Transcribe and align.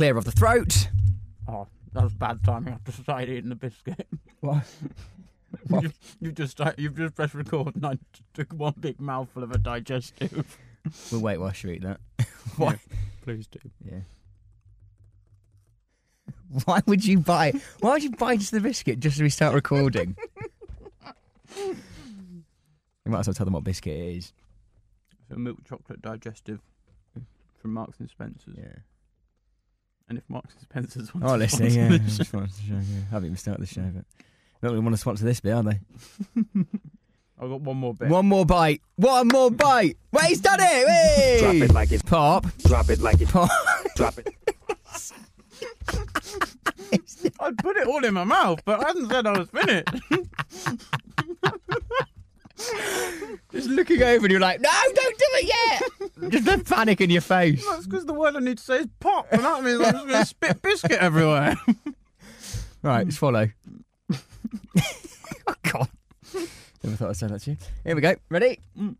clear 0.00 0.16
of 0.16 0.24
the 0.24 0.32
throat. 0.32 0.88
Oh, 1.46 1.66
that 1.92 2.02
was 2.02 2.14
bad 2.14 2.42
timing. 2.42 2.72
I've 2.72 2.82
just 2.84 3.02
started 3.02 3.28
eating 3.28 3.50
the 3.50 3.54
biscuit. 3.54 4.08
What? 4.40 4.64
you, 5.82 5.92
you 6.20 6.32
just 6.32 6.52
start, 6.52 6.78
you've 6.78 6.96
just 6.96 7.14
pressed 7.14 7.34
record, 7.34 7.76
and 7.76 7.84
I 7.84 7.98
took 8.32 8.50
one 8.54 8.72
big 8.80 8.98
mouthful 8.98 9.42
of 9.42 9.52
a 9.52 9.58
digestive. 9.58 10.56
We'll 11.12 11.20
wait 11.20 11.36
whilst 11.36 11.62
you 11.62 11.72
eat 11.72 11.82
that. 11.82 12.00
Why? 12.56 12.80
Please 13.20 13.46
do. 13.46 13.58
Yeah. 13.84 13.98
Why 16.64 16.80
would 16.86 17.04
you 17.04 17.18
buy? 17.18 17.52
Why 17.80 17.92
would 17.92 18.02
you 18.02 18.12
buy 18.12 18.36
just 18.36 18.52
the 18.52 18.60
biscuit 18.60 18.98
just 19.00 19.18
as 19.18 19.22
we 19.22 19.28
start 19.28 19.52
recording? 19.54 20.16
you 21.54 21.76
might 23.04 23.18
as 23.18 23.26
well 23.28 23.34
tell 23.34 23.44
them 23.44 23.52
what 23.52 23.64
biscuit 23.64 23.92
it 23.92 24.16
is. 24.16 24.32
A 25.30 25.36
milk 25.36 25.58
chocolate 25.68 26.00
digestive 26.00 26.60
from 27.58 27.74
Marks 27.74 28.00
and 28.00 28.08
Spencer's. 28.08 28.54
Yeah. 28.56 28.78
And 30.10 30.18
if 30.18 30.24
Marks 30.28 30.52
and 30.54 30.62
Spencer's 30.64 31.14
wants 31.14 31.26
Oh, 31.30 31.32
to 31.34 31.38
listening, 31.38 31.70
sponsor 31.70 31.92
yeah. 31.92 31.98
this 31.98 32.16
show- 32.16 32.22
Sponsor 32.24 32.54
the 32.60 32.68
show, 32.68 32.74
yeah. 32.74 33.00
Haven't 33.12 33.26
even 33.26 33.36
started 33.36 33.62
the 33.62 33.66
show, 33.66 33.82
but 33.94 34.04
not 34.62 34.70
really 34.72 34.80
want 34.80 34.92
to 34.94 35.00
sponsor 35.00 35.24
this 35.24 35.40
bit, 35.40 35.52
are 35.52 35.62
they? 35.62 35.80
I've 37.42 37.48
got 37.48 37.60
one 37.62 37.76
more 37.78 37.94
bit. 37.94 38.08
One 38.08 38.26
more 38.26 38.44
bite. 38.44 38.82
One 38.96 39.28
more 39.28 39.50
bite. 39.50 39.96
Wait, 40.12 40.24
he's 40.26 40.40
done 40.40 40.58
it. 40.60 40.66
Hey! 40.88 41.38
Drop 41.40 41.54
it 41.54 41.72
like 41.72 41.92
it's 41.92 42.02
Pop. 42.02 42.44
drop 42.58 42.90
it 42.90 43.00
like 43.00 43.20
it's 43.20 43.30
Pop. 43.30 43.48
drop 43.96 44.18
it. 44.18 44.34
I'd 47.40 47.56
put 47.58 47.76
it 47.76 47.86
all 47.86 48.04
in 48.04 48.12
my 48.14 48.24
mouth, 48.24 48.60
but 48.64 48.82
I 48.82 48.88
hadn't 48.88 49.08
said 49.10 49.26
I 49.26 49.38
was 49.38 49.48
finished. 49.48 49.88
Just 53.52 53.68
looking 53.68 54.02
over 54.02 54.24
and 54.24 54.30
you're 54.30 54.40
like, 54.40 54.60
no, 54.60 54.70
don't 54.94 55.18
do 55.18 55.24
it 55.34 55.48
yet. 56.20 56.30
Just 56.30 56.44
the 56.44 56.58
panic 56.64 57.00
in 57.00 57.10
your 57.10 57.20
face. 57.22 57.64
That's 57.66 57.86
because 57.86 58.06
the 58.06 58.14
word 58.14 58.36
I 58.36 58.40
need 58.40 58.58
to 58.58 58.64
say 58.64 58.76
is 58.78 58.86
pop, 59.00 59.26
and 59.32 59.42
that 59.42 59.62
means 59.64 59.80
I'm 59.80 59.92
just 59.92 60.06
going 60.06 60.20
to 60.20 60.26
spit 60.26 60.62
biscuit 60.62 60.92
everywhere. 60.92 61.56
Right, 62.82 63.12
swallow. 63.12 63.50
oh, 64.10 64.18
God. 65.70 65.88
Never 66.82 66.96
thought 66.96 67.10
I'd 67.10 67.16
say 67.16 67.26
that 67.26 67.40
to 67.42 67.50
you. 67.50 67.56
Here 67.84 67.94
we 67.94 68.00
go. 68.00 68.14
Ready? 68.30 68.58
Mm. 68.78 68.96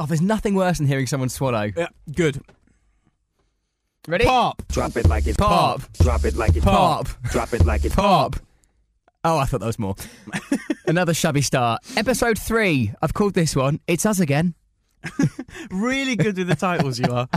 Oh, 0.00 0.06
there's 0.06 0.20
nothing 0.20 0.56
worse 0.56 0.78
than 0.78 0.88
hearing 0.88 1.06
someone 1.06 1.28
swallow. 1.28 1.70
yeah, 1.76 1.86
good. 2.12 2.40
Ready? 4.08 4.24
Pop. 4.24 4.66
Drop 4.66 4.96
it 4.96 5.06
like 5.08 5.26
it's 5.28 5.36
Pop. 5.36 5.82
Drop 6.00 6.24
it 6.24 6.34
like 6.34 6.56
it's 6.56 6.64
Pop. 6.64 7.06
Drop 7.30 7.52
it 7.52 7.64
like 7.64 7.84
it's 7.84 7.94
Pop. 7.94 8.34
Oh, 9.28 9.36
I 9.36 9.44
thought 9.44 9.60
that 9.60 9.66
was 9.66 9.78
more. 9.78 9.94
Another 10.86 11.12
shabby 11.12 11.42
start. 11.42 11.82
Episode 11.98 12.38
three. 12.38 12.94
I've 13.02 13.12
called 13.12 13.34
this 13.34 13.54
one. 13.54 13.78
It's 13.86 14.06
us 14.06 14.20
again. 14.20 14.54
Really 15.70 16.16
good 16.16 16.36
with 16.36 16.48
the 16.48 16.54
titles 16.54 16.98
you 16.98 17.12
are. 17.12 17.28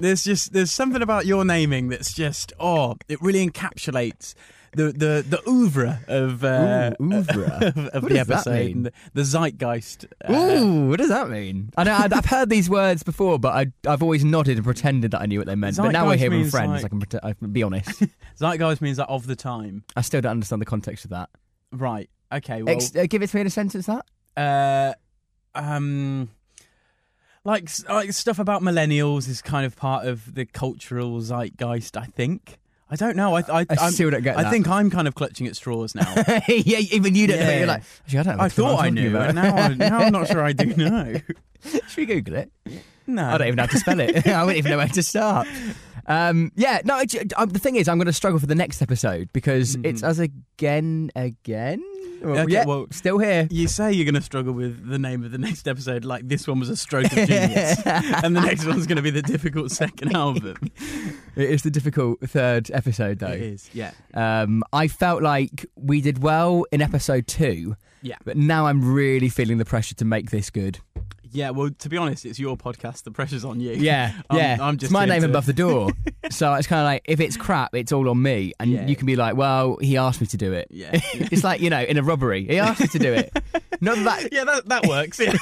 There's 0.00 0.24
just 0.24 0.52
there's 0.52 0.72
something 0.72 1.02
about 1.02 1.26
your 1.26 1.44
naming 1.44 1.88
that's 1.88 2.12
just 2.12 2.52
oh, 2.58 2.96
it 3.08 3.20
really 3.22 3.46
encapsulates 3.48 4.34
the 4.78 4.92
the 4.92 5.24
the 5.28 5.42
oeuvre 5.48 6.00
of 6.08 6.44
uh, 6.44 6.94
Ooh, 7.02 7.12
oeuvre. 7.12 7.44
of, 7.66 7.76
of 7.94 8.02
What 8.04 8.12
the 8.12 8.18
does 8.18 8.26
that 8.28 8.34
episode, 8.46 8.66
mean? 8.66 8.82
the, 8.84 8.92
the 9.14 9.22
zeitgeist. 9.24 10.06
uh, 10.28 10.32
Ooh, 10.32 10.88
what 10.88 10.98
does 10.98 11.08
that 11.08 11.28
mean? 11.28 11.70
I 11.76 11.84
know 11.84 11.94
I'd- 11.94 12.14
I've 12.14 12.24
heard 12.26 12.48
these 12.48 12.70
words 12.70 13.02
before, 13.02 13.38
but 13.38 13.54
I, 13.54 13.66
I've 13.90 14.02
always 14.02 14.24
nodded 14.24 14.56
and 14.56 14.64
pretended 14.64 15.10
that 15.10 15.20
I 15.20 15.26
knew 15.26 15.38
what 15.40 15.46
they 15.46 15.54
meant. 15.56 15.76
but 15.76 15.90
now 15.90 16.06
we're 16.06 16.16
here 16.16 16.30
with 16.30 16.50
friends. 16.50 16.70
like- 16.70 16.84
I 16.84 16.88
can 16.88 17.00
pretend, 17.00 17.24
I 17.24 17.32
can 17.34 17.50
be 17.52 17.62
honest. 17.62 18.02
zeitgeist 18.38 18.80
means 18.80 18.96
that 18.98 19.08
of 19.08 19.26
the 19.26 19.36
time. 19.36 19.84
I 19.96 20.00
still 20.02 20.20
don't 20.20 20.30
understand 20.32 20.62
the 20.62 20.66
context 20.66 21.04
of 21.04 21.10
that. 21.10 21.28
Right. 21.72 22.08
Okay. 22.32 22.62
Well. 22.62 22.74
Ex- 22.74 22.94
uh, 22.94 23.06
give 23.08 23.22
it 23.22 23.28
to 23.30 23.36
me 23.36 23.40
in 23.42 23.46
a 23.46 23.50
sentence. 23.50 23.86
That 23.86 24.06
uh, 24.36 24.94
um, 25.58 26.30
like 27.44 27.68
like 27.88 28.12
stuff 28.12 28.38
about 28.38 28.62
millennials 28.62 29.28
is 29.28 29.42
kind 29.42 29.64
of 29.66 29.76
part 29.76 30.06
of 30.06 30.34
the 30.34 30.44
cultural 30.46 31.20
zeitgeist. 31.20 31.96
I 31.96 32.04
think. 32.04 32.58
I 32.90 32.96
don't 32.96 33.16
know. 33.16 33.34
I 33.36 33.40
I, 33.48 33.66
I 33.68 33.90
still 33.90 34.10
don't 34.10 34.22
get 34.22 34.38
I 34.38 34.44
that. 34.44 34.50
think 34.52 34.66
I'm 34.68 34.90
kind 34.90 35.06
of 35.06 35.14
clutching 35.14 35.46
at 35.46 35.56
straws 35.56 35.94
now. 35.94 36.12
yeah, 36.48 36.78
even 36.78 37.14
you 37.14 37.26
don't 37.26 37.40
know. 37.40 37.50
You're 37.50 37.66
like, 37.66 37.82
actually, 38.04 38.18
I 38.18 38.22
don't. 38.22 38.36
Know 38.38 38.42
I 38.44 38.48
thought 38.48 38.80
I 38.80 38.90
knew, 38.90 39.12
but 39.12 39.34
now, 39.34 39.54
I, 39.54 39.74
now 39.74 39.98
I'm 39.98 40.12
not 40.12 40.28
sure 40.28 40.42
I 40.42 40.52
do 40.52 40.66
know. 40.76 41.20
Should 41.64 41.96
we 41.96 42.06
Google 42.06 42.36
it? 42.36 42.52
No, 43.06 43.24
I 43.24 43.38
don't 43.38 43.46
even 43.48 43.56
know 43.56 43.62
how 43.64 43.68
to 43.68 43.78
spell 43.78 44.00
it. 44.00 44.26
I 44.26 44.42
wouldn't 44.44 44.58
even 44.58 44.70
know 44.70 44.78
where 44.78 44.88
to 44.88 45.02
start. 45.02 45.46
Um, 46.06 46.52
yeah, 46.56 46.80
no. 46.84 46.98
It, 46.98 47.32
um, 47.36 47.50
the 47.50 47.58
thing 47.58 47.76
is, 47.76 47.88
I'm 47.88 47.98
going 47.98 48.06
to 48.06 48.12
struggle 48.12 48.38
for 48.38 48.46
the 48.46 48.54
next 48.54 48.80
episode 48.80 49.30
because 49.32 49.76
it's 49.82 50.02
us 50.02 50.18
again, 50.18 51.10
again. 51.14 51.82
Well. 52.22 52.38
Okay, 52.40 52.52
yeah, 52.52 52.64
well- 52.64 52.86
still 52.90 53.18
here. 53.18 53.46
You 53.50 53.68
say 53.68 53.92
you're 53.92 54.04
going 54.04 54.14
to 54.14 54.20
struggle 54.22 54.52
with 54.52 54.88
the 54.88 54.98
name 54.98 55.24
of 55.24 55.30
the 55.30 55.38
next 55.38 55.68
episode, 55.68 56.04
like 56.04 56.26
this 56.28 56.46
one 56.48 56.58
was 56.60 56.68
a 56.68 56.76
stroke 56.76 57.06
of 57.06 57.28
genius, 57.28 57.80
and 57.86 58.34
the 58.36 58.40
next 58.40 58.66
one's 58.66 58.86
going 58.86 58.96
to 58.96 59.02
be 59.02 59.10
the 59.10 59.22
difficult 59.22 59.70
second 59.70 60.14
album. 60.16 60.56
It 61.36 61.50
is 61.50 61.62
the 61.62 61.70
difficult 61.70 62.20
third 62.20 62.70
episode, 62.72 63.18
though. 63.20 63.28
It 63.28 63.40
is, 63.42 63.70
yeah. 63.72 63.92
Um, 64.14 64.62
I 64.72 64.88
felt 64.88 65.22
like 65.22 65.66
we 65.76 66.00
did 66.00 66.22
well 66.22 66.64
in 66.72 66.82
episode 66.82 67.26
two, 67.26 67.76
Yeah. 68.02 68.16
but 68.24 68.36
now 68.36 68.66
I'm 68.66 68.92
really 68.92 69.28
feeling 69.28 69.58
the 69.58 69.64
pressure 69.64 69.94
to 69.96 70.04
make 70.04 70.30
this 70.30 70.50
good. 70.50 70.80
Yeah, 71.38 71.50
well, 71.50 71.70
to 71.70 71.88
be 71.88 71.96
honest, 71.96 72.26
it's 72.26 72.38
your 72.38 72.56
podcast. 72.56 73.04
The 73.04 73.10
pressure's 73.12 73.44
on 73.44 73.60
you. 73.60 73.72
Yeah, 73.72 74.12
I'm- 74.30 74.38
yeah. 74.40 74.56
I'm 74.60 74.76
just 74.76 74.90
it's 74.90 74.92
my 74.92 75.04
name 75.04 75.22
to- 75.22 75.28
above 75.28 75.46
the 75.46 75.52
door, 75.52 75.90
so 76.30 76.52
it's 76.54 76.66
kind 76.66 76.80
of 76.80 76.86
like 76.86 77.02
if 77.04 77.20
it's 77.20 77.36
crap, 77.36 77.74
it's 77.74 77.92
all 77.92 78.08
on 78.08 78.20
me, 78.20 78.52
and 78.58 78.70
Yeah. 78.70 78.86
you 78.86 78.96
can 78.96 79.06
be 79.06 79.14
like, 79.16 79.36
"Well, 79.36 79.76
he 79.80 79.96
asked 79.96 80.20
me 80.20 80.26
to 80.28 80.36
do 80.36 80.52
it." 80.52 80.66
Yeah. 80.70 80.90
it's 81.14 81.44
like 81.44 81.60
you 81.60 81.70
know, 81.70 81.80
in 81.82 81.96
a 81.96 82.02
robbery, 82.02 82.44
he 82.46 82.58
asked 82.58 82.80
me 82.80 82.88
to 82.88 82.98
do 82.98 83.12
it. 83.12 83.30
Not 83.80 83.96
that 84.04 84.32
Yeah, 84.32 84.42
that, 84.44 84.68
that 84.68 84.86
works. 84.88 85.20
Yeah. 85.20 85.34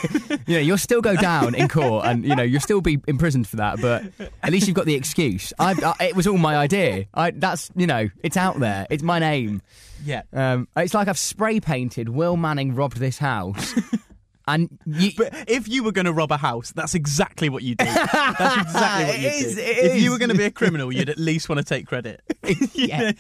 you 0.46 0.54
know, 0.56 0.60
you'll 0.60 0.76
still 0.78 1.00
go 1.00 1.16
down 1.16 1.54
in 1.54 1.68
court, 1.68 2.04
and 2.06 2.24
you 2.24 2.36
know, 2.36 2.42
you'll 2.42 2.60
still 2.60 2.80
be 2.82 2.98
imprisoned 3.06 3.48
for 3.48 3.56
that. 3.56 3.80
But 3.80 4.04
at 4.42 4.52
least 4.52 4.66
you've 4.66 4.76
got 4.76 4.84
the 4.86 4.94
excuse. 4.94 5.52
I, 5.58 5.94
I 5.98 6.04
it 6.06 6.16
was 6.16 6.26
all 6.26 6.36
my 6.38 6.56
idea. 6.56 7.06
I 7.14 7.30
that's 7.30 7.70
you 7.74 7.86
know, 7.86 8.08
it's 8.22 8.36
out 8.36 8.60
there. 8.60 8.86
It's 8.90 9.02
my 9.02 9.18
name. 9.18 9.62
yeah. 10.04 10.22
Um, 10.34 10.68
it's 10.76 10.92
like 10.92 11.08
I've 11.08 11.18
spray 11.18 11.58
painted 11.60 12.10
Will 12.10 12.36
Manning 12.36 12.74
robbed 12.74 12.98
this 12.98 13.16
house, 13.18 13.72
and 14.46 14.78
you. 14.86 15.10
But 15.16 15.48
if 15.48 15.68
you 15.68 15.82
were 15.82 15.92
going 15.92 16.04
to 16.06 16.12
rob 16.12 16.30
a 16.32 16.36
house, 16.36 16.72
that's 16.72 16.94
exactly 16.94 17.48
what 17.48 17.62
you 17.62 17.74
do. 17.74 17.84
That's 17.84 18.62
exactly 18.62 19.04
what 19.06 19.18
you 19.18 19.30
do. 19.30 19.60
it 19.60 19.78
if 19.78 19.94
is. 19.94 20.02
you 20.02 20.10
were 20.10 20.18
going 20.18 20.30
to 20.30 20.36
be 20.36 20.44
a 20.44 20.50
criminal, 20.50 20.92
you'd 20.92 21.08
at 21.16 21.18
least 21.18 21.48
want 21.48 21.58
to 21.58 21.64
take 21.64 21.86
credit. 21.86 22.22
yeah. 22.72 23.12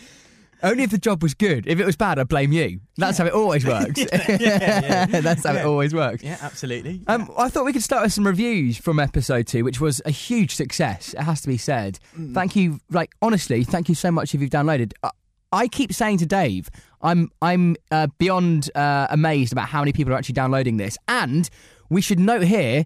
Only 0.62 0.84
if 0.84 0.90
the 0.90 0.98
job 0.98 1.22
was 1.22 1.34
good. 1.34 1.66
If 1.66 1.78
it 1.80 1.84
was 1.84 1.96
bad, 1.96 2.18
I'd 2.18 2.28
blame 2.28 2.50
you. 2.50 2.80
That's 2.96 3.18
how 3.18 3.26
it 3.26 3.34
always 3.34 3.66
works. 3.66 4.02
That's 4.10 5.44
how 5.44 5.54
it 5.54 5.66
always 5.66 5.94
works. 5.94 6.22
Yeah, 6.22 6.38
absolutely. 6.40 7.02
Um, 7.06 7.30
I 7.36 7.50
thought 7.50 7.66
we 7.66 7.74
could 7.74 7.82
start 7.82 8.04
with 8.04 8.14
some 8.14 8.26
reviews 8.26 8.78
from 8.78 8.98
episode 8.98 9.46
two, 9.46 9.64
which 9.64 9.82
was 9.82 10.00
a 10.06 10.10
huge 10.10 10.54
success. 10.54 11.12
It 11.12 11.20
has 11.20 11.42
to 11.42 11.48
be 11.48 11.58
said. 11.58 11.98
Thank 12.32 12.56
you, 12.56 12.80
like 12.90 13.12
honestly, 13.20 13.64
thank 13.64 13.90
you 13.90 13.94
so 13.94 14.10
much 14.10 14.34
if 14.34 14.40
you've 14.40 14.50
downloaded. 14.50 14.92
I, 15.02 15.10
I 15.52 15.68
keep 15.68 15.92
saying 15.92 16.18
to 16.18 16.26
Dave, 16.26 16.70
I'm 17.06 17.30
I'm 17.40 17.76
uh, 17.90 18.08
beyond 18.18 18.68
uh, 18.74 19.06
amazed 19.10 19.52
about 19.52 19.68
how 19.68 19.80
many 19.80 19.92
people 19.92 20.12
are 20.12 20.16
actually 20.16 20.34
downloading 20.34 20.76
this, 20.76 20.98
and 21.06 21.48
we 21.88 22.00
should 22.00 22.18
note 22.18 22.42
here 22.42 22.84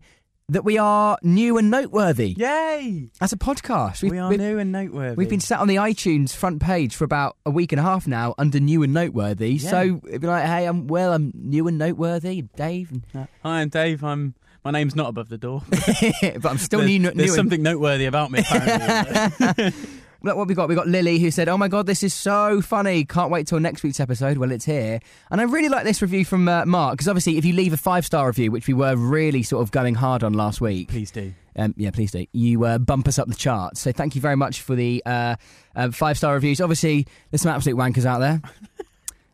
that 0.50 0.64
we 0.64 0.76
are 0.78 1.16
new 1.22 1.56
and 1.58 1.70
noteworthy 1.70 2.34
Yay! 2.36 3.08
as 3.20 3.32
a 3.32 3.36
podcast. 3.36 4.02
We've, 4.02 4.12
We 4.12 4.18
are 4.18 4.30
new 4.36 4.58
and 4.58 4.72
noteworthy. 4.72 5.14
We've 5.16 5.30
been 5.30 5.40
sat 5.40 5.60
on 5.60 5.68
the 5.68 5.76
iTunes 5.76 6.34
front 6.34 6.60
page 6.60 6.94
for 6.94 7.04
about 7.04 7.36
a 7.46 7.50
week 7.50 7.72
and 7.72 7.78
a 7.78 7.82
half 7.82 8.06
now 8.06 8.34
under 8.36 8.60
new 8.60 8.82
and 8.82 8.92
noteworthy. 8.92 9.52
Yeah. 9.54 9.70
So 9.70 10.00
it'd 10.06 10.20
be 10.20 10.26
like, 10.26 10.44
hey, 10.44 10.66
I'm 10.66 10.86
well, 10.88 11.12
I'm 11.14 11.32
new 11.34 11.66
and 11.68 11.78
noteworthy, 11.78 12.42
Dave, 12.42 12.90
and- 12.90 13.28
Hi, 13.42 13.60
I'm 13.60 13.68
Dave. 13.68 14.04
I'm. 14.04 14.34
My 14.62 14.72
name's 14.72 14.94
not 14.94 15.08
above 15.08 15.30
the 15.30 15.38
door. 15.38 15.62
but 15.70 16.44
I'm 16.46 16.58
still 16.58 16.80
there's 16.80 16.90
new. 16.90 17.02
there's 17.04 17.16
new 17.16 17.22
and- 17.22 17.32
something 17.32 17.62
noteworthy 17.62 18.04
about 18.04 18.30
me. 18.30 18.42
Look 20.22 20.36
what 20.36 20.48
we 20.48 20.54
got. 20.54 20.68
We 20.68 20.74
got 20.74 20.86
Lily 20.86 21.18
who 21.18 21.30
said, 21.30 21.48
"Oh 21.48 21.56
my 21.56 21.68
god, 21.68 21.86
this 21.86 22.02
is 22.02 22.12
so 22.12 22.60
funny! 22.60 23.04
Can't 23.04 23.30
wait 23.30 23.46
till 23.46 23.58
next 23.58 23.82
week's 23.82 24.00
episode." 24.00 24.36
Well, 24.36 24.50
it's 24.52 24.64
here, 24.66 25.00
and 25.30 25.40
I 25.40 25.44
really 25.44 25.68
like 25.70 25.84
this 25.84 26.02
review 26.02 26.24
from 26.26 26.46
uh, 26.48 26.66
Mark 26.66 26.92
because 26.94 27.08
obviously, 27.08 27.38
if 27.38 27.44
you 27.44 27.54
leave 27.54 27.72
a 27.72 27.78
five 27.78 28.04
star 28.04 28.26
review, 28.26 28.50
which 28.50 28.66
we 28.68 28.74
were 28.74 28.96
really 28.96 29.42
sort 29.42 29.62
of 29.62 29.70
going 29.70 29.94
hard 29.94 30.22
on 30.22 30.34
last 30.34 30.60
week, 30.60 30.88
Please 30.88 31.10
do. 31.10 31.32
um, 31.56 31.72
yeah, 31.78 31.90
please 31.90 32.10
do. 32.10 32.26
You 32.32 32.64
uh, 32.64 32.78
bump 32.78 33.08
us 33.08 33.18
up 33.18 33.28
the 33.28 33.34
charts. 33.34 33.80
So 33.80 33.92
thank 33.92 34.14
you 34.14 34.20
very 34.20 34.36
much 34.36 34.60
for 34.60 34.74
the 34.74 35.02
uh, 35.06 35.36
uh, 35.74 35.90
five 35.90 36.18
star 36.18 36.34
reviews. 36.34 36.60
Obviously, 36.60 37.06
there's 37.30 37.40
some 37.42 37.52
absolute 37.52 37.76
wankers 37.76 38.04
out 38.04 38.18
there. 38.18 38.40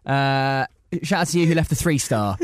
Uh, 0.06 0.66
shout 1.02 1.22
out 1.22 1.26
to 1.26 1.40
you 1.40 1.46
who 1.48 1.54
left 1.54 1.68
the 1.68 1.74
three 1.74 1.98
star. 1.98 2.36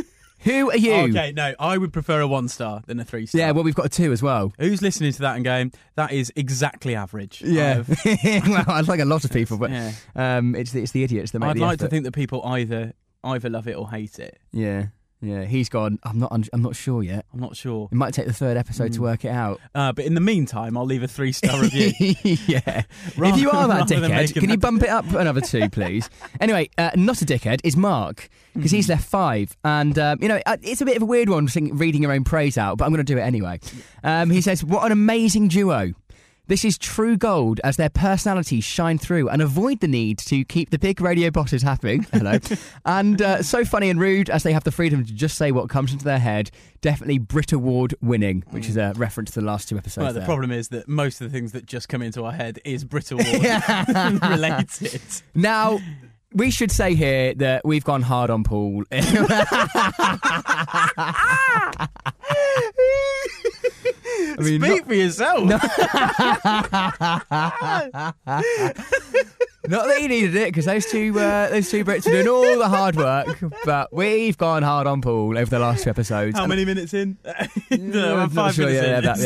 Who 0.43 0.71
are 0.71 0.77
you? 0.77 0.93
Okay, 0.93 1.33
no, 1.33 1.55
I 1.59 1.79
would 1.79 1.93
prefer 1.93 2.21
a 2.21 2.27
one 2.27 2.49
star 2.49 2.83
than 2.87 3.00
a 3.00 3.05
three 3.05 3.27
star. 3.27 3.41
Yeah, 3.41 3.50
well, 3.53 3.65
we've 3.65 3.75
got 3.75 3.87
a 3.87 3.89
two 3.89 4.12
as 4.12 4.23
well. 4.23 4.53
Who's 4.59 4.83
listening 4.83 5.12
to 5.12 5.21
that 5.21 5.37
and 5.37 5.44
going, 5.44 5.73
that 5.94 6.12
is 6.12 6.33
exactly 6.37 6.94
average? 6.94 7.43
Yeah, 7.43 7.85
well, 8.05 8.65
I'd 8.69 8.89
like 8.89 9.00
a 9.00 9.05
lot 9.05 9.25
of 9.25 9.33
people, 9.33 9.59
but 9.59 9.71
yeah. 9.71 9.93
um, 10.15 10.55
it's 10.55 10.73
the, 10.73 10.83
it's 10.83 10.93
the 10.93 11.05
idiots 11.05 11.33
that 11.33 11.39
make 11.41 11.50
I'd 11.50 11.59
like 11.59 11.79
to 11.81 11.89
think 11.89 12.05
that 12.05 12.12
people 12.12 12.44
either 12.44 12.93
either 13.25 13.49
love 13.49 13.69
it 13.69 13.77
or 13.77 13.89
hate 13.89 14.19
it. 14.19 14.39
Yeah, 14.53 14.87
yeah. 15.23 15.45
He's 15.45 15.69
gone. 15.69 15.99
I'm 16.03 16.19
not. 16.19 16.33
un- 16.33 16.45
I'm 16.53 16.61
not 16.63 16.77
sure 16.77 17.03
yet. 17.03 17.25
I'm 17.33 17.41
not 17.41 17.57
sure. 17.57 17.89
It 17.91 17.95
might 17.95 18.13
take 18.13 18.27
the 18.27 18.33
third 18.33 18.57
episode 18.57 18.93
to 18.95 18.99
Mm. 18.99 19.03
work 19.03 19.25
it 19.25 19.29
out. 19.31 19.61
Uh, 19.75 19.93
but 19.93 20.05
in 20.05 20.15
the 20.15 20.21
meantime, 20.21 20.77
I'll 20.77 20.85
leave 20.85 21.03
a 21.03 21.09
three 21.09 21.33
star 21.33 21.61
review. 21.63 21.93
yeah. 22.47 22.83
Rather- 23.17 23.35
if 23.37 23.41
you 23.41 23.51
are 23.51 23.69
that 23.69 23.89
dickhead, 23.89 24.35
can 24.35 24.51
you 24.51 24.59
bump 24.59 24.83
it 24.83 24.89
up 24.99 25.07
another 25.13 25.41
two, 25.41 25.69
please? 25.71 26.11
anyway, 26.41 26.69
uh, 26.77 26.91
not 26.97 27.23
a 27.23 27.25
dickhead 27.25 27.61
is 27.65 27.77
Mark 27.77 28.29
because 28.55 28.71
Mm-hmm. 28.71 28.77
he's 28.77 28.89
left 28.91 29.09
five, 29.09 29.57
and 29.65 29.99
um, 29.99 30.19
you 30.21 30.29
know 30.29 30.39
uh, 30.45 30.59
it's 30.63 30.83
a 30.83 30.85
bit 30.85 30.97
of 30.97 31.03
a 31.03 31.07
weird 31.07 31.31
one 31.31 31.47
reading 31.55 32.03
your 32.03 32.13
own 32.13 32.25
praise 32.25 32.59
out, 32.59 32.77
but 32.77 32.85
I'm 32.85 32.91
going 32.93 33.05
to 33.05 33.11
do 33.15 33.19
it 33.19 33.23
anyway. 33.23 33.61
Um, 34.05 34.29
he 34.29 34.43
says, 34.43 34.63
"What 34.63 34.85
an 34.85 34.93
amazing 34.93 35.49
duo." 35.49 35.93
This 36.53 36.67
is 36.67 36.77
true 36.77 37.17
gold 37.17 37.63
as 37.65 37.79
their 37.79 37.89
personalities 37.89 38.63
shine 38.63 38.99
through 38.99 39.31
and 39.31 39.41
avoid 39.41 39.81
the 39.81 39.89
need 39.89 40.19
to 40.19 40.45
keep 40.45 40.69
the 40.69 40.79
big 40.79 41.01
radio 41.01 41.31
bosses 41.31 41.63
happy. 41.63 42.03
Hello. 42.13 42.39
and 42.85 43.23
uh, 43.23 43.43
so 43.43 43.65
funny 43.65 43.89
and 43.89 43.99
rude 43.99 44.29
as 44.29 44.43
they 44.43 44.53
have 44.53 44.63
the 44.63 44.71
freedom 44.71 45.03
to 45.03 45.15
just 45.15 45.39
say 45.39 45.51
what 45.51 45.71
comes 45.71 45.95
into 45.95 46.05
their 46.05 46.19
head. 46.19 46.51
Definitely 46.83 47.21
Brit 47.21 47.53
Award 47.53 47.95
winning, 48.03 48.45
which 48.51 48.69
is 48.69 48.77
a 48.77 48.93
reference 48.97 49.31
to 49.31 49.41
the 49.41 49.47
last 49.47 49.71
two 49.71 49.79
episodes. 49.79 50.05
Well, 50.05 50.13
the 50.13 50.21
there. 50.21 50.27
problem 50.27 50.53
is 50.53 50.69
that 50.69 50.87
most 50.89 51.23
of 51.23 51.33
the 51.33 51.35
things 51.35 51.53
that 51.53 51.65
just 51.65 51.89
come 51.89 52.03
into 52.03 52.23
our 52.23 52.33
head 52.33 52.59
is 52.67 52.85
Brit 52.85 53.11
Award 53.13 53.27
related. 54.23 55.01
Now, 55.35 55.81
we 56.35 56.51
should 56.51 56.71
say 56.71 56.95
here 56.95 57.33
that 57.33 57.65
we've 57.65 57.85
gone 57.85 58.03
hard 58.03 58.29
on 58.29 58.45
Paul. 58.45 58.85
I 64.39 64.43
mean, 64.43 64.61
Speak 64.61 64.79
not, 64.79 64.87
for 64.87 64.95
yourself. 64.95 65.45
not 69.69 69.87
that 69.87 70.03
you 70.03 70.09
needed 70.09 70.35
it 70.35 70.49
because 70.49 70.65
those 70.65 70.87
two 70.87 71.19
uh, 71.19 71.49
those 71.51 71.71
two 71.71 71.85
Brits 71.85 72.07
are 72.07 72.11
doing 72.11 72.29
all 72.29 72.59
the 72.59 72.69
hard 72.69 72.97
work, 72.97 73.39
but 73.65 73.93
we've 73.93 74.37
gone 74.37 74.63
hard 74.63 74.87
on 74.87 75.01
Paul 75.01 75.39
over 75.39 75.51
the 75.51 75.59
last 75.59 75.85
two 75.85 75.91
episodes. 75.91 76.37
How 76.37 76.47
many 76.47 76.65
minutes 76.65 76.95
in? 76.95 77.17
no, 77.71 78.19
I'm 78.19 78.31
five 78.31 78.55
sure, 78.55 78.67
minutes 78.67 78.87
yeah, 78.87 78.99
in. 78.99 79.05
that- 79.05 79.19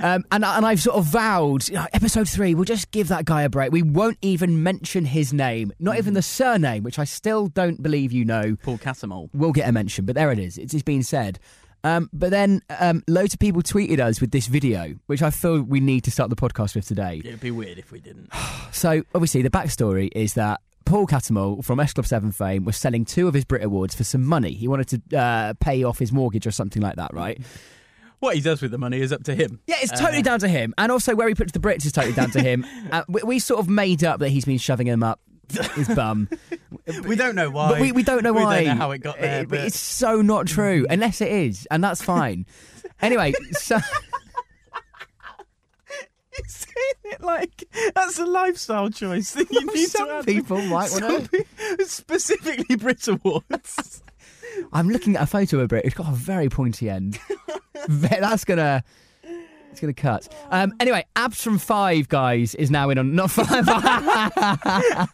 yeah. 0.00 0.14
Um, 0.14 0.24
and 0.30 0.44
and 0.44 0.66
I've 0.66 0.80
sort 0.80 0.96
of 0.96 1.06
vowed, 1.06 1.68
you 1.68 1.74
know, 1.74 1.86
episode 1.92 2.28
three, 2.28 2.54
we'll 2.54 2.64
just 2.64 2.90
give 2.90 3.08
that 3.08 3.24
guy 3.24 3.42
a 3.42 3.48
break. 3.48 3.72
We 3.72 3.82
won't 3.82 4.18
even 4.22 4.62
mention 4.62 5.04
his 5.04 5.32
name, 5.32 5.72
not 5.78 5.98
even 5.98 6.14
the 6.14 6.22
surname, 6.22 6.82
which 6.82 6.98
I 6.98 7.04
still 7.04 7.48
don't 7.48 7.82
believe 7.82 8.12
you 8.12 8.24
know. 8.24 8.56
Paul 8.62 8.78
Cattermole. 8.78 9.30
Will 9.32 9.52
get 9.52 9.68
a 9.68 9.72
mention, 9.72 10.04
but 10.04 10.14
there 10.14 10.32
it 10.32 10.38
is. 10.38 10.58
It's, 10.58 10.74
it's 10.74 10.82
been 10.82 11.02
said. 11.02 11.38
Um, 11.88 12.10
but 12.12 12.30
then 12.30 12.62
um, 12.78 13.02
loads 13.08 13.32
of 13.34 13.40
people 13.40 13.62
tweeted 13.62 13.98
us 13.98 14.20
with 14.20 14.30
this 14.30 14.46
video, 14.46 14.94
which 15.06 15.22
I 15.22 15.30
feel 15.30 15.62
we 15.62 15.80
need 15.80 16.04
to 16.04 16.10
start 16.10 16.28
the 16.28 16.36
podcast 16.36 16.74
with 16.74 16.86
today. 16.86 17.22
It'd 17.24 17.40
be 17.40 17.50
weird 17.50 17.78
if 17.78 17.90
we 17.92 18.00
didn't. 18.00 18.32
So 18.70 19.02
obviously 19.14 19.42
the 19.42 19.50
backstory 19.50 20.10
is 20.14 20.34
that 20.34 20.60
Paul 20.84 21.06
Cattermole 21.06 21.64
from 21.64 21.80
S 21.80 21.94
Club 21.94 22.06
7 22.06 22.30
fame 22.32 22.64
was 22.64 22.76
selling 22.76 23.04
two 23.04 23.26
of 23.26 23.34
his 23.34 23.44
Brit 23.44 23.64
Awards 23.64 23.94
for 23.94 24.04
some 24.04 24.22
money. 24.22 24.52
He 24.52 24.68
wanted 24.68 25.02
to 25.10 25.18
uh, 25.18 25.54
pay 25.54 25.82
off 25.82 25.98
his 25.98 26.12
mortgage 26.12 26.46
or 26.46 26.50
something 26.50 26.80
like 26.82 26.96
that, 26.96 27.12
right? 27.14 27.40
What 28.20 28.34
he 28.34 28.40
does 28.40 28.60
with 28.60 28.72
the 28.72 28.78
money 28.78 29.00
is 29.00 29.12
up 29.12 29.22
to 29.24 29.34
him. 29.34 29.60
Yeah, 29.68 29.76
it's 29.80 29.98
totally 29.98 30.22
down 30.22 30.40
to 30.40 30.48
him. 30.48 30.74
And 30.76 30.90
also 30.90 31.14
where 31.14 31.28
he 31.28 31.36
puts 31.36 31.52
the 31.52 31.60
Brits 31.60 31.86
is 31.86 31.92
totally 31.92 32.14
down 32.14 32.32
to 32.32 32.40
him. 32.40 32.66
Uh, 32.90 33.04
we, 33.06 33.22
we 33.22 33.38
sort 33.38 33.60
of 33.60 33.68
made 33.68 34.02
up 34.02 34.18
that 34.18 34.30
he's 34.30 34.46
been 34.46 34.58
shoving 34.58 34.86
them 34.86 35.02
up 35.02 35.20
his 35.52 35.88
bum. 35.88 36.28
We 37.04 37.16
don't 37.16 37.34
know 37.34 37.50
why. 37.50 37.68
But 37.72 37.80
we, 37.82 37.92
we 37.92 38.02
don't 38.02 38.22
know 38.22 38.32
We 38.32 38.42
why. 38.42 38.64
don't 38.64 38.78
know 38.78 38.82
how 38.82 38.90
it 38.92 38.98
got 38.98 39.18
there. 39.20 39.42
It- 39.42 39.48
but 39.50 39.58
it's 39.60 39.78
so 39.78 40.22
not 40.22 40.46
true, 40.46 40.86
unless 40.88 41.20
it 41.20 41.30
is, 41.30 41.66
and 41.70 41.84
that's 41.84 42.02
fine. 42.02 42.46
anyway, 43.02 43.34
so 43.52 43.76
You're 46.36 46.46
saying 46.46 46.94
it 47.04 47.20
like 47.20 47.64
that's 47.94 48.18
a 48.18 48.24
lifestyle 48.24 48.90
choice 48.90 49.32
that 49.32 49.50
you 49.50 49.66
need 49.66 49.88
some 49.88 50.06
to 50.06 50.14
have. 50.14 50.26
people 50.26 50.60
might 50.62 50.90
want 50.92 51.30
to. 51.30 51.44
specifically 51.84 52.76
Brit 52.76 53.06
Awards. 53.08 54.02
I'm 54.72 54.88
looking 54.88 55.16
at 55.16 55.22
a 55.22 55.26
photo 55.26 55.56
of 55.58 55.64
a 55.64 55.66
Brit. 55.68 55.84
It's 55.84 55.94
got 55.94 56.08
a 56.08 56.12
very 56.14 56.48
pointy 56.48 56.88
end. 56.88 57.18
That's 57.88 58.44
gonna. 58.44 58.84
It's 59.78 59.80
gonna 59.80 59.92
cut. 59.92 60.26
Um, 60.50 60.74
anyway, 60.80 61.06
abs 61.14 61.40
from 61.40 61.56
five 61.56 62.08
guys 62.08 62.56
is 62.56 62.68
now 62.68 62.90
in 62.90 62.98
on 62.98 63.14
not 63.14 63.30
five. 63.30 63.64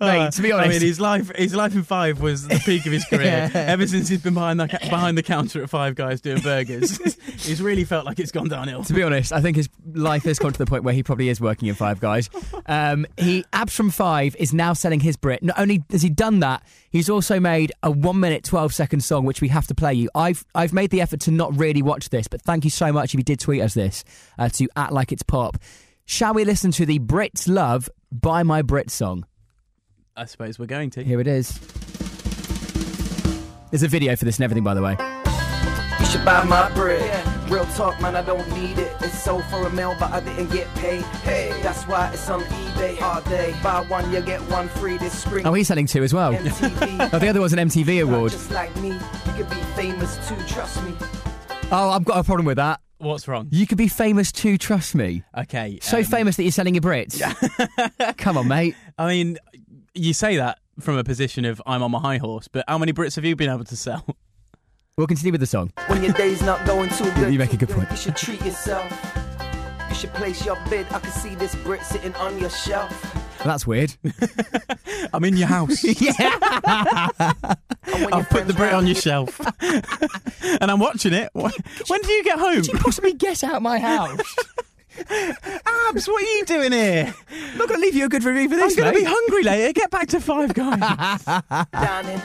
Mate, 0.00 0.32
to 0.32 0.42
be 0.42 0.52
I 0.52 0.58
honest, 0.58 0.70
mean, 0.70 0.80
his 0.80 1.00
life 1.00 1.32
his 1.34 1.54
life 1.54 1.74
in 1.74 1.82
Five 1.82 2.20
was 2.20 2.46
the 2.46 2.60
peak 2.64 2.86
of 2.86 2.92
his 2.92 3.04
career. 3.10 3.50
Ever 3.52 3.84
since 3.86 4.08
he's 4.08 4.20
been 4.22 4.34
behind 4.34 4.60
the 4.60 4.66
behind 4.90 5.18
the 5.18 5.22
counter 5.24 5.60
at 5.62 5.70
Five 5.70 5.96
Guys 5.96 6.20
doing 6.20 6.40
burgers, 6.40 6.98
he's 7.44 7.60
really 7.60 7.84
felt 7.84 8.06
like 8.06 8.20
it's 8.20 8.30
gone 8.30 8.48
downhill. 8.48 8.84
to 8.84 8.92
be 8.94 9.02
honest, 9.02 9.32
I 9.32 9.40
think 9.40 9.56
his 9.56 9.68
life 9.92 10.22
has 10.22 10.38
gone 10.38 10.52
to 10.52 10.58
the 10.58 10.66
point 10.66 10.84
where 10.84 10.94
he 10.94 11.02
probably 11.02 11.28
is 11.28 11.40
working 11.40 11.66
in 11.68 11.74
Five 11.74 11.98
Guys. 11.98 12.30
Um, 12.66 13.06
he 13.16 13.44
abs 13.52 13.74
from 13.74 13.90
five 13.90 14.36
is 14.36 14.54
now 14.54 14.72
selling 14.72 15.00
his 15.00 15.16
Brit. 15.16 15.42
Not 15.42 15.58
only 15.58 15.82
has 15.90 16.02
he 16.02 16.10
done 16.10 16.38
that, 16.40 16.62
he's 16.90 17.10
also 17.10 17.40
made 17.40 17.72
a 17.82 17.90
one 17.90 18.20
minute 18.20 18.44
twelve 18.44 18.72
second 18.72 19.00
song 19.00 19.24
which 19.24 19.40
we 19.40 19.48
have 19.48 19.66
to 19.66 19.74
play 19.74 19.94
you. 19.94 20.10
I've 20.14 20.44
I've 20.54 20.72
made 20.72 20.90
the 20.90 21.00
effort 21.00 21.20
to 21.22 21.32
not 21.32 21.56
really 21.58 21.82
watch 21.82 22.10
this, 22.10 22.28
but 22.28 22.40
thank 22.42 22.62
you 22.64 22.70
so 22.70 22.92
much 22.92 23.14
if 23.16 23.20
you 23.20 23.24
did 23.24 23.40
tweet 23.40 23.62
us 23.62 23.74
this 23.74 24.04
uh, 24.38 24.48
to 24.50 24.68
act 24.76 24.92
like 24.92 25.12
it's 25.12 25.22
pop. 25.22 25.58
Shall 26.04 26.34
we 26.34 26.44
listen 26.44 26.70
to 26.72 26.86
the 26.86 26.98
Brits 26.98 27.48
Love 27.48 27.88
by 28.12 28.42
My 28.42 28.62
Brit 28.62 28.90
song? 28.90 29.26
I 30.16 30.24
suppose 30.26 30.58
we're 30.58 30.66
going 30.66 30.90
to. 30.90 31.02
Here 31.02 31.20
it 31.20 31.26
is. 31.26 31.58
There's 33.70 33.82
a 33.82 33.88
video 33.88 34.14
for 34.16 34.24
this 34.24 34.36
and 34.36 34.44
everything, 34.44 34.64
by 34.64 34.74
the 34.74 34.82
way. 34.82 34.96
You 36.00 36.06
should 36.06 36.24
buy 36.24 36.44
my 36.44 36.70
bread. 36.72 37.50
Real 37.50 37.66
talk, 37.66 38.00
man, 38.00 38.16
I 38.16 38.22
don't 38.22 38.48
need 38.52 38.78
it. 38.78 38.92
It's 39.00 39.22
sold 39.22 39.44
for 39.44 39.66
a 39.66 39.70
mil, 39.70 39.94
but 39.98 40.10
I 40.12 40.20
didn't 40.20 40.50
get 40.50 40.66
paid. 40.76 41.02
Hey, 41.22 41.58
that's 41.62 41.82
why 41.84 42.10
it's 42.12 42.28
on 42.30 42.42
eBay 42.42 43.00
all 43.02 43.20
day. 43.22 43.54
Buy 43.62 43.84
one, 43.88 44.10
you 44.12 44.20
get 44.20 44.40
one 44.50 44.68
free 44.68 44.98
this 44.98 45.18
spring. 45.18 45.46
Oh, 45.46 45.54
he's 45.54 45.68
selling 45.68 45.86
two 45.86 46.02
as 46.02 46.14
well. 46.14 46.32
Oh, 47.12 47.18
the 47.18 47.28
other 47.28 47.40
was 47.40 47.52
an 47.52 47.68
MTV 47.68 48.02
award. 48.02 48.32
Just 48.32 48.50
like 48.50 48.74
me, 48.76 48.88
you 48.90 49.32
could 49.36 49.50
be 49.50 49.56
famous 49.74 50.16
too, 50.28 50.36
trust 50.46 50.82
me. 50.84 50.94
Oh, 51.72 51.90
I've 51.90 52.04
got 52.04 52.18
a 52.18 52.24
problem 52.24 52.46
with 52.46 52.56
that. 52.56 52.80
What's 52.98 53.28
wrong? 53.28 53.48
You 53.50 53.66
could 53.66 53.78
be 53.78 53.88
famous 53.88 54.32
too, 54.32 54.56
trust 54.56 54.94
me. 54.94 55.22
Okay. 55.36 55.78
So 55.82 55.98
um, 55.98 56.04
famous 56.04 56.36
that 56.36 56.44
you're 56.44 56.52
selling 56.52 56.74
your 56.74 56.82
Brits. 56.82 57.20
Come 58.16 58.38
on, 58.38 58.48
mate. 58.48 58.74
I 58.98 59.08
mean, 59.08 59.38
you 59.94 60.14
say 60.14 60.36
that 60.36 60.58
from 60.80 60.96
a 60.96 61.04
position 61.04 61.44
of 61.44 61.60
I'm 61.66 61.82
on 61.82 61.90
my 61.90 62.00
high 62.00 62.18
horse, 62.18 62.48
but 62.48 62.64
how 62.68 62.78
many 62.78 62.92
Brits 62.92 63.16
have 63.16 63.24
you 63.24 63.36
been 63.36 63.50
able 63.50 63.64
to 63.64 63.76
sell? 63.76 64.04
We'll 64.96 65.06
continue 65.06 65.32
with 65.32 65.42
the 65.42 65.46
song. 65.46 65.72
When 65.88 66.02
your 66.02 66.14
day's 66.14 66.40
not 66.40 66.64
going 66.66 66.88
too 66.88 67.10
good, 67.12 67.30
You 67.30 67.38
make 67.38 67.52
a 67.52 67.58
good 67.58 67.68
point. 67.68 67.90
You 67.90 67.96
should 67.98 68.16
treat 68.16 68.42
yourself. 68.42 68.90
You 69.90 69.94
should 69.94 70.14
place 70.14 70.44
your 70.46 70.56
bid. 70.70 70.86
I 70.90 71.00
can 71.00 71.10
see 71.10 71.34
this 71.34 71.54
Brit 71.56 71.82
sitting 71.82 72.14
on 72.14 72.38
your 72.38 72.48
shelf. 72.48 73.25
That's 73.44 73.66
weird. 73.66 73.94
I'm 75.12 75.24
in 75.24 75.36
your 75.36 75.48
house. 75.48 75.84
yeah. 76.00 77.08
I'll 77.18 78.10
your 78.12 78.24
put 78.24 78.46
the 78.46 78.54
Brit 78.56 78.72
on 78.72 78.86
your 78.86 78.96
shelf, 78.96 79.40
and 80.60 80.70
I'm 80.70 80.80
watching 80.80 81.12
it. 81.12 81.30
When 81.32 81.52
when 81.86 82.00
do 82.02 82.12
you 82.12 82.24
get 82.24 82.38
home? 82.38 82.56
Did 82.56 82.68
you 82.68 82.78
possibly 82.78 83.12
get 83.12 83.44
out 83.44 83.62
my 83.62 83.78
house. 83.78 84.20
Abs, 85.10 86.08
what 86.08 86.22
are 86.22 86.26
you 86.26 86.44
doing 86.46 86.72
here? 86.72 87.14
I'm 87.30 87.58
not 87.58 87.68
going 87.68 87.78
to 87.78 87.84
leave 87.84 87.94
you 87.94 88.06
a 88.06 88.08
good 88.08 88.24
review 88.24 88.48
for 88.48 88.56
this. 88.56 88.72
I'm 88.72 88.82
going 88.82 88.94
to 88.94 89.00
be 89.00 89.04
hungry 89.06 89.42
later. 89.42 89.72
Get 89.74 89.90
back 89.90 90.08
to 90.08 90.20
Five 90.20 90.54
Guys. 90.54 91.24
dining. 91.70 92.20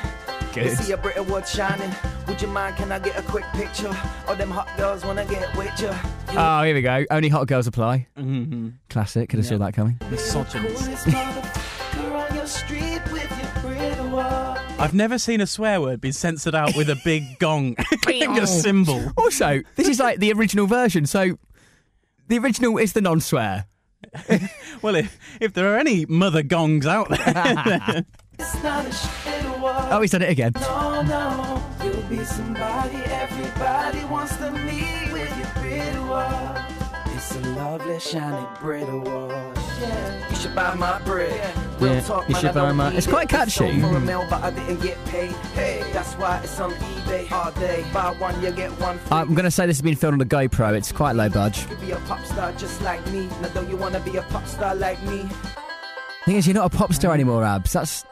You 0.56 0.64
Good. 0.64 0.78
see 0.78 0.92
a 0.94 0.98
Brit 0.98 1.18
Award 1.18 1.48
shining. 1.48 1.94
Would 2.28 2.42
you 2.42 2.48
mind? 2.48 2.78
Can 2.78 2.92
I 2.92 3.00
get 3.00 3.18
a 3.18 3.22
quick 3.24 3.46
picture? 3.54 3.96
All 4.28 4.36
them 4.36 4.52
hot 4.52 4.70
girls 4.78 5.06
wanna 5.06 5.26
get 5.26 5.56
with 5.56 5.80
you. 5.82 5.92
You 6.34 6.38
Oh, 6.40 6.64
here 6.64 6.74
we 6.74 6.82
go. 6.82 7.06
Only 7.12 7.30
hot 7.30 7.48
girls 7.48 7.68
apply. 7.68 8.08
mm-hmm. 8.18 8.70
Classic. 8.90 9.30
Could 9.30 9.40
have 9.40 9.46
saw 9.46 9.58
that 9.58 9.74
coming. 9.74 10.00
Misogynist. 10.10 10.86
coolest 10.86 11.08
motherfucker 11.08 12.30
on 12.30 12.36
your 12.36 12.48
street 12.48 13.02
with 13.12 13.30
your 13.42 13.62
Brit 13.62 14.00
Award. 14.00 14.58
I've 14.80 14.94
never 14.94 15.18
seen 15.20 15.42
a 15.42 15.48
swear 15.48 15.80
word 15.82 16.02
be 16.02 16.12
censored 16.12 16.56
out 16.56 16.76
with 16.76 16.90
a 16.90 17.00
big 17.04 17.38
gong, 17.40 17.76
a 18.08 18.48
cymbal. 18.48 19.12
Also, 19.18 19.62
this 19.76 19.88
is 19.88 20.00
like 20.00 20.20
the 20.20 20.32
original 20.34 20.68
version. 20.68 21.06
So 21.06 21.38
the 22.28 22.38
original 22.40 22.78
is 22.78 22.94
the 22.94 23.02
non-swear. 23.02 23.66
Well, 24.82 24.96
if, 24.96 25.16
if 25.40 25.54
there 25.54 25.72
are 25.72 25.78
any 25.78 26.08
mother 26.08 26.42
gongs 26.42 26.88
out 26.88 27.08
there, 27.10 28.04
It's 28.40 28.64
not 28.64 28.88
a 28.88 28.92
shit 28.92 29.46
award. 29.46 29.76
Oh, 29.92 30.02
he's 30.02 30.10
done 30.10 30.24
it 30.24 30.30
again. 30.32 30.54
No, 30.56 31.04
no, 31.04 31.64
you'll 31.84 32.02
be 32.10 32.24
somebody 32.26 32.96
everybody 32.96 34.04
wants 34.06 34.36
to 34.38 34.50
meet 34.52 34.62
with 34.62 34.82
your 34.82 35.01
Brit 36.12 36.34
Award. 36.34 36.66
It's 37.16 37.36
a 37.36 37.40
lovely, 37.40 38.00
shiny 38.00 38.48
Brit 38.60 38.90
Award. 38.90 39.58
Yeah, 39.80 40.30
you 40.30 40.36
should 40.36 40.56
buy 40.56 40.74
my 40.76 41.00
bread. 41.04 41.56
Real 41.80 41.94
Yeah, 41.94 42.02
talk, 42.02 42.30
you 42.30 42.36
should 42.36 42.54
buy 42.54 42.72
my- 42.72 42.94
it's 42.94 43.08
quite 43.08 43.32
it. 43.32 43.48
It's 43.48 43.54
sold 43.56 43.70
catchy. 43.70 43.82
for 43.82 43.88
a 43.88 44.00
mm. 44.00 44.06
mil, 44.06 44.28
but 44.30 44.44
I 44.44 44.52
didn't 44.52 44.82
get 44.82 45.04
paid. 45.06 45.32
Hey, 45.56 45.84
that's 45.94 46.14
why 46.14 46.40
it's 46.44 46.60
on 46.60 46.72
eBay 46.72 47.32
all 47.32 47.52
day. 47.52 47.86
Buy 47.94 48.14
one, 48.20 48.42
you 48.42 48.52
get 48.52 48.72
one 48.80 48.98
free. 49.00 49.18
I'm 49.18 49.34
going 49.34 49.46
to 49.46 49.52
say 49.52 49.66
this 49.66 49.78
has 49.78 49.82
been 49.82 49.96
filmed 49.96 50.22
on 50.22 50.22
a 50.22 50.30
GoPro. 50.30 50.74
It's 50.76 50.92
quite 50.92 51.16
low 51.16 51.30
budge. 51.30 51.62
You 51.62 51.68
could 51.68 51.82
be 51.82 51.92
a 51.92 51.98
pop 52.02 52.26
star 52.26 52.52
just 52.54 52.82
like 52.82 53.06
me. 53.12 53.28
Now, 53.42 53.48
don't 53.50 53.70
you 53.70 53.78
wanna 53.78 54.00
be 54.02 54.18
a 54.18 54.24
pop 54.24 54.46
star 54.48 54.76
like 54.76 55.02
me? 55.04 55.28
Thing 56.26 56.36
is, 56.36 56.46
you're 56.46 56.54
not 56.54 56.74
a 56.74 56.78
pop 56.78 56.94
star 56.94 57.14
anymore, 57.14 57.44
Abs. 57.44 57.74
That's 57.74 58.06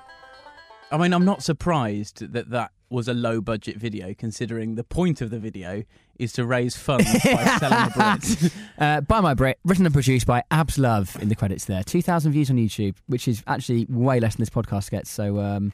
I 0.92 0.98
mean, 0.98 1.14
I'm 1.14 1.26
not 1.26 1.44
surprised 1.44 2.32
that 2.34 2.50
that 2.50 2.72
was 2.90 3.08
a 3.08 3.14
low 3.14 3.42
budget 3.42 3.78
video, 3.78 4.14
considering 4.14 4.76
the 4.76 4.84
point 4.84 5.22
of 5.22 5.30
the 5.30 5.40
video 5.40 5.84
is 6.18 6.34
to 6.34 6.46
raise 6.46 6.76
funds 6.76 7.12
by 7.24 7.46
selling 7.60 7.86
the 7.86 8.40
Brit. 8.40 8.54
uh, 8.80 9.02
by 9.02 9.22
my 9.22 9.34
Brit, 9.34 9.60
written 9.64 9.86
and 9.86 9.94
produced 9.94 10.26
by 10.28 10.44
Abs 10.52 10.78
Love 10.78 11.18
in 11.22 11.30
the 11.30 11.36
credits 11.36 11.66
there. 11.66 11.84
2,000 11.84 12.32
views 12.32 12.50
on 12.50 12.58
YouTube, 12.58 12.96
which 13.08 13.28
is 13.28 13.44
actually 13.48 13.86
way 13.90 14.20
less 14.20 14.36
than 14.36 14.42
this 14.42 14.50
podcast 14.50 14.90
gets. 14.92 15.10
So 15.10 15.40
um, 15.40 15.72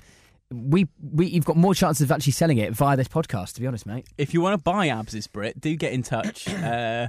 we, 0.52 0.88
we, 1.02 1.28
you've 1.28 1.46
got 1.46 1.58
more 1.58 1.74
chances 1.74 2.04
of 2.04 2.12
actually 2.12 2.34
selling 2.34 2.58
it 2.58 2.74
via 2.74 2.96
this 2.96 3.08
podcast, 3.08 3.54
to 3.54 3.62
be 3.62 3.68
honest, 3.68 3.86
mate. 3.86 4.06
if 4.18 4.34
you 4.34 4.42
want 4.42 4.54
to 4.54 4.62
buy 4.62 4.90
Abs's 4.90 5.28
Brit, 5.28 5.60
do 5.60 5.76
get 5.76 5.94
in 5.94 6.04
touch. 6.04 6.48
Uh, 6.66 7.08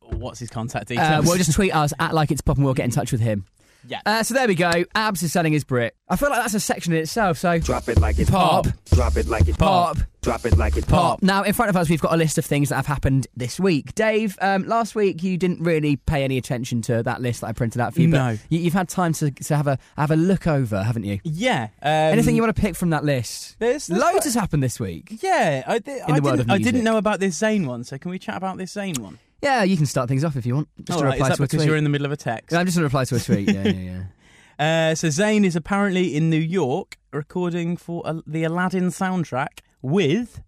what's 0.00 0.38
his 0.38 0.48
contact 0.48 0.88
details? 0.88 1.24
Uh, 1.24 1.28
well, 1.28 1.36
just 1.36 1.52
tweet 1.52 1.74
us 1.74 1.92
at 1.98 2.14
like 2.14 2.30
it's 2.30 2.40
pop 2.40 2.56
and 2.56 2.64
we'll 2.64 2.72
get 2.72 2.86
in 2.86 2.90
touch 2.90 3.12
with 3.12 3.20
him. 3.20 3.44
Yeah. 3.86 4.00
Uh, 4.04 4.22
so 4.22 4.34
there 4.34 4.48
we 4.48 4.54
go. 4.54 4.84
Abs 4.94 5.22
is 5.22 5.32
selling 5.32 5.52
his 5.52 5.64
Brit. 5.64 5.94
I 6.08 6.16
feel 6.16 6.30
like 6.30 6.40
that's 6.40 6.54
a 6.54 6.60
section 6.60 6.92
in 6.92 7.00
itself. 7.00 7.38
So 7.38 7.58
Drop 7.58 7.88
it 7.88 8.00
like 8.00 8.18
it's 8.18 8.30
Pop. 8.30 8.66
Drop 8.92 9.16
it 9.16 9.26
like 9.28 9.46
it's 9.48 9.56
Pop. 9.56 9.98
Drop 10.20 10.44
it 10.44 10.56
like 10.58 10.76
it's 10.76 10.86
Pop. 10.86 11.22
Now, 11.22 11.42
in 11.42 11.52
front 11.52 11.68
of 11.70 11.76
us, 11.76 11.88
we've 11.88 12.00
got 12.00 12.12
a 12.12 12.16
list 12.16 12.38
of 12.38 12.44
things 12.44 12.70
that 12.70 12.76
have 12.76 12.86
happened 12.86 13.26
this 13.36 13.60
week. 13.60 13.94
Dave, 13.94 14.36
um, 14.40 14.66
last 14.66 14.94
week 14.94 15.22
you 15.22 15.36
didn't 15.38 15.60
really 15.62 15.96
pay 15.96 16.24
any 16.24 16.36
attention 16.38 16.82
to 16.82 17.02
that 17.04 17.22
list 17.22 17.40
that 17.42 17.46
I 17.48 17.52
printed 17.52 17.80
out 17.80 17.94
for 17.94 18.00
you. 18.00 18.08
No. 18.08 18.32
But 18.32 18.40
you, 18.50 18.58
you've 18.60 18.74
had 18.74 18.88
time 18.88 19.12
to, 19.14 19.30
to 19.30 19.56
have 19.56 19.66
a 19.66 19.78
have 19.96 20.10
a 20.10 20.16
look 20.16 20.46
over, 20.46 20.82
haven't 20.82 21.04
you? 21.04 21.20
Yeah. 21.24 21.68
Um, 21.82 21.88
Anything 21.90 22.36
you 22.36 22.42
want 22.42 22.54
to 22.54 22.60
pick 22.60 22.74
from 22.74 22.90
that 22.90 23.04
list? 23.04 23.56
There's, 23.58 23.86
there's 23.86 24.00
Loads 24.00 24.12
quite- 24.12 24.24
has 24.24 24.34
happened 24.34 24.62
this 24.62 24.80
week. 24.80 25.18
Yeah, 25.22 25.62
I, 25.66 25.78
di- 25.78 26.00
I, 26.00 26.16
the 26.16 26.22
world 26.22 26.38
didn't, 26.38 26.50
of 26.50 26.54
I 26.54 26.58
didn't 26.58 26.84
know 26.84 26.96
about 26.96 27.20
this 27.20 27.38
Zayn 27.38 27.66
one, 27.66 27.84
so 27.84 27.96
can 27.98 28.10
we 28.10 28.18
chat 28.18 28.36
about 28.36 28.58
this 28.58 28.74
Zayn 28.74 28.98
one? 28.98 29.18
Yeah, 29.42 29.62
you 29.62 29.76
can 29.76 29.86
start 29.86 30.08
things 30.08 30.24
off 30.24 30.36
if 30.36 30.44
you 30.46 30.54
want. 30.54 30.68
Just 30.78 30.96
All 30.96 31.00
to 31.00 31.04
right, 31.06 31.12
reply 31.12 31.26
is 31.26 31.30
that 31.30 31.36
to 31.36 31.42
a 31.42 31.46
because 31.46 31.58
tweet. 31.58 31.68
you're 31.68 31.76
in 31.76 31.84
the 31.84 31.90
middle 31.90 32.06
of 32.06 32.12
a 32.12 32.16
text? 32.16 32.54
I'm 32.56 32.66
just 32.66 32.76
going 32.76 32.82
to 32.82 32.86
reply 32.86 33.04
to 33.04 33.16
a 33.16 33.20
tweet. 33.20 33.50
Yeah, 33.50 33.62
yeah, 33.64 33.70
yeah. 33.72 34.02
Uh, 34.58 34.92
so 34.92 35.06
Zayn 35.06 35.44
is 35.44 35.54
apparently 35.54 36.16
in 36.16 36.30
New 36.30 36.40
York 36.40 36.98
recording 37.12 37.76
for 37.76 38.04
uh, 38.04 38.20
the 38.26 38.42
Aladdin 38.42 38.88
soundtrack 38.88 39.60
with 39.82 40.42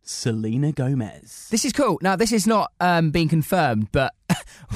Selena 0.00 0.72
Gomez. 0.72 1.48
This 1.50 1.66
is 1.66 1.74
cool. 1.74 1.98
Now, 2.00 2.16
this 2.16 2.32
is 2.32 2.46
not 2.46 2.72
um, 2.80 3.10
being 3.10 3.28
confirmed, 3.28 3.88
but 3.92 4.14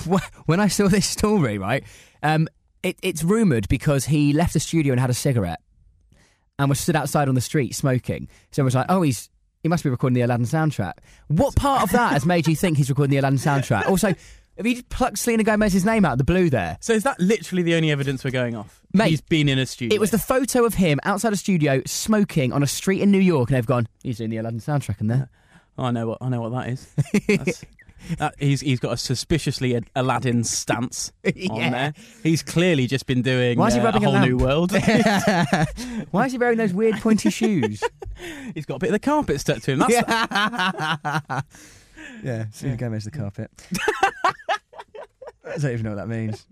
when 0.44 0.60
I 0.60 0.68
saw 0.68 0.88
this 0.88 1.06
story, 1.08 1.56
right, 1.56 1.82
um, 2.22 2.46
it, 2.82 2.98
it's 3.02 3.24
rumoured 3.24 3.68
because 3.68 4.04
he 4.04 4.34
left 4.34 4.52
the 4.52 4.60
studio 4.60 4.92
and 4.92 5.00
had 5.00 5.08
a 5.08 5.14
cigarette 5.14 5.60
and 6.58 6.68
was 6.68 6.78
stood 6.78 6.94
outside 6.94 7.28
on 7.28 7.34
the 7.34 7.40
street 7.40 7.74
smoking. 7.74 8.28
So 8.52 8.62
it 8.62 8.64
was 8.64 8.74
like, 8.74 8.86
oh, 8.90 9.00
he's 9.00 9.30
he 9.64 9.68
must 9.68 9.82
be 9.82 9.88
recording 9.88 10.14
the 10.14 10.20
Aladdin 10.20 10.44
soundtrack. 10.46 10.92
What 11.28 11.56
part 11.56 11.82
of 11.82 11.90
that 11.92 12.12
has 12.12 12.26
made 12.26 12.46
you 12.46 12.54
think 12.54 12.76
he's 12.76 12.90
recording 12.90 13.10
the 13.12 13.16
Aladdin 13.16 13.38
soundtrack? 13.38 13.88
Also, 13.88 14.08
have 14.58 14.66
you 14.66 14.82
plucked 14.84 15.18
Selena 15.18 15.42
Gomez's 15.42 15.86
name 15.86 16.04
out 16.04 16.12
of 16.12 16.18
the 16.18 16.24
blue 16.24 16.50
there? 16.50 16.76
So 16.80 16.92
is 16.92 17.02
that 17.04 17.18
literally 17.18 17.62
the 17.62 17.74
only 17.74 17.90
evidence 17.90 18.22
we're 18.24 18.30
going 18.30 18.54
off? 18.54 18.82
Mate, 18.92 19.08
He's 19.08 19.22
been 19.22 19.48
in 19.48 19.58
a 19.58 19.64
studio. 19.64 19.96
It 19.96 20.00
was 20.00 20.10
the 20.10 20.18
photo 20.18 20.66
of 20.66 20.74
him 20.74 21.00
outside 21.04 21.32
a 21.32 21.36
studio 21.36 21.80
smoking 21.86 22.52
on 22.52 22.62
a 22.62 22.66
street 22.66 23.00
in 23.00 23.10
New 23.10 23.18
York, 23.20 23.48
and 23.48 23.56
they've 23.56 23.66
gone, 23.66 23.88
he's 24.02 24.18
doing 24.18 24.28
the 24.28 24.36
Aladdin 24.36 24.60
soundtrack 24.60 25.00
in 25.00 25.08
there. 25.08 25.28
Oh, 25.76 25.86
I 25.86 25.90
know 25.90 26.06
what 26.06 26.18
I 26.20 26.28
know 26.28 26.40
what 26.40 26.52
that 26.52 26.68
is. 26.68 26.86
That's- 27.26 27.64
that- 28.18 28.34
he's 28.38 28.60
he's 28.60 28.80
got 28.80 28.92
a 28.92 28.96
suspiciously 28.96 29.80
Aladdin 29.94 30.44
stance 30.44 31.12
on 31.50 31.70
there. 31.72 31.94
He's 32.22 32.42
clearly 32.42 32.86
just 32.86 33.06
been 33.06 33.22
doing 33.22 33.58
Why 33.58 33.68
is 33.68 33.74
he 33.74 33.80
uh, 33.80 33.84
rubbing 33.84 34.04
a 34.04 34.08
a 34.08 34.10
whole 34.12 34.20
new 34.26 34.36
world. 34.36 34.72
Why 36.10 36.26
is 36.26 36.32
he 36.32 36.38
wearing 36.38 36.58
those 36.58 36.72
weird 36.74 36.96
pointy 36.96 37.30
shoes? 37.40 37.82
he's 38.54 38.66
got 38.66 38.76
a 38.76 38.78
bit 38.78 38.88
of 38.88 38.92
the 38.92 38.98
carpet 39.00 39.40
stuck 39.40 39.60
to 39.62 39.72
him. 39.72 39.78
That's 39.80 39.92
yeah, 39.92 41.40
yeah. 42.22 42.46
Selena 42.50 42.76
Gomez 42.76 43.04
the 43.04 43.10
carpet. 43.10 43.50
I 45.46 45.58
don't 45.58 45.72
even 45.72 45.82
know 45.84 45.90
what 45.90 45.96
that 45.96 46.08
means. 46.08 46.46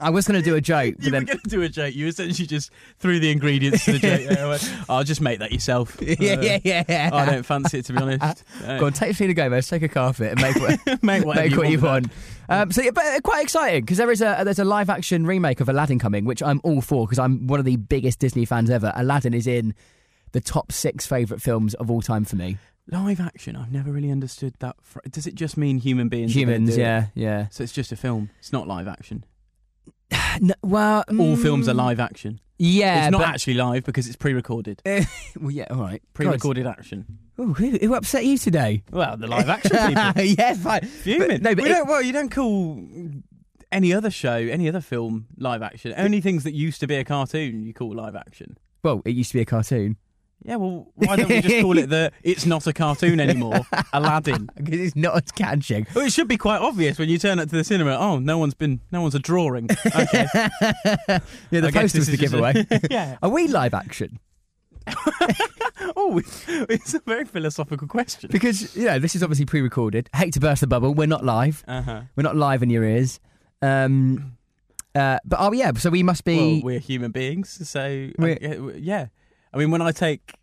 I 0.00 0.10
was 0.10 0.26
going 0.26 0.40
to 0.40 0.44
do 0.44 0.54
a 0.54 0.60
joke, 0.60 0.94
but 0.96 1.04
You 1.06 1.12
were 1.12 1.20
going 1.22 1.38
to 1.38 1.48
do 1.48 1.62
a 1.62 1.68
joke. 1.68 1.94
You 1.94 2.06
essentially 2.06 2.46
just 2.46 2.70
threw 2.98 3.18
the 3.20 3.30
ingredients 3.30 3.84
to 3.84 3.92
the 3.92 3.98
joke. 3.98 4.20
Yeah, 4.30 4.48
went, 4.48 4.74
I'll 4.88 5.04
just 5.04 5.20
make 5.20 5.38
that 5.40 5.52
yourself. 5.52 5.96
yeah, 6.00 6.34
Uh, 6.34 6.58
yeah, 6.64 6.84
yeah. 6.88 7.10
I 7.12 7.26
don't 7.26 7.42
fancy 7.44 7.78
it 7.78 7.84
to 7.86 7.92
be 7.92 7.98
honest. 8.02 8.44
Uh, 8.64 8.78
Go 8.78 8.86
on, 8.86 8.92
take 8.92 9.16
Selena 9.16 9.34
Gomez, 9.34 9.68
take 9.68 9.82
a 9.82 9.88
carpet, 9.88 10.32
and 10.32 10.40
make 10.40 10.56
what, 10.56 11.02
make 11.02 11.24
what 11.24 11.48
you 11.68 11.76
with 11.78 11.82
want. 11.82 12.06
Um, 12.48 12.70
so, 12.72 12.82
yeah, 12.82 12.90
but 12.92 13.04
uh, 13.04 13.20
quite 13.20 13.42
exciting 13.42 13.82
because 13.82 13.98
there 13.98 14.10
is 14.10 14.20
a 14.20 14.42
there's 14.44 14.58
a 14.58 14.64
live 14.64 14.90
action 14.90 15.26
remake 15.26 15.60
of 15.60 15.68
Aladdin 15.68 15.98
coming, 15.98 16.24
which 16.24 16.42
I'm 16.42 16.60
all 16.64 16.80
for 16.80 17.06
because 17.06 17.18
I'm 17.18 17.46
one 17.46 17.58
of 17.58 17.64
the 17.64 17.76
biggest 17.76 18.18
Disney 18.18 18.44
fans 18.44 18.68
ever. 18.70 18.92
Aladdin 18.94 19.34
is 19.34 19.46
in 19.46 19.74
the 20.32 20.40
top 20.40 20.72
six 20.72 21.06
favorite 21.06 21.40
films 21.40 21.74
of 21.74 21.90
all 21.90 22.02
time 22.02 22.24
for 22.24 22.36
me. 22.36 22.58
Live 22.90 23.20
action. 23.20 23.54
I've 23.56 23.70
never 23.70 23.92
really 23.92 24.10
understood 24.10 24.54
that. 24.58 24.76
Does 25.10 25.26
it 25.26 25.34
just 25.36 25.56
mean 25.56 25.78
human 25.78 26.08
beings? 26.08 26.34
Humans, 26.34 26.76
yeah, 26.76 27.06
yeah. 27.14 27.46
So 27.50 27.62
it's 27.62 27.72
just 27.72 27.92
a 27.92 27.96
film. 27.96 28.30
It's 28.40 28.52
not 28.52 28.66
live 28.66 28.88
action. 28.88 29.24
No, 30.40 30.54
well, 30.62 31.04
All 31.08 31.14
mm, 31.36 31.42
films 31.42 31.68
are 31.68 31.74
live 31.74 32.00
action. 32.00 32.40
Yeah, 32.58 33.04
it's 33.04 33.12
not 33.12 33.18
but, 33.18 33.28
actually 33.28 33.54
live 33.54 33.84
because 33.84 34.06
it's 34.06 34.16
pre-recorded. 34.16 34.80
well, 34.86 35.50
yeah, 35.50 35.66
all 35.70 35.78
right. 35.80 36.02
Pre-recorded 36.14 36.66
action. 36.66 37.18
Ooh, 37.40 37.52
who, 37.54 37.70
who 37.70 37.94
upset 37.94 38.24
you 38.24 38.38
today? 38.38 38.82
Well, 38.90 39.16
the 39.16 39.26
live 39.26 39.48
action 39.48 39.70
people. 39.88 40.22
yeah, 40.22 40.54
fine. 40.54 40.82
Fuming. 40.86 41.28
But- 41.28 41.42
no, 41.42 41.54
but 41.54 41.64
we 41.64 41.70
it- 41.70 41.74
don't, 41.74 41.88
well, 41.88 42.02
you 42.02 42.12
don't 42.12 42.30
call 42.30 42.82
any 43.70 43.92
other 43.92 44.10
show, 44.10 44.34
any 44.36 44.68
other 44.68 44.80
film 44.80 45.26
live 45.36 45.62
action. 45.62 45.92
Only 45.96 46.20
things 46.20 46.44
that 46.44 46.52
used 46.52 46.80
to 46.80 46.86
be 46.86 46.96
a 46.96 47.04
cartoon 47.04 47.62
you 47.62 47.74
call 47.74 47.94
live 47.94 48.14
action. 48.14 48.58
Well, 48.82 49.02
it 49.04 49.14
used 49.14 49.30
to 49.32 49.38
be 49.38 49.42
a 49.42 49.46
cartoon 49.46 49.96
Yeah, 50.44 50.56
well, 50.56 50.88
why 50.96 51.16
don't 51.16 51.28
we 51.28 51.40
just 51.40 51.60
call 51.62 51.78
it 51.78 51.88
the 51.88 52.10
"It's 52.24 52.44
not 52.46 52.66
a 52.66 52.72
cartoon 52.72 53.20
anymore"? 53.20 53.60
Aladdin. 53.92 54.48
because 54.56 54.80
it's 54.80 54.96
not 54.96 55.14
as 55.22 55.30
catching. 55.32 55.86
Well, 55.94 56.04
it 56.06 56.12
should 56.12 56.26
be 56.28 56.36
quite 56.36 56.60
obvious 56.60 56.98
when 56.98 57.08
you 57.08 57.18
turn 57.18 57.38
up 57.38 57.48
to 57.50 57.56
the 57.56 57.62
cinema. 57.64 57.96
Oh, 57.96 58.18
no 58.18 58.38
one's 58.38 58.54
been, 58.54 58.80
no 58.90 59.02
one's 59.02 59.14
a 59.14 59.20
drawing. 59.20 59.68
Okay, 59.86 60.26
Yeah, 60.34 61.20
the 61.50 61.66
I 61.66 61.70
guess 61.70 61.92
poster 61.92 61.98
was 61.98 62.06
the 62.08 62.12
is 62.14 62.18
just 62.18 62.34
a- 62.34 62.62
giveaway. 62.62 62.66
yeah. 62.90 63.18
Are 63.22 63.28
we 63.30 63.46
live 63.48 63.72
action? 63.74 64.18
Oh, 65.96 66.20
it's 66.68 66.94
a 66.94 67.00
very 67.06 67.24
philosophical 67.24 67.86
question. 67.88 68.28
Because 68.32 68.74
you 68.76 68.84
know 68.86 68.98
this 68.98 69.14
is 69.14 69.22
obviously 69.22 69.46
pre-recorded. 69.46 70.08
Hate 70.14 70.32
to 70.34 70.40
burst 70.40 70.60
the 70.60 70.66
bubble. 70.66 70.94
We're 70.94 71.06
not 71.06 71.24
live. 71.24 71.64
Uh 71.66 71.82
huh. 71.82 72.02
We're 72.16 72.22
not 72.22 72.36
live 72.36 72.62
in 72.62 72.70
your 72.70 72.84
ears. 72.84 73.20
Um, 73.60 74.36
uh, 74.94 75.18
but 75.24 75.38
oh 75.40 75.52
yeah, 75.52 75.72
so 75.74 75.90
we 75.90 76.02
must 76.02 76.24
Well, 76.26 76.36
be. 76.36 76.62
we're 76.62 76.78
human 76.78 77.10
beings, 77.12 77.68
so 77.68 78.10
We're- 78.18 78.38
uh, 78.44 78.68
yeah, 78.68 78.72
yeah. 78.76 79.06
I 79.52 79.58
mean, 79.58 79.70
when 79.70 79.82
I 79.82 79.92
take 79.92 80.34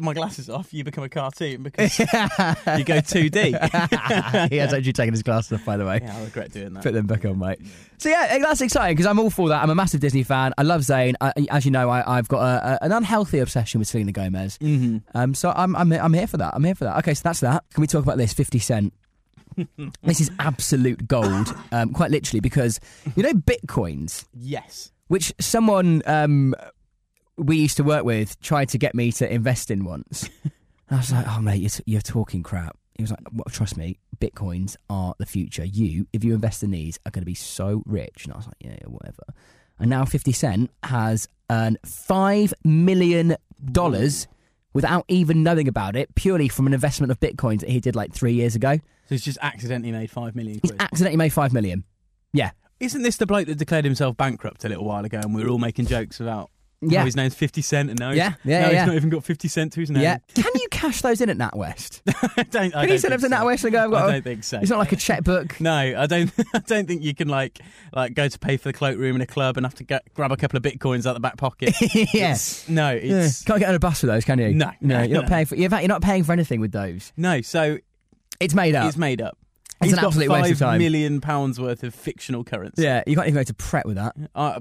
my 0.00 0.14
glasses 0.14 0.48
off, 0.48 0.72
you 0.72 0.84
become 0.84 1.04
a 1.04 1.08
cartoon 1.08 1.62
because 1.62 1.98
you 1.98 2.06
go 2.06 2.98
2D. 2.98 4.48
he 4.50 4.56
has 4.56 4.72
actually 4.72 4.92
taken 4.92 5.12
his 5.12 5.22
glasses 5.22 5.52
off, 5.52 5.64
by 5.64 5.76
the 5.76 5.84
way. 5.84 6.00
Yeah, 6.02 6.16
I 6.16 6.24
regret 6.24 6.50
doing 6.52 6.72
that. 6.72 6.82
Put 6.82 6.94
them 6.94 7.06
back 7.06 7.24
on, 7.26 7.38
mate. 7.38 7.58
So 7.98 8.08
yeah, 8.08 8.26
eh, 8.30 8.38
that's 8.38 8.60
exciting 8.62 8.96
because 8.96 9.06
I'm 9.06 9.18
all 9.18 9.30
for 9.30 9.48
that. 9.50 9.62
I'm 9.62 9.68
a 9.70 9.74
massive 9.74 10.00
Disney 10.00 10.22
fan. 10.22 10.54
I 10.56 10.62
love 10.62 10.80
Zayn. 10.80 11.14
I, 11.20 11.32
as 11.50 11.64
you 11.66 11.70
know, 11.70 11.90
I, 11.90 12.18
I've 12.18 12.28
got 12.28 12.40
a, 12.40 12.72
a, 12.82 12.84
an 12.86 12.92
unhealthy 12.92 13.38
obsession 13.38 13.78
with 13.78 13.88
Selena 13.88 14.12
Gomez. 14.12 14.56
Mm-hmm. 14.58 14.98
Um, 15.14 15.34
so 15.34 15.52
I'm, 15.54 15.76
I'm 15.76 15.92
I'm 15.92 16.14
here 16.14 16.26
for 16.26 16.38
that. 16.38 16.54
I'm 16.54 16.64
here 16.64 16.74
for 16.74 16.84
that. 16.84 16.96
Okay, 16.98 17.14
so 17.14 17.22
that's 17.24 17.40
that. 17.40 17.64
Can 17.74 17.80
we 17.82 17.86
talk 17.86 18.02
about 18.02 18.16
this? 18.16 18.32
Fifty 18.32 18.58
Cent. 18.58 18.92
this 20.02 20.20
is 20.20 20.30
absolute 20.38 21.06
gold, 21.08 21.54
um, 21.72 21.92
quite 21.92 22.10
literally, 22.10 22.40
because 22.40 22.80
you 23.14 23.22
know 23.22 23.32
bitcoins, 23.32 24.26
Yes. 24.34 24.92
which 25.08 25.32
someone 25.40 26.02
um, 26.06 26.54
we 27.36 27.56
used 27.58 27.76
to 27.78 27.84
work 27.84 28.04
with 28.04 28.40
tried 28.40 28.68
to 28.70 28.78
get 28.78 28.94
me 28.94 29.12
to 29.12 29.32
invest 29.32 29.70
in 29.70 29.84
once. 29.84 30.28
I 30.90 30.96
was 30.96 31.12
like, 31.12 31.26
"Oh 31.28 31.40
mate, 31.40 31.60
you're, 31.60 31.70
t- 31.70 31.82
you're 31.86 32.00
talking 32.00 32.42
crap." 32.42 32.76
He 32.94 33.02
was 33.02 33.10
like, 33.10 33.20
well, 33.32 33.44
"Trust 33.50 33.76
me, 33.76 33.98
bitcoins 34.18 34.76
are 34.88 35.14
the 35.18 35.26
future. 35.26 35.64
You, 35.64 36.06
if 36.12 36.24
you 36.24 36.34
invest 36.34 36.62
in 36.62 36.70
these, 36.70 36.98
are 37.04 37.10
going 37.10 37.22
to 37.22 37.26
be 37.26 37.34
so 37.34 37.82
rich." 37.86 38.24
And 38.24 38.32
I 38.32 38.36
was 38.36 38.46
like, 38.46 38.56
"Yeah, 38.60 38.76
yeah, 38.80 38.86
whatever." 38.86 39.24
And 39.78 39.90
now 39.90 40.04
Fifty 40.04 40.32
Cent 40.32 40.70
has 40.84 41.28
earned 41.50 41.78
five 41.84 42.54
million 42.64 43.36
dollars 43.72 44.28
without 44.72 45.04
even 45.08 45.42
knowing 45.42 45.68
about 45.68 45.96
it, 45.96 46.14
purely 46.14 46.48
from 46.48 46.66
an 46.66 46.74
investment 46.74 47.10
of 47.10 47.18
bitcoins 47.18 47.60
that 47.60 47.70
he 47.70 47.80
did 47.80 47.96
like 47.96 48.12
three 48.12 48.32
years 48.34 48.54
ago. 48.54 48.74
So 48.74 49.14
he's 49.14 49.22
just 49.22 49.38
accidentally 49.40 49.92
made 49.92 50.10
five 50.10 50.34
million 50.36 50.60
He's 50.62 50.72
accidentally 50.78 51.16
made 51.16 51.32
five 51.32 51.52
million. 51.52 51.84
Yeah, 52.32 52.50
Isn't 52.80 53.02
this 53.02 53.16
the 53.16 53.26
bloke 53.26 53.46
that 53.46 53.56
declared 53.56 53.84
himself 53.84 54.16
bankrupt 54.16 54.64
a 54.64 54.68
little 54.68 54.84
while 54.84 55.04
ago, 55.04 55.18
and 55.22 55.34
we 55.34 55.42
were 55.42 55.48
all 55.48 55.58
making 55.58 55.86
jokes 55.86 56.20
about? 56.20 56.50
Yeah, 56.90 57.00
how 57.00 57.04
his 57.04 57.16
name's 57.16 57.34
Fifty 57.34 57.62
Cent, 57.62 57.90
and 57.90 57.98
now 57.98 58.10
Yeah, 58.10 58.30
he's, 58.30 58.36
yeah, 58.44 58.60
now 58.62 58.70
yeah. 58.70 58.78
he's 58.80 58.86
not 58.86 58.96
even 58.96 59.10
got 59.10 59.24
Fifty 59.24 59.48
Cent 59.48 59.72
to 59.74 59.80
his 59.80 59.90
name. 59.90 60.02
yeah. 60.02 60.18
Can 60.34 60.44
you 60.54 60.68
cash 60.70 61.02
those 61.02 61.20
in 61.20 61.28
at 61.30 61.36
NatWest? 61.38 62.00
I 62.38 62.42
don't. 62.44 62.74
I 62.74 62.84
Can 62.86 62.92
you 62.92 62.98
send 62.98 63.12
them 63.12 63.20
to 63.20 63.28
so. 63.28 63.34
NatWest 63.34 63.64
and 63.64 63.72
go? 63.72 63.84
I've 63.84 63.90
got 63.90 64.04
I 64.04 64.08
a- 64.08 64.12
don't 64.12 64.22
think 64.24 64.44
so. 64.44 64.58
It's 64.60 64.70
not 64.70 64.78
like 64.78 64.92
a 64.92 64.96
checkbook. 64.96 65.60
No, 65.60 65.72
I 65.74 66.06
don't. 66.06 66.30
I 66.54 66.58
don't 66.60 66.86
think 66.86 67.02
you 67.02 67.14
can 67.14 67.28
like 67.28 67.60
like 67.94 68.14
go 68.14 68.28
to 68.28 68.38
pay 68.38 68.56
for 68.56 68.68
the 68.68 68.72
cloakroom 68.72 69.16
in 69.16 69.22
a 69.22 69.26
club 69.26 69.56
and 69.56 69.66
have 69.66 69.74
to 69.76 69.84
get, 69.84 70.02
grab 70.14 70.32
a 70.32 70.36
couple 70.36 70.56
of 70.56 70.62
bitcoins 70.62 71.06
out 71.06 71.14
the 71.14 71.20
back 71.20 71.36
pocket. 71.36 71.74
yes. 71.80 72.64
It's- 72.64 72.68
no, 72.68 72.90
it's 72.94 73.42
Can't 73.44 73.60
get 73.60 73.68
on 73.68 73.74
a 73.74 73.78
bus 73.78 74.02
with 74.02 74.10
those, 74.10 74.24
can 74.24 74.38
you? 74.38 74.52
No, 74.54 74.70
no. 74.80 74.98
no, 74.98 75.02
You're 75.04 75.20
not 75.22 75.28
paying 75.30 75.46
for. 75.46 75.54
In 75.54 75.70
fact, 75.70 75.82
you're 75.82 75.88
not 75.88 76.02
paying 76.02 76.24
for 76.24 76.32
anything 76.32 76.60
with 76.60 76.72
those. 76.72 77.12
no. 77.16 77.40
So 77.40 77.78
It's 78.40 78.54
made 78.54 78.74
up. 78.74 78.88
it's 78.88 78.96
made 78.96 79.22
up. 79.22 79.36
It's 79.80 79.90
He's 79.90 79.92
an 79.92 80.00
got 80.00 80.06
absolute 80.06 80.30
waste 80.30 80.52
of 80.52 80.58
time. 80.58 80.78
million 80.78 81.20
pounds 81.20 81.60
worth 81.60 81.82
of 81.84 81.94
fictional 81.94 82.44
currency. 82.44 82.82
yeah, 82.82 83.02
you 83.06 83.14
can't 83.14 83.28
even 83.28 83.38
go 83.40 83.42
to 83.44 83.52
Pret 83.54 83.84
with 83.84 83.96
that. 83.96 84.16
Uh, 84.34 84.60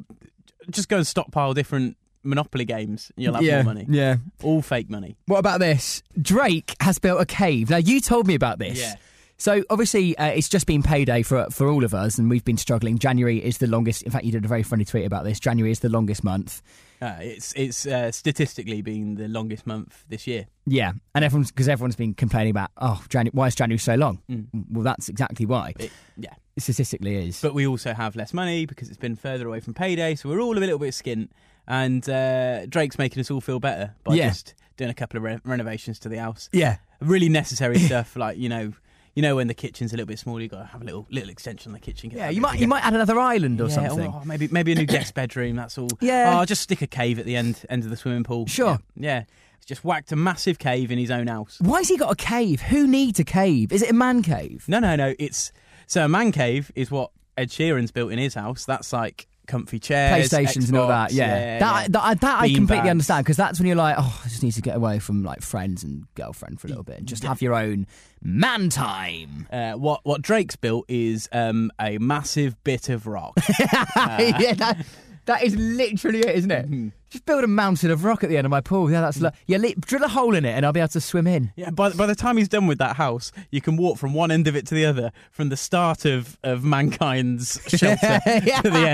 just 0.69 0.89
go 0.89 0.97
and 0.97 1.07
stockpile 1.07 1.53
different 1.53 1.95
Monopoly 2.25 2.65
games. 2.65 3.11
And 3.15 3.23
you'll 3.23 3.35
have 3.35 3.43
yeah, 3.43 3.61
more 3.61 3.73
money. 3.73 3.85
yeah. 3.89 4.17
All 4.43 4.61
fake 4.61 4.89
money. 4.89 5.17
What 5.27 5.39
about 5.39 5.59
this? 5.59 6.03
Drake 6.21 6.75
has 6.81 6.99
built 6.99 7.21
a 7.21 7.25
cave. 7.25 7.69
Now 7.69 7.77
you 7.77 8.01
told 8.01 8.27
me 8.27 8.35
about 8.35 8.59
this. 8.59 8.79
Yeah. 8.79 8.95
So 9.37 9.63
obviously 9.69 10.17
uh, 10.17 10.27
it's 10.27 10.47
just 10.47 10.65
been 10.65 10.81
payday 10.81 11.21
for 11.21 11.47
for 11.51 11.67
all 11.67 11.83
of 11.83 11.93
us, 11.93 12.17
and 12.17 12.29
we've 12.29 12.45
been 12.45 12.57
struggling. 12.57 12.97
January 12.97 13.43
is 13.43 13.57
the 13.57 13.67
longest. 13.67 14.03
In 14.03 14.11
fact, 14.11 14.23
you 14.25 14.31
did 14.31 14.45
a 14.45 14.47
very 14.47 14.63
funny 14.63 14.85
tweet 14.85 15.05
about 15.05 15.23
this. 15.23 15.39
January 15.39 15.71
is 15.71 15.81
the 15.81 15.89
longest 15.89 16.23
month. 16.23 16.61
Uh, 17.01 17.17
it's 17.19 17.53
it's 17.53 17.85
uh, 17.85 18.11
statistically 18.11 18.81
been 18.81 19.15
the 19.15 19.27
longest 19.27 19.67
month 19.67 20.05
this 20.07 20.25
year. 20.25 20.47
Yeah, 20.65 20.93
and 21.13 21.25
everyone's 21.25 21.51
because 21.51 21.67
everyone's 21.67 21.97
been 21.97 22.13
complaining 22.13 22.51
about 22.51 22.71
oh, 22.77 23.03
January. 23.09 23.31
Why 23.33 23.47
is 23.47 23.55
January 23.55 23.77
so 23.77 23.95
long? 23.95 24.21
Mm. 24.29 24.47
Well, 24.71 24.83
that's 24.83 25.09
exactly 25.09 25.45
why. 25.45 25.73
It, 25.79 25.91
yeah. 26.17 26.33
It 26.55 26.63
statistically 26.63 27.27
is. 27.27 27.41
But 27.41 27.53
we 27.53 27.67
also 27.67 27.93
have 27.93 28.15
less 28.15 28.33
money 28.33 28.65
because 28.65 28.87
it's 28.87 28.97
been 28.97 29.17
further 29.17 29.45
away 29.45 29.59
from 29.59 29.73
payday, 29.73 30.15
so 30.15 30.29
we're 30.29 30.39
all 30.39 30.57
a 30.57 30.59
little 30.59 30.79
bit 30.79 30.93
skint. 30.93 31.27
And 31.67 32.07
uh, 32.09 32.65
Drake's 32.67 32.97
making 32.97 33.19
us 33.21 33.31
all 33.31 33.41
feel 33.41 33.59
better 33.59 33.95
by 34.03 34.15
Yeah. 34.15 34.29
just 34.29 34.53
doing 34.77 34.89
a 34.89 34.93
couple 34.93 35.17
of 35.17 35.23
re- 35.23 35.39
renovations 35.43 35.99
to 35.99 36.09
the 36.09 36.17
house. 36.17 36.49
yeah, 36.51 36.77
Really 36.99 37.29
necessary 37.29 37.79
stuff 37.89 38.15
like 38.15 38.37
you 38.37 38.49
know 38.49 38.73
you 39.15 39.21
know 39.21 39.37
when 39.37 39.47
the 39.47 39.53
kitchen's 39.53 39.93
a 39.93 39.95
little 39.95 40.07
bit 40.07 40.19
smaller, 40.19 40.41
you 40.41 40.49
got 40.49 40.59
to 40.59 40.65
have 40.65 40.81
a 40.81 40.85
little 40.85 41.07
little 41.09 41.29
extension 41.29 41.69
on 41.69 41.73
the 41.73 41.79
kitchen. 41.79 42.11
Yeah, 42.13 42.29
you 42.29 42.41
might 42.41 42.59
you 42.59 42.67
might 42.67 42.85
add 42.85 42.93
another 42.93 43.17
island 43.19 43.61
or 43.61 43.67
Yeah, 43.69 43.75
something. 43.87 44.11
oh, 44.13 44.21
maybe 44.25 44.47
maybe 44.49 44.73
a 44.73 44.75
new 44.75 44.85
guest 44.85 45.13
bedroom. 45.13 45.55
That's 45.55 45.77
all. 45.77 45.87
Yeah. 46.01 46.31
Oh, 46.33 46.39
I'll 46.39 46.45
just 46.45 46.61
stick 46.61 46.81
a 46.81 46.87
cave 46.87 47.17
at 47.19 47.25
the 47.25 47.35
end 47.37 47.61
end 47.69 47.83
of 47.85 47.89
the 47.89 47.95
swimming 47.97 48.23
pool. 48.25 48.45
Sure. 48.47 48.79
Yeah. 48.95 49.09
yeah. 49.19 49.23
He's 49.57 49.65
just 49.65 49.83
whacked 49.85 50.11
a 50.11 50.15
massive 50.17 50.59
cave 50.59 50.91
in 50.91 50.97
his 50.99 51.09
own 51.11 51.27
house. 51.27 51.57
Why 51.61 51.77
has 51.77 51.87
he 51.87 51.95
got 51.97 52.11
a 52.11 52.15
cave? 52.15 52.61
Who 52.61 52.85
needs 52.87 53.19
a 53.19 53.23
cave? 53.23 53.71
Is 53.71 53.81
it 53.81 53.89
a 53.89 53.93
man 53.93 54.21
cave? 54.21 54.65
No, 54.67 54.79
no, 54.79 54.95
no. 54.97 55.15
It's 55.17 55.51
so 55.87 56.03
a 56.05 56.09
man 56.09 56.31
cave 56.33 56.71
is 56.75 56.91
what 56.91 57.11
Ed 57.37 57.49
Sheeran's 57.49 57.91
built 57.91 58.11
in 58.11 58.19
his 58.19 58.33
house. 58.33 58.65
That's 58.65 58.91
like 58.91 59.27
comfy 59.47 59.79
chairs, 59.79 60.29
PlayStations 60.29 60.67
and 60.67 60.77
all 60.77 60.87
that. 60.87 61.11
Xbox, 61.11 61.15
Yeah, 61.15 61.59
that 61.59 61.81
yeah. 61.83 61.87
that, 61.89 62.21
that 62.21 62.41
I 62.41 62.47
completely 62.53 62.77
bags. 62.77 62.89
understand 62.89 63.25
because 63.25 63.37
that's 63.37 63.59
when 63.59 63.67
you're 63.67 63.75
like, 63.75 63.95
oh, 63.97 64.21
I 64.23 64.27
just 64.27 64.43
need 64.43 64.53
to 64.53 64.61
get 64.61 64.75
away 64.75 64.99
from 64.99 65.23
like 65.23 65.41
friends 65.41 65.83
and 65.83 66.05
girlfriend 66.15 66.59
for 66.59 66.67
a 66.67 66.69
little 66.69 66.83
bit 66.83 66.99
and 66.99 67.07
just 67.07 67.23
have 67.23 67.41
your 67.41 67.53
own 67.55 67.87
man 68.21 68.69
time. 68.69 69.47
Uh, 69.51 69.73
what 69.73 70.01
what 70.03 70.21
Drake's 70.21 70.55
built 70.55 70.85
is 70.87 71.29
um, 71.31 71.71
a 71.79 71.97
massive 71.97 72.61
bit 72.63 72.89
of 72.89 73.07
rock. 73.07 73.37
yeah, 73.97 74.53
that, 74.55 74.85
that 75.25 75.43
is 75.43 75.55
literally 75.55 76.19
it, 76.19 76.35
isn't 76.35 76.51
it? 76.51 76.65
Mm-hmm. 76.65 76.89
Just 77.09 77.25
build 77.25 77.43
a 77.43 77.47
mountain 77.47 77.91
of 77.91 78.03
rock 78.03 78.23
at 78.23 78.29
the 78.29 78.37
end 78.37 78.45
of 78.45 78.51
my 78.51 78.61
pool. 78.61 78.91
Yeah, 78.91 79.01
that's 79.01 79.17
mm. 79.17 79.23
lo- 79.23 79.31
yeah. 79.47 79.57
Li- 79.57 79.75
drill 79.79 80.03
a 80.03 80.07
hole 80.07 80.35
in 80.35 80.45
it, 80.45 80.51
and 80.51 80.65
I'll 80.65 80.73
be 80.73 80.79
able 80.79 80.89
to 80.89 81.01
swim 81.01 81.27
in. 81.27 81.51
yeah, 81.55 81.69
by, 81.69 81.91
by 81.91 82.05
the 82.05 82.15
time 82.15 82.37
he's 82.37 82.49
done 82.49 82.67
with 82.67 82.77
that 82.79 82.95
house, 82.95 83.31
you 83.51 83.61
can 83.61 83.77
walk 83.77 83.97
from 83.97 84.13
one 84.13 84.31
end 84.31 84.47
of 84.47 84.55
it 84.55 84.67
to 84.67 84.75
the 84.75 84.85
other, 84.85 85.11
from 85.31 85.49
the 85.49 85.57
start 85.57 86.05
of, 86.05 86.37
of 86.43 86.63
mankind's 86.63 87.59
shelter 87.67 88.19
Yeah. 88.25 88.61
to 88.61 88.69
the 88.69 88.87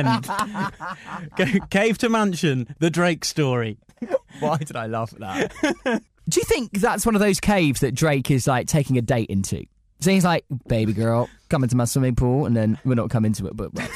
end. 1.48 1.70
Cave 1.70 1.98
to 2.00 2.10
mansion, 2.10 2.76
the 2.80 2.90
Drake 2.90 3.26
story. 3.26 3.78
Why 4.40 4.58
did 4.58 4.76
I 4.76 4.88
laugh 4.88 5.14
at 5.14 5.20
that? 5.20 6.04
Do 6.30 6.40
you 6.40 6.46
think 6.46 6.72
that's 6.74 7.06
one 7.06 7.16
of 7.16 7.22
those 7.22 7.40
caves 7.40 7.82
that 7.82 7.96
Drake 7.96 8.30
is 8.32 8.48
like 8.48 8.68
taking 8.68 8.98
a 8.98 9.02
date 9.02 9.30
into? 9.30 9.66
So 10.00 10.12
he's 10.12 10.24
like, 10.26 10.46
"Baby 10.68 10.94
girl, 10.94 11.30
come 11.50 11.64
into 11.64 11.76
my 11.76 11.86
swimming 11.86 12.16
pool," 12.16 12.46
and 12.46 12.56
then 12.56 12.80
we're 12.86 12.96
not 12.96 13.10
coming 13.10 13.34
to 13.34 13.48
it, 13.48 13.56
but. 13.56 13.74
but 13.74 13.90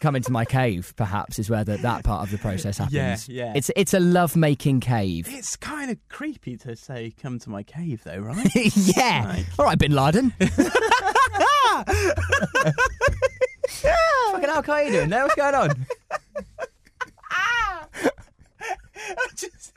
Come 0.00 0.14
into 0.14 0.30
my 0.30 0.44
cave, 0.44 0.92
perhaps, 0.96 1.38
is 1.38 1.48
where 1.48 1.64
the, 1.64 1.78
that 1.78 2.04
part 2.04 2.22
of 2.22 2.30
the 2.30 2.36
process 2.38 2.76
happens. 2.78 3.28
Yeah, 3.28 3.46
yeah. 3.46 3.52
It's 3.56 3.70
it's 3.76 3.94
a 3.94 4.00
love 4.00 4.36
making 4.36 4.80
cave. 4.80 5.26
It's 5.30 5.56
kind 5.56 5.90
of 5.90 5.96
creepy 6.10 6.56
to 6.58 6.76
say, 6.76 7.14
"Come 7.20 7.38
to 7.40 7.50
my 7.50 7.62
cave," 7.62 8.02
though, 8.04 8.18
right? 8.20 8.46
yeah. 8.76 9.24
Like- 9.36 9.46
All 9.58 9.64
right, 9.64 9.78
Bin 9.78 9.92
Laden. 9.92 10.32
Fucking 14.32 14.50
are 14.68 14.82
you 14.82 14.90
doing 14.92 15.08
there? 15.08 15.22
What's 15.22 15.34
going 15.34 15.54
on? 15.54 15.86
just, 19.36 19.72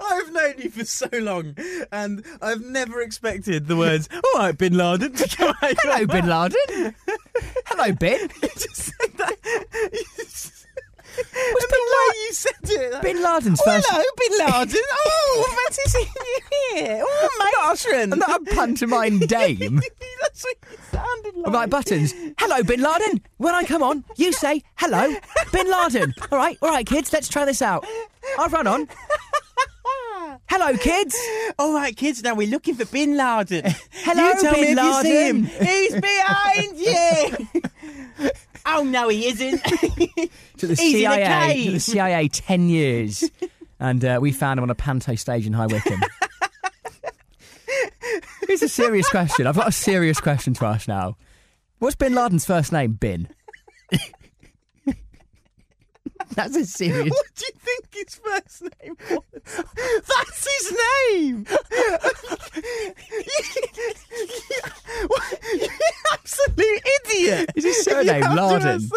I've 0.00 0.32
known 0.32 0.54
you 0.58 0.70
for 0.70 0.84
so 0.84 1.08
long, 1.12 1.56
and 1.92 2.24
I've 2.42 2.60
never 2.64 3.00
expected 3.00 3.66
the 3.66 3.76
words 3.76 4.08
"All 4.12 4.40
right, 4.40 4.56
Bin 4.56 4.76
Laden" 4.76 5.12
to 5.14 5.28
come 5.36 5.54
out. 5.62 5.74
Hello, 5.82 6.06
Bin. 6.06 6.26
Laden. 6.28 6.94
Hello, 7.66 7.92
Bin. 7.92 8.28
just 8.42 8.76
said 8.76 9.10
that. 9.18 9.36
You 9.92 10.04
just- 10.16 10.56
What's 11.12 11.64
and 11.64 11.72
the 11.72 11.76
way 11.76 12.16
you 12.26 12.32
said 12.32 12.52
it. 12.62 13.02
Bin 13.02 13.22
Laden's 13.22 13.60
Oh, 13.60 13.64
first. 13.64 13.86
hello, 13.90 14.04
Bin 14.16 14.46
Laden. 14.46 14.82
Oh, 15.32 15.66
fancy 15.66 15.82
seeing 15.90 16.06
you 16.16 16.76
here. 16.76 17.02
Oh, 17.04 17.68
matron. 17.68 18.12
I'm 18.12 18.18
not 18.20 18.40
a 18.40 18.44
pantomime 18.54 19.18
dame. 19.26 19.80
That's 20.22 20.44
what 20.44 20.56
you 20.70 20.78
sounded 20.92 21.34
like. 21.36 21.46
I'm 21.48 21.52
like 21.52 21.68
buttons. 21.70 22.14
Hello, 22.38 22.62
Bin 22.62 22.80
Laden. 22.80 23.20
When 23.38 23.54
I 23.54 23.64
come 23.64 23.82
on, 23.82 24.04
you 24.16 24.32
say 24.32 24.62
hello, 24.76 25.14
Bin 25.52 25.70
Laden. 25.70 26.14
All 26.30 26.38
right, 26.38 26.56
all 26.62 26.70
right, 26.70 26.86
kids. 26.86 27.12
Let's 27.12 27.28
try 27.28 27.44
this 27.44 27.60
out. 27.60 27.84
I'll 28.38 28.48
run 28.48 28.66
on. 28.68 28.88
Hello, 30.48 30.76
kids. 30.76 31.18
All 31.58 31.74
right, 31.74 31.96
kids. 31.96 32.22
Now 32.22 32.34
we're 32.34 32.48
looking 32.48 32.74
for 32.74 32.84
Bin 32.86 33.16
Laden. 33.16 33.64
Hello, 33.92 34.28
you 34.28 34.40
tell 34.40 34.54
Bin 34.54 34.62
me 34.62 34.70
if 34.72 34.78
you 34.78 35.02
see 35.02 35.28
him. 35.28 35.42
Laden. 35.44 35.66
He's 35.66 36.00
behind 36.00 36.78
you. 36.78 38.30
oh 38.66 38.84
no, 38.84 39.08
he 39.08 39.26
isn't. 39.28 39.62
To 40.58 40.66
the 40.66 40.74
He's 40.74 40.92
CIA. 40.92 41.64
To 41.64 41.70
the 41.72 41.80
CIA. 41.80 42.28
Ten 42.28 42.68
years, 42.68 43.30
and 43.78 44.04
uh, 44.04 44.18
we 44.20 44.32
found 44.32 44.58
him 44.58 44.64
on 44.64 44.70
a 44.70 44.74
panto 44.74 45.14
stage 45.14 45.46
in 45.46 45.52
High 45.52 45.66
Wycombe. 45.66 46.02
It's 48.42 48.62
a 48.62 48.68
serious 48.68 49.08
question. 49.08 49.46
I've 49.46 49.54
got 49.54 49.68
a 49.68 49.72
serious 49.72 50.20
question 50.20 50.54
to 50.54 50.66
ask 50.66 50.88
now. 50.88 51.16
What's 51.78 51.94
Bin 51.94 52.14
Laden's 52.14 52.44
first 52.44 52.72
name? 52.72 52.94
Bin. 52.94 53.28
That's 56.34 56.56
a 56.56 56.64
serious. 56.64 57.10
What 57.10 57.26
do 57.34 57.44
you 57.46 57.52
think 57.58 57.92
his 57.92 58.14
first 58.14 58.62
name 58.82 58.96
was? 59.10 59.22
That's 60.06 60.48
his 60.58 60.78
name. 61.10 61.46
you 65.54 65.68
absolute 66.12 66.82
idiot. 67.04 67.50
Is 67.56 67.64
his 67.64 67.84
surname 67.84 68.22
have 68.22 68.34
Laden? 68.34 68.68
ask- 68.68 68.94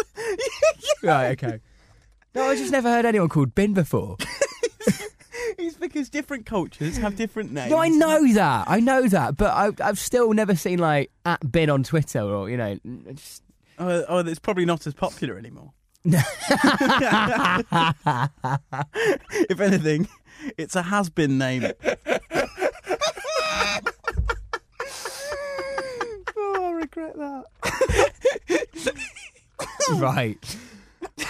Right. 1.02 1.30
Okay. 1.32 1.60
No, 2.34 2.44
I 2.44 2.56
just 2.56 2.72
never 2.72 2.88
heard 2.88 3.04
anyone 3.04 3.28
called 3.28 3.54
Bin 3.54 3.74
before. 3.74 4.16
It's 5.58 5.76
because 5.76 6.08
different 6.08 6.46
cultures 6.46 6.96
have 6.98 7.16
different 7.16 7.52
names. 7.52 7.70
No, 7.70 7.78
I 7.78 7.88
know 7.88 8.32
that. 8.34 8.64
I 8.68 8.80
know 8.80 9.06
that, 9.08 9.36
but 9.36 9.52
I, 9.52 9.70
I've 9.86 9.98
still 9.98 10.32
never 10.32 10.54
seen 10.56 10.78
like 10.78 11.10
at 11.24 11.50
Bin 11.50 11.70
on 11.70 11.82
Twitter 11.82 12.22
or 12.22 12.48
you 12.50 12.56
know. 12.56 12.78
Just... 13.12 13.42
Oh, 13.78 14.04
oh, 14.08 14.18
it's 14.20 14.38
probably 14.38 14.64
not 14.64 14.86
as 14.86 14.94
popular 14.94 15.36
anymore. 15.38 15.72
if 19.48 19.58
anything, 19.58 20.06
it's 20.58 20.76
a 20.76 20.82
has-been 20.82 21.38
name. 21.38 21.64
oh, 26.36 26.60
I 26.62 26.70
regret 26.72 27.16
that. 27.16 27.44
right. 29.94 30.56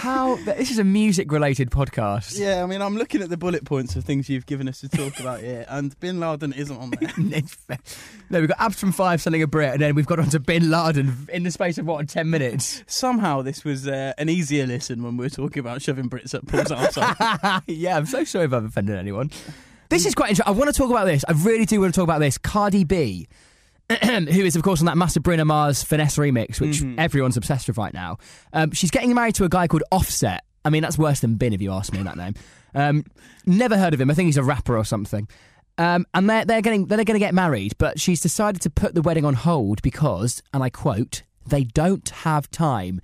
How? 0.05 0.35
This 0.35 0.69
is 0.69 0.77
a 0.77 0.83
music-related 0.83 1.71
podcast. 1.71 2.37
Yeah, 2.37 2.61
I 2.61 2.67
mean, 2.67 2.79
I'm 2.79 2.95
looking 2.95 3.23
at 3.23 3.29
the 3.29 3.37
bullet 3.37 3.65
points 3.65 3.95
of 3.95 4.03
things 4.03 4.29
you've 4.29 4.45
given 4.45 4.69
us 4.69 4.81
to 4.81 4.87
talk 4.87 5.19
about 5.19 5.39
here, 5.39 5.65
and 5.67 5.99
Bin 5.99 6.19
Laden 6.19 6.53
isn't 6.53 6.77
on 6.77 6.91
there. 6.91 7.41
No, 8.29 8.39
we've 8.39 8.47
got 8.47 8.59
Abs 8.59 8.79
from 8.79 8.91
Five 8.91 9.19
selling 9.19 9.41
a 9.41 9.47
Brit, 9.47 9.73
and 9.73 9.81
then 9.81 9.95
we've 9.95 10.05
got 10.05 10.19
onto 10.19 10.37
Bin 10.37 10.69
Laden 10.69 11.27
in 11.33 11.41
the 11.41 11.49
space 11.49 11.79
of 11.79 11.87
what 11.87 12.07
ten 12.07 12.29
minutes. 12.29 12.83
Somehow, 12.85 13.41
this 13.41 13.63
was 13.63 13.87
uh, 13.87 14.13
an 14.19 14.29
easier 14.29 14.67
listen 14.67 15.01
when 15.01 15.17
we 15.17 15.25
were 15.25 15.29
talking 15.29 15.59
about 15.59 15.81
shoving 15.81 16.07
Brits 16.07 16.35
up 16.35 16.45
Paul's 16.45 16.67
arsehole. 16.67 17.63
yeah, 17.67 17.97
I'm 17.97 18.05
so 18.05 18.23
sorry 18.25 18.45
if 18.45 18.53
I've 18.53 18.65
offended 18.65 18.97
anyone. 18.97 19.31
This 19.89 20.05
is 20.05 20.13
quite 20.13 20.29
interesting. 20.29 20.53
I 20.53 20.55
want 20.55 20.71
to 20.71 20.77
talk 20.77 20.91
about 20.91 21.05
this. 21.05 21.25
I 21.27 21.31
really 21.31 21.65
do 21.65 21.81
want 21.81 21.95
to 21.95 21.99
talk 21.99 22.05
about 22.05 22.19
this. 22.19 22.37
Cardi 22.37 22.83
B, 22.83 23.27
who 24.03 24.41
is, 24.41 24.55
of 24.55 24.63
course, 24.63 24.79
on 24.79 24.85
that 24.87 24.97
massive 24.97 25.23
Bruno 25.23 25.45
Mars 25.45 25.83
Finesse 25.83 26.17
remix, 26.17 26.59
which 26.59 26.81
everyone's 26.97 27.37
obsessed 27.37 27.67
with 27.67 27.77
right 27.77 27.93
now. 27.93 28.17
Um, 28.53 28.71
she's 28.71 28.91
getting 28.91 29.13
married 29.13 29.35
to 29.35 29.43
a 29.43 29.49
guy 29.49 29.67
called 29.67 29.83
Offset. 29.91 30.43
I 30.63 30.69
mean, 30.71 30.81
that's 30.81 30.97
worse 30.97 31.19
than 31.19 31.35
Bin, 31.35 31.53
if 31.53 31.61
you 31.61 31.71
ask 31.71 31.93
me 31.93 32.01
that 32.01 32.17
name. 32.17 32.33
Um, 32.73 33.03
never 33.45 33.77
heard 33.77 33.93
of 33.93 34.01
him. 34.01 34.09
I 34.09 34.15
think 34.15 34.25
he's 34.25 34.37
a 34.37 34.43
rapper 34.43 34.75
or 34.75 34.83
something. 34.83 35.27
Um, 35.77 36.05
and 36.13 36.29
they're, 36.29 36.45
they're 36.45 36.61
getting 36.61 36.85
they're 36.85 36.97
going 36.97 37.15
to 37.15 37.19
get 37.19 37.33
married, 37.33 37.73
but 37.77 37.99
she's 37.99 38.21
decided 38.21 38.61
to 38.61 38.69
put 38.69 38.95
the 38.95 39.01
wedding 39.01 39.25
on 39.25 39.33
hold 39.33 39.81
because, 39.81 40.41
and 40.53 40.63
I 40.63 40.69
quote, 40.69 41.23
they 41.45 41.63
don't 41.63 42.07
have 42.09 42.49
time. 42.49 43.01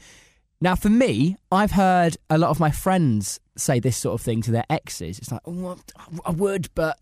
Now, 0.62 0.76
for 0.76 0.90
me, 0.90 1.38
I've 1.52 1.72
heard 1.72 2.18
a 2.30 2.38
lot 2.38 2.50
of 2.50 2.60
my 2.60 2.72
friends 2.72 3.40
say 3.58 3.80
this 3.80 3.98
sort 3.98 4.14
of 4.16 4.22
thing 4.22 4.42
to 4.44 4.52
their 4.52 4.66
exes. 4.70 5.20
It's 5.20 5.32
like, 5.32 5.42
oh, 5.46 5.78
I 6.26 6.32
would, 6.32 6.70
but 6.76 6.98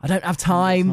I 0.00 0.06
don't 0.06 0.24
have 0.24 0.36
time. 0.36 0.90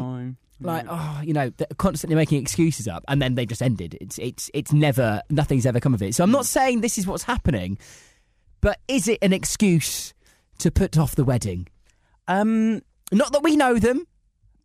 Like, 0.60 0.86
oh, 0.88 1.20
you 1.24 1.32
know, 1.32 1.50
they're 1.56 1.68
constantly 1.76 2.16
making 2.16 2.40
excuses 2.42 2.88
up, 2.88 3.04
and 3.08 3.22
then 3.22 3.34
they 3.36 3.46
just 3.46 3.62
ended. 3.62 3.96
It's 4.00 4.18
it's 4.18 4.50
it's 4.54 4.72
never 4.72 5.22
nothing's 5.30 5.66
ever 5.66 5.78
come 5.80 5.94
of 5.94 6.02
it. 6.02 6.14
So 6.14 6.24
I'm 6.24 6.32
not 6.32 6.46
saying 6.46 6.80
this 6.80 6.98
is 6.98 7.06
what's 7.06 7.22
happening, 7.22 7.78
but 8.60 8.80
is 8.88 9.06
it 9.06 9.18
an 9.22 9.32
excuse 9.32 10.14
to 10.58 10.70
put 10.70 10.98
off 10.98 11.14
the 11.14 11.24
wedding? 11.24 11.68
Um, 12.26 12.82
Not 13.12 13.32
that 13.32 13.42
we 13.42 13.56
know 13.56 13.78
them. 13.78 14.04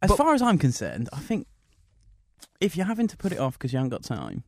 as 0.02 0.10
But- 0.10 0.18
far 0.18 0.34
as 0.34 0.42
I'm 0.42 0.58
concerned, 0.58 1.10
I 1.14 1.20
think 1.20 1.48
if 2.60 2.76
you're 2.76 2.86
having 2.88 3.08
to 3.08 3.16
put 3.18 3.32
it 3.32 3.38
off 3.40 3.54
because 3.54 3.72
you 3.72 3.78
haven't 3.78 3.92
got 3.92 4.04
time, 4.04 4.44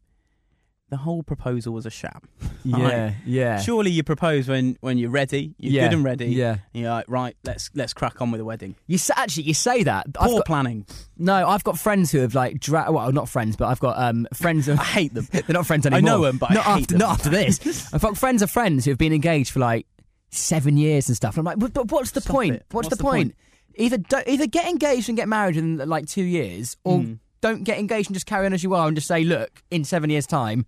the 0.89 0.97
whole 0.97 1.23
proposal 1.23 1.73
was 1.73 1.85
a 1.85 1.89
sham. 1.89 2.21
Right. 2.67 3.15
yeah. 3.27 3.59
Surely 3.61 3.91
you 3.91 4.01
propose 4.01 4.47
when, 4.47 4.75
when 4.81 4.97
you're 4.97 5.11
ready, 5.11 5.53
you're 5.59 5.71
Yeah, 5.73 5.87
good 5.89 5.97
and 5.97 6.03
ready. 6.03 6.25
yeah. 6.29 6.57
and 6.73 6.81
you're 6.81 6.89
like, 6.89 7.05
right, 7.07 7.37
let's 7.43 7.69
let's 7.75 7.93
crack 7.93 8.21
on 8.23 8.31
with 8.31 8.39
the 8.39 8.45
wedding. 8.45 8.75
You 8.87 8.97
actually 9.15 9.43
you 9.43 9.53
say 9.53 9.83
that. 9.83 10.07
I've 10.19 10.29
Poor 10.29 10.39
got, 10.39 10.47
planning. 10.47 10.87
no, 11.15 11.47
I've 11.47 11.63
got 11.63 11.77
friends 11.77 12.11
who 12.11 12.17
have 12.21 12.33
like 12.33 12.59
dra- 12.59 12.91
well, 12.91 13.11
not 13.11 13.29
friends, 13.29 13.55
but 13.55 13.67
I've 13.67 13.79
got 13.79 13.99
um 14.01 14.27
friends. 14.33 14.67
Of, 14.67 14.79
I 14.79 14.83
hate 14.83 15.13
them. 15.13 15.27
They're 15.31 15.43
not 15.49 15.67
friends 15.67 15.85
anymore. 15.85 15.97
I 15.99 16.01
know 16.17 16.23
'em, 16.23 16.37
but 16.39 16.49
I 16.49 16.53
not 16.55 16.63
hate 16.65 16.71
after 16.81 16.85
them. 16.93 16.97
not 16.97 17.09
after 17.19 17.29
this. 17.29 17.93
I've 17.93 18.01
got 18.01 18.17
friends 18.17 18.41
of 18.41 18.49
friends 18.49 18.83
who 18.85 18.89
have 18.91 18.97
been 18.97 19.13
engaged 19.13 19.51
for 19.51 19.59
like 19.59 19.85
seven 20.31 20.75
years 20.75 21.07
and 21.07 21.15
stuff. 21.15 21.37
And 21.37 21.47
I'm 21.47 21.51
like, 21.51 21.59
but, 21.59 21.73
but 21.73 21.91
what's 21.91 22.11
the 22.11 22.21
Stop 22.21 22.33
point? 22.35 22.53
What's, 22.71 22.73
What's 22.73 22.89
the, 22.89 22.95
the 22.95 23.03
point? 23.03 23.35
point? 23.35 23.35
Either 23.75 23.97
do, 23.97 24.21
either 24.25 24.47
get 24.47 24.67
engaged 24.67 25.07
and 25.09 25.15
get 25.17 25.27
married 25.27 25.55
in 25.57 25.77
like 25.77 26.07
two 26.07 26.23
years, 26.23 26.77
or 26.83 26.97
Mm. 26.99 27.19
Don't 27.45 27.63
get 27.63 27.77
engaged 27.77 28.09
and 28.09 28.15
just 28.15 28.25
carry 28.25 28.47
on 28.47 28.53
as 28.53 28.63
you 28.63 28.73
are 28.73 28.87
and 28.87 28.97
just 28.97 29.07
say, 29.07 29.23
look, 29.23 29.61
in 29.69 29.83
seven 29.83 30.09
years' 30.09 30.25
time, 30.25 30.65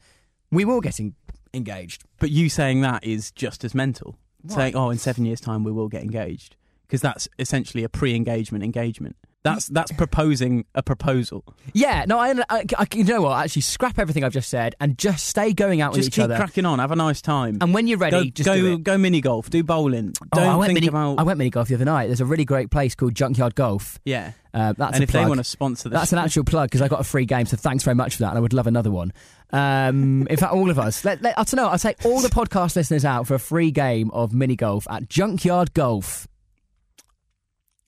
we 0.51 0.63
will 0.63 0.79
get 0.79 0.99
en- 0.99 1.15
engaged. 1.51 2.03
But 2.19 2.29
you 2.29 2.49
saying 2.49 2.81
that 2.81 3.03
is 3.03 3.31
just 3.31 3.63
as 3.63 3.73
mental. 3.73 4.19
Saying, 4.47 4.75
oh, 4.75 4.91
in 4.91 4.99
seven 4.99 5.25
years' 5.25 5.41
time 5.41 5.63
we 5.63 5.71
will 5.71 5.87
get 5.87 6.03
engaged. 6.03 6.55
Because 6.83 7.01
that's 7.01 7.27
essentially 7.39 7.83
a 7.83 7.89
pre-engagement 7.89 8.63
engagement. 8.63 9.15
That's 9.43 9.67
that's 9.67 9.91
proposing 9.93 10.65
a 10.75 10.83
proposal. 10.83 11.45
Yeah, 11.71 12.03
no, 12.05 12.19
I, 12.19 12.33
I, 12.49 12.65
I- 12.77 12.87
you 12.93 13.05
know 13.05 13.21
what? 13.21 13.41
Actually, 13.45 13.61
scrap 13.61 13.97
everything 13.97 14.23
I've 14.25 14.33
just 14.33 14.49
said 14.49 14.75
and 14.81 14.97
just 14.97 15.25
stay 15.25 15.53
going 15.53 15.79
out 15.79 15.91
with 15.93 15.99
Just 15.99 16.07
each 16.09 16.15
keep 16.15 16.23
other. 16.25 16.35
cracking 16.35 16.65
on. 16.65 16.79
Have 16.79 16.91
a 16.91 16.97
nice 16.97 17.21
time. 17.21 17.57
and 17.61 17.73
when 17.73 17.87
you're 17.87 17.97
ready, 17.97 18.25
go 18.25 18.29
just 18.31 18.45
go 18.45 18.77
go 18.77 18.97
mini 18.97 19.21
golf. 19.21 19.49
Do 19.49 19.63
bowling. 19.63 20.13
Oh, 20.21 20.25
Don't 20.33 20.47
I 20.47 20.55
went 20.57 20.67
think 20.69 20.75
mini, 20.77 20.87
about 20.87 21.19
I 21.19 21.23
went 21.23 21.37
mini 21.37 21.49
golf 21.49 21.69
the 21.69 21.75
other 21.75 21.85
night. 21.85 22.07
There's 22.07 22.19
a 22.19 22.25
really 22.25 22.43
great 22.45 22.71
place 22.71 22.93
called 22.95 23.15
Junkyard 23.15 23.55
Golf. 23.55 23.99
yeah. 24.05 24.33
Uh, 24.53 24.73
that's 24.75 24.93
and 24.95 25.01
a 25.01 25.03
if 25.03 25.11
they 25.11 25.23
want 25.23 25.37
to 25.37 25.43
sponsor 25.43 25.87
this, 25.87 25.99
That's 25.99 26.13
an 26.13 26.17
actual 26.17 26.43
plug 26.43 26.67
because 26.69 26.81
I 26.81 26.87
got 26.87 26.99
a 26.99 27.03
free 27.03 27.25
game, 27.27 27.45
so 27.45 27.55
thanks 27.57 27.83
very 27.83 27.93
much 27.93 28.15
for 28.15 28.23
that, 28.23 28.29
and 28.29 28.37
I 28.39 28.41
would 28.41 28.53
love 28.53 28.65
another 28.65 28.89
one. 28.89 29.13
Um, 29.53 30.25
in 30.31 30.35
fact, 30.37 30.51
all 30.51 30.71
of 30.71 30.79
us. 30.79 31.05
Let, 31.05 31.21
let, 31.21 31.37
I 31.37 31.43
don't 31.43 31.57
know. 31.57 31.67
I'll 31.67 31.77
take 31.77 32.03
all 32.03 32.21
the 32.21 32.29
podcast 32.29 32.75
listeners 32.75 33.05
out 33.05 33.27
for 33.27 33.35
a 33.35 33.39
free 33.39 33.69
game 33.69 34.09
of 34.11 34.33
mini 34.33 34.55
golf 34.55 34.87
at 34.89 35.09
Junkyard 35.09 35.75
Golf. 35.75 36.27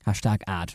Hashtag 0.10 0.41
ad. 0.48 0.74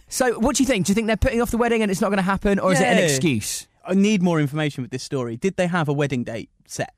so, 0.08 0.38
what 0.38 0.56
do 0.56 0.62
you 0.62 0.66
think? 0.66 0.86
Do 0.86 0.90
you 0.90 0.94
think 0.94 1.06
they're 1.06 1.16
putting 1.16 1.40
off 1.42 1.50
the 1.50 1.56
wedding 1.58 1.82
and 1.82 1.90
it's 1.90 2.00
not 2.00 2.08
going 2.08 2.18
to 2.18 2.22
happen, 2.22 2.58
or 2.58 2.72
is 2.72 2.80
it 2.80 2.86
an 2.86 2.98
Yeah. 2.98 3.04
excuse? 3.04 3.66
I 3.84 3.94
need 3.94 4.22
more 4.22 4.40
information 4.40 4.82
with 4.82 4.90
this 4.90 5.02
story. 5.02 5.36
Did 5.36 5.56
they 5.56 5.66
have 5.68 5.88
a 5.88 5.92
wedding 5.92 6.24
date 6.24 6.50
set? 6.66 6.92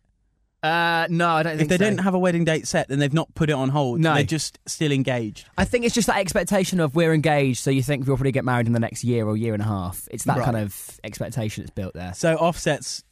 Uh, 0.62 1.06
no, 1.08 1.28
I 1.30 1.42
don't 1.44 1.52
think 1.56 1.62
If 1.62 1.68
they 1.68 1.76
so. 1.84 1.88
didn't 1.90 2.00
have 2.00 2.14
a 2.14 2.18
wedding 2.18 2.44
date 2.44 2.66
set, 2.66 2.88
then 2.88 2.98
they've 2.98 3.12
not 3.12 3.32
put 3.34 3.48
it 3.48 3.52
on 3.52 3.68
hold. 3.68 4.00
No. 4.00 4.14
They're 4.14 4.24
just 4.24 4.58
still 4.66 4.90
engaged. 4.90 5.46
I 5.56 5.64
think 5.64 5.84
it's 5.84 5.94
just 5.94 6.08
that 6.08 6.16
expectation 6.18 6.80
of 6.80 6.96
we're 6.96 7.14
engaged, 7.14 7.60
so 7.60 7.70
you 7.70 7.82
think 7.82 8.06
we'll 8.06 8.16
probably 8.16 8.32
get 8.32 8.44
married 8.44 8.66
in 8.66 8.72
the 8.72 8.80
next 8.80 9.04
year 9.04 9.24
or 9.26 9.36
year 9.36 9.52
and 9.54 9.62
a 9.62 9.66
half. 9.66 10.08
It's 10.10 10.24
that 10.24 10.38
Right. 10.38 10.44
kind 10.44 10.56
of 10.56 10.98
expectation 11.04 11.62
that's 11.62 11.70
built 11.74 11.94
there. 11.94 12.12
So 12.14 12.34
Offset's 12.36 13.04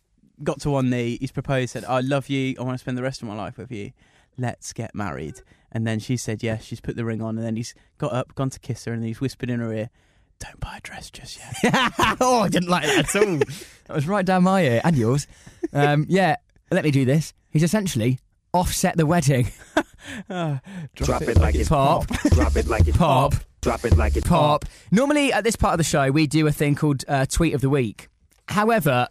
got 0.42 0.60
to 0.62 0.70
one 0.70 0.90
knee. 0.90 1.18
He's 1.20 1.30
proposed, 1.30 1.70
said, 1.70 1.84
"I 1.84 2.00
love 2.00 2.28
you. 2.28 2.56
I 2.58 2.62
want 2.62 2.74
to 2.74 2.78
spend 2.78 2.98
the 2.98 3.02
rest 3.02 3.22
of 3.22 3.28
my 3.28 3.34
life 3.36 3.58
with 3.58 3.70
you. 3.70 3.92
Let's 4.36 4.72
get 4.72 4.92
married." 4.94 5.40
And 5.72 5.87
then 5.87 5.98
she 5.98 6.16
said, 6.16 6.42
"Yes." 6.42 6.64
She's 6.64 6.81
put 6.81 6.96
the 6.96 7.05
ring 7.05 7.20
on, 7.22 7.37
and 7.37 7.46
then 7.46 7.57
he's 7.57 7.74
got 7.98 8.12
up, 8.12 8.35
gone 8.35 8.50
to 8.50 8.59
kiss 8.61 8.85
her, 8.85 8.92
and 8.92 9.05
he's 9.05 9.20
whispered 9.20 9.50
in 9.50 9.61
her 9.61 9.72
ear, 9.72 9.90
"Don't 10.38 10.61
buy 10.61 10.76
a 10.79 10.81
dress 10.81 11.11
just 11.11 11.38
yet." 11.38 11.92
oh, 12.20 12.40
I 12.40 12.48
didn't 12.48 12.68
like 12.68 12.85
that 12.85 13.14
at 13.14 13.22
all. 13.29 13.37
that 13.38 13.94
was 13.94 14.07
right 14.07 14.24
down 14.24 14.44
my 14.44 14.62
ear 14.62 14.81
and 14.85 14.96
yours. 14.96 15.26
Um, 15.72 16.07
yeah, 16.09 16.37
let 16.70 16.85
me 16.85 16.90
do 16.90 17.05
this. 17.05 17.33
He's 17.50 17.62
essentially 17.62 18.18
offset 18.52 18.96
the 18.96 19.07
wedding. 19.07 19.50
Ah, 20.31 20.61
Drop 20.94 21.22
it 21.22 21.37
like 21.37 21.57
it's 21.57 21.68
Pop. 21.68 22.07
Drop 22.31 22.55
it 22.57 22.68
like 22.68 22.87
it's 22.87 22.96
Pop. 22.96 23.35
Drop 23.61 23.85
it 23.85 23.96
like 23.96 24.16
it's 24.16 24.29
Pop. 24.29 24.64
Normally, 24.92 25.33
at 25.33 25.42
this 25.42 25.57
part 25.57 25.72
of 25.74 25.79
the 25.79 25.85
show, 25.85 26.12
we 26.12 26.29
do 26.29 26.46
a 26.46 26.52
thing 26.52 26.76
called 26.76 27.02
uh, 27.09 27.26
Tweet 27.26 27.55
of 27.55 27.61
the 27.61 27.68
Week. 27.68 28.09
However, 28.46 29.09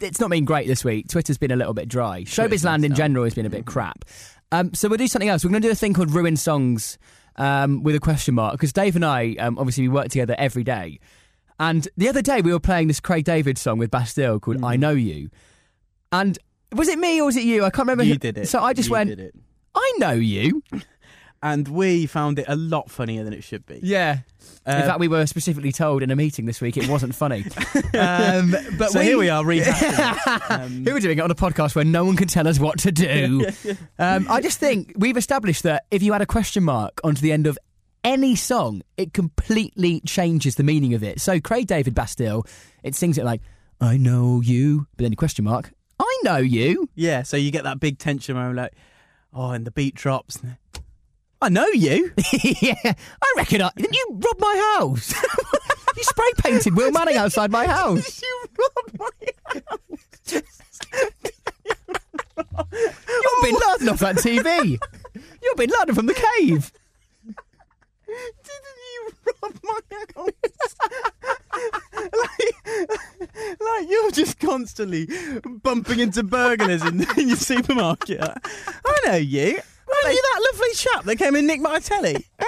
it's 0.00 0.18
not 0.18 0.30
been 0.30 0.44
great 0.44 0.66
this 0.66 0.84
week. 0.84 1.06
Twitter's 1.06 1.38
been 1.38 1.52
a 1.52 1.56
little 1.56 1.74
bit 1.74 1.86
dry. 1.88 2.22
Showbiz 2.24 2.64
land 2.64 2.84
in 2.84 2.92
general 2.94 3.22
has 3.24 3.34
been 3.34 3.46
a 3.46 3.50
bit 3.50 3.66
crap. 3.66 4.04
Um, 4.52 4.72
so 4.74 4.88
we'll 4.88 4.98
do 4.98 5.08
something 5.08 5.28
else. 5.28 5.44
We're 5.44 5.50
going 5.50 5.62
to 5.62 5.68
do 5.68 5.72
a 5.72 5.74
thing 5.74 5.94
called 5.94 6.10
Ruined 6.12 6.38
Songs 6.38 6.98
um, 7.36 7.82
with 7.82 7.94
a 7.96 8.00
question 8.00 8.34
mark 8.34 8.52
because 8.52 8.72
Dave 8.72 8.94
and 8.96 9.04
I, 9.04 9.34
um, 9.38 9.58
obviously, 9.58 9.88
we 9.88 9.94
work 9.94 10.08
together 10.08 10.34
every 10.38 10.62
day. 10.62 11.00
And 11.58 11.88
the 11.96 12.08
other 12.08 12.22
day, 12.22 12.40
we 12.42 12.52
were 12.52 12.60
playing 12.60 12.88
this 12.88 13.00
Craig 13.00 13.24
David 13.24 13.56
song 13.58 13.78
with 13.78 13.90
Bastille 13.90 14.38
called 14.40 14.58
Mm. 14.58 14.68
"I 14.68 14.76
Know 14.76 14.90
You," 14.90 15.30
and 16.12 16.38
was 16.74 16.88
it 16.88 16.98
me 16.98 17.20
or 17.20 17.26
was 17.26 17.36
it 17.36 17.44
you? 17.44 17.64
I 17.64 17.70
can't 17.70 17.86
remember. 17.86 18.04
You 18.04 18.12
who- 18.14 18.18
did 18.18 18.38
it. 18.38 18.48
So 18.48 18.60
I 18.60 18.72
just 18.72 18.88
You 18.88 18.92
went. 18.92 19.20
"I 19.74 19.92
know 19.98 20.12
you." 20.12 20.62
and 21.42 21.66
we 21.68 22.06
found 22.06 22.38
it 22.38 22.44
a 22.48 22.54
lot 22.56 22.90
funnier 22.90 23.24
than 23.24 23.32
it 23.32 23.42
should 23.42 23.66
be. 23.66 23.80
Yeah. 23.82 24.18
Uh, 24.66 24.72
in 24.72 24.82
fact, 24.82 25.00
we 25.00 25.08
were 25.08 25.26
specifically 25.26 25.72
told 25.72 26.02
in 26.02 26.10
a 26.10 26.16
meeting 26.16 26.46
this 26.46 26.60
week 26.60 26.76
it 26.76 26.88
wasn't 26.88 27.14
funny. 27.14 27.44
um, 27.98 28.54
but 28.78 28.90
so 28.90 29.00
here 29.00 29.18
we 29.18 29.28
are 29.28 29.42
rehashing. 29.44 30.50
Um, 30.50 30.84
Who 30.84 30.96
are 30.96 31.00
doing 31.00 31.18
it 31.18 31.20
on 31.20 31.30
a 31.30 31.34
podcast 31.34 31.74
where 31.74 31.84
no 31.84 32.04
one 32.04 32.16
can 32.16 32.28
tell 32.28 32.46
us 32.46 32.60
what 32.60 32.78
to 32.80 32.92
do? 32.92 33.46
um, 33.98 34.26
I 34.30 34.40
just 34.40 34.58
think 34.60 34.92
we've 34.96 35.16
established 35.16 35.64
that 35.64 35.86
if 35.90 36.02
you 36.02 36.14
add 36.14 36.22
a 36.22 36.26
question 36.26 36.62
mark 36.62 37.00
onto 37.02 37.20
the 37.20 37.32
end 37.32 37.48
of 37.48 37.58
any 38.04 38.36
song, 38.36 38.82
it 38.96 39.12
completely 39.12 40.00
changes 40.02 40.54
the 40.54 40.64
meaning 40.64 40.94
of 40.94 41.02
it. 41.02 41.20
So 41.20 41.40
Craig 41.40 41.66
David 41.66 41.94
Bastille, 41.94 42.46
it 42.84 42.94
sings 42.94 43.18
it 43.18 43.24
like, 43.24 43.40
I 43.80 43.96
know 43.96 44.40
you, 44.40 44.86
but 44.96 45.02
then 45.02 45.12
a 45.12 45.16
question 45.16 45.44
mark, 45.44 45.72
I 45.98 46.18
know 46.22 46.36
you. 46.36 46.88
yeah, 46.94 47.22
so 47.22 47.36
you 47.36 47.50
get 47.50 47.64
that 47.64 47.80
big 47.80 47.98
tension 47.98 48.36
moment, 48.36 48.56
like, 48.56 48.74
oh, 49.34 49.50
and 49.50 49.64
the 49.64 49.70
beat 49.70 49.94
drops. 49.94 50.40
I 51.42 51.48
know 51.48 51.66
you. 51.66 52.12
yeah, 52.60 52.74
I 52.84 53.34
reckon 53.36 53.62
I. 53.62 53.70
Didn't 53.76 53.94
you 53.94 54.06
rob 54.10 54.38
my 54.38 54.76
house? 54.78 55.12
you 55.96 56.04
spray 56.04 56.30
painted 56.38 56.76
Will 56.76 56.92
Manning 56.92 57.16
outside 57.16 57.50
my 57.50 57.66
house. 57.66 58.22
you 58.22 58.46
robbed 58.58 58.98
my 59.00 59.08
house. 59.52 59.60
You're 60.30 60.42
Bin 63.42 63.56
oh. 63.56 63.72
Laden 63.72 63.88
off 63.88 63.98
that 63.98 64.16
TV. 64.18 64.78
You're 65.42 65.56
Bin 65.56 65.70
Laden 65.80 65.96
from 65.96 66.06
the 66.06 66.14
cave. 66.14 66.72
Didn't 68.06 68.78
you 68.94 69.10
rob 69.42 69.58
my 69.64 69.80
house? 70.14 70.76
like, 72.12 72.56
like 73.60 73.90
you're 73.90 74.12
just 74.12 74.38
constantly 74.38 75.08
bumping 75.44 75.98
into 75.98 76.22
burglars 76.22 76.84
in, 76.84 77.04
in 77.18 77.28
your 77.28 77.36
supermarket. 77.36 78.20
I 78.20 78.96
know 79.06 79.16
you. 79.16 79.60
Are 80.04 80.12
you 80.12 80.22
that 80.22 80.48
lovely 80.52 80.72
chap 80.74 81.04
that 81.04 81.16
came 81.16 81.34
and 81.36 81.46
nicked 81.46 81.62
my 81.62 81.78
telly? 81.78 82.26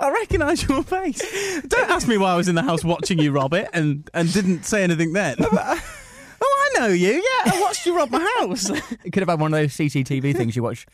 I 0.00 0.10
recognise 0.10 0.66
your 0.68 0.82
face. 0.82 1.62
Don't 1.62 1.90
ask 1.90 2.06
me 2.08 2.18
why 2.18 2.32
I 2.32 2.36
was 2.36 2.48
in 2.48 2.54
the 2.54 2.62
house 2.62 2.84
watching 2.84 3.18
you 3.18 3.32
rob 3.32 3.54
it 3.54 3.68
and, 3.72 4.08
and 4.14 4.32
didn't 4.32 4.64
say 4.64 4.82
anything 4.82 5.12
then. 5.12 5.36
oh, 5.40 5.48
I 6.40 6.70
know 6.78 6.86
you. 6.88 7.12
Yeah, 7.12 7.52
I 7.52 7.60
watched 7.60 7.86
you 7.86 7.96
rob 7.96 8.10
my 8.10 8.26
house. 8.40 8.70
It 8.70 8.82
could 9.12 9.20
have 9.20 9.28
had 9.28 9.40
one 9.40 9.52
of 9.54 9.60
those 9.60 9.72
CCTV 9.76 10.36
things 10.36 10.56
you 10.56 10.62
watch 10.62 10.86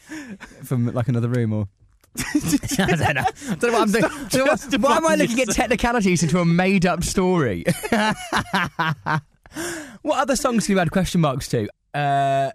from 0.65 0.93
like 0.93 1.09
another 1.09 1.29
room 1.29 1.53
or. 1.53 1.69
I 2.19 2.41
don't 2.41 3.15
know. 3.15 3.23
I 3.51 3.55
don't 3.55 3.63
know 3.63 3.73
what 3.73 3.83
I'm 3.83 3.91
doing. 3.93 4.05
I 4.05 4.43
what- 4.43 4.81
Why 4.81 4.97
am 4.97 5.07
I 5.07 5.15
looking 5.15 5.41
at 5.41 5.49
technicalities 5.51 6.23
into 6.23 6.41
a 6.41 6.45
made 6.45 6.85
up 6.87 7.05
story? 7.05 7.65
what 10.03 10.19
other 10.19 10.35
songs 10.37 10.67
can 10.67 10.75
you 10.77 10.81
add 10.81 10.91
question 10.91 11.21
marks 11.21 11.49
to? 11.49 11.69
Uh, 11.95 12.51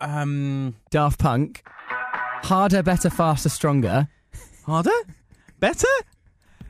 um, 0.00 0.74
Daft 0.90 1.18
Punk. 1.18 1.62
Harder, 2.42 2.82
better, 2.82 3.10
faster, 3.10 3.48
stronger. 3.48 4.08
harder, 4.66 4.90
better, 5.58 5.86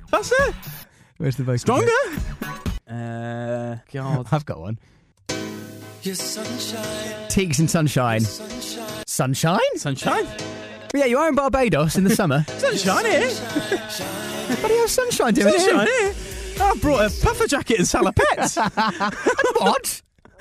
faster, 0.09 0.55
Where's 1.19 1.37
the 1.37 1.45
vocal? 1.45 1.59
stronger. 1.59 1.91
Uh, 2.89 3.77
God. 3.93 4.27
I've 4.33 4.45
got 4.47 4.61
one. 4.61 4.79
Your 6.03 6.15
sunshine, 6.15 7.29
Teaks 7.29 7.59
and 7.59 7.71
sunshine. 7.71 8.21
sunshine, 8.21 9.05
Sunshine? 9.07 9.59
Sunshine, 9.77 10.27
Yeah, 10.95 11.07
you 11.07 11.19
are 11.19 11.29
in 11.29 11.35
Barbados 11.35 11.97
in 11.97 12.05
the 12.05 12.15
summer. 12.15 12.45
sunshine 12.59 13.05
here, 13.07 13.29
What 13.29 14.71
hell's 14.71 14.93
sunshine 14.93 15.35
doing 15.35 15.59
sunshine 15.59 15.87
here. 15.87 16.15
I 16.61 16.75
brought 16.81 17.01
a 17.11 17.21
puffer 17.23 17.47
jacket 17.49 17.79
and 17.81 17.87
salopettes. 17.87 18.57
What? 19.61 20.01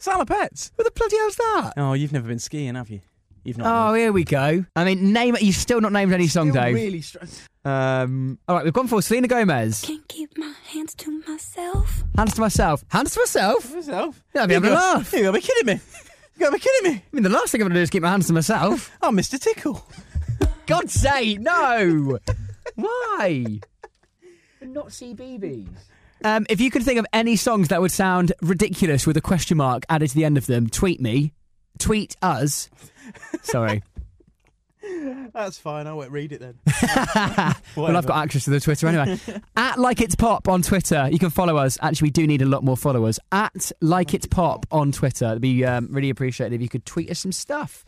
salopettes. 0.00 0.70
What 0.76 0.84
the 0.84 0.90
bloody 0.94 1.16
hell's 1.16 1.36
that? 1.36 1.72
Oh, 1.76 1.92
you've 1.94 2.12
never 2.12 2.28
been 2.28 2.38
skiing, 2.38 2.74
have 2.74 2.90
you? 2.90 3.00
You've 3.44 3.58
not. 3.58 3.66
Oh, 3.66 3.90
not. 3.90 3.94
here 3.94 4.12
we 4.12 4.24
go. 4.24 4.64
I 4.76 4.84
mean, 4.84 5.12
name 5.12 5.34
it. 5.36 5.42
You've 5.42 5.54
still 5.56 5.80
not 5.80 5.92
named 5.92 6.12
any 6.12 6.26
song, 6.26 6.50
Still 6.50 6.62
Dave. 6.62 6.74
really 6.74 7.00
str- 7.00 7.18
Um, 7.64 8.38
all 8.48 8.56
right, 8.56 8.64
we've 8.64 8.72
gone 8.74 8.88
for 8.88 9.00
Selena 9.00 9.28
Gomez. 9.28 9.82
Can't 9.82 10.06
keep 10.08 10.36
my 10.36 10.52
hands 10.66 10.94
to 10.96 11.22
myself. 11.26 12.04
Hands 12.16 12.34
to 12.34 12.40
myself. 12.40 12.84
Hands 12.88 13.10
to 13.12 13.20
myself. 13.20 13.70
yourself. 13.72 14.22
Yeah, 14.34 14.42
I'd 14.42 14.46
be 14.48 14.54
You 14.54 14.60
having 14.60 14.70
a 14.72 14.74
laugh. 14.74 15.12
You 15.14 15.22
gotta 15.22 15.32
be 15.38 15.40
kidding 15.40 15.66
me. 15.66 15.80
You 16.34 16.40
gotta 16.40 16.52
be 16.52 16.58
kidding 16.60 16.92
me. 16.92 16.98
I 16.98 17.02
mean, 17.12 17.22
the 17.22 17.28
last 17.30 17.52
thing 17.52 17.60
I'm 17.62 17.66
going 17.68 17.74
to 17.74 17.80
do 17.80 17.82
is 17.82 17.90
keep 17.90 18.02
my 18.02 18.10
hands 18.10 18.26
to 18.26 18.32
myself. 18.32 18.90
Oh, 19.02 19.10
Mr. 19.10 19.40
Tickle. 19.40 19.86
God's 20.66 20.92
sake, 20.92 21.40
no! 21.40 22.18
Why? 22.74 23.60
Not 24.60 24.88
CBeebies. 24.88 25.68
Um, 26.24 26.46
if 26.48 26.60
you 26.60 26.70
could 26.70 26.82
think 26.82 26.98
of 26.98 27.06
any 27.12 27.36
songs 27.36 27.68
that 27.68 27.80
would 27.80 27.92
sound 27.92 28.32
ridiculous 28.42 29.06
with 29.06 29.16
a 29.16 29.20
question 29.20 29.56
mark 29.56 29.84
added 29.88 30.10
to 30.10 30.14
the 30.14 30.24
end 30.24 30.36
of 30.36 30.46
them, 30.46 30.68
tweet 30.68 31.00
me. 31.00 31.32
Tweet 31.78 32.16
us. 32.22 32.68
Sorry. 33.42 33.82
That's 35.32 35.58
fine. 35.58 35.86
I 35.86 35.92
won't 35.92 36.10
read 36.10 36.32
it 36.32 36.40
then. 36.40 36.58
well, 37.76 37.96
I've 37.96 38.06
got 38.06 38.22
access 38.24 38.44
to 38.44 38.50
the 38.50 38.60
Twitter 38.60 38.88
anyway. 38.88 39.18
At 39.56 39.78
Like 39.78 40.00
It's 40.00 40.14
Pop 40.14 40.48
on 40.48 40.62
Twitter. 40.62 41.08
You 41.10 41.18
can 41.18 41.30
follow 41.30 41.56
us. 41.56 41.78
Actually, 41.80 42.06
we 42.06 42.10
do 42.10 42.26
need 42.26 42.42
a 42.42 42.46
lot 42.46 42.64
more 42.64 42.76
followers. 42.76 43.18
At 43.30 43.70
Like 43.80 44.14
It's 44.14 44.26
Pop 44.26 44.66
on 44.70 44.92
Twitter. 44.92 45.26
It'd 45.26 45.42
be 45.42 45.64
um, 45.64 45.88
really 45.90 46.10
appreciated 46.10 46.54
if 46.54 46.62
you 46.62 46.68
could 46.68 46.84
tweet 46.86 47.10
us 47.10 47.20
some 47.20 47.32
stuff. 47.32 47.84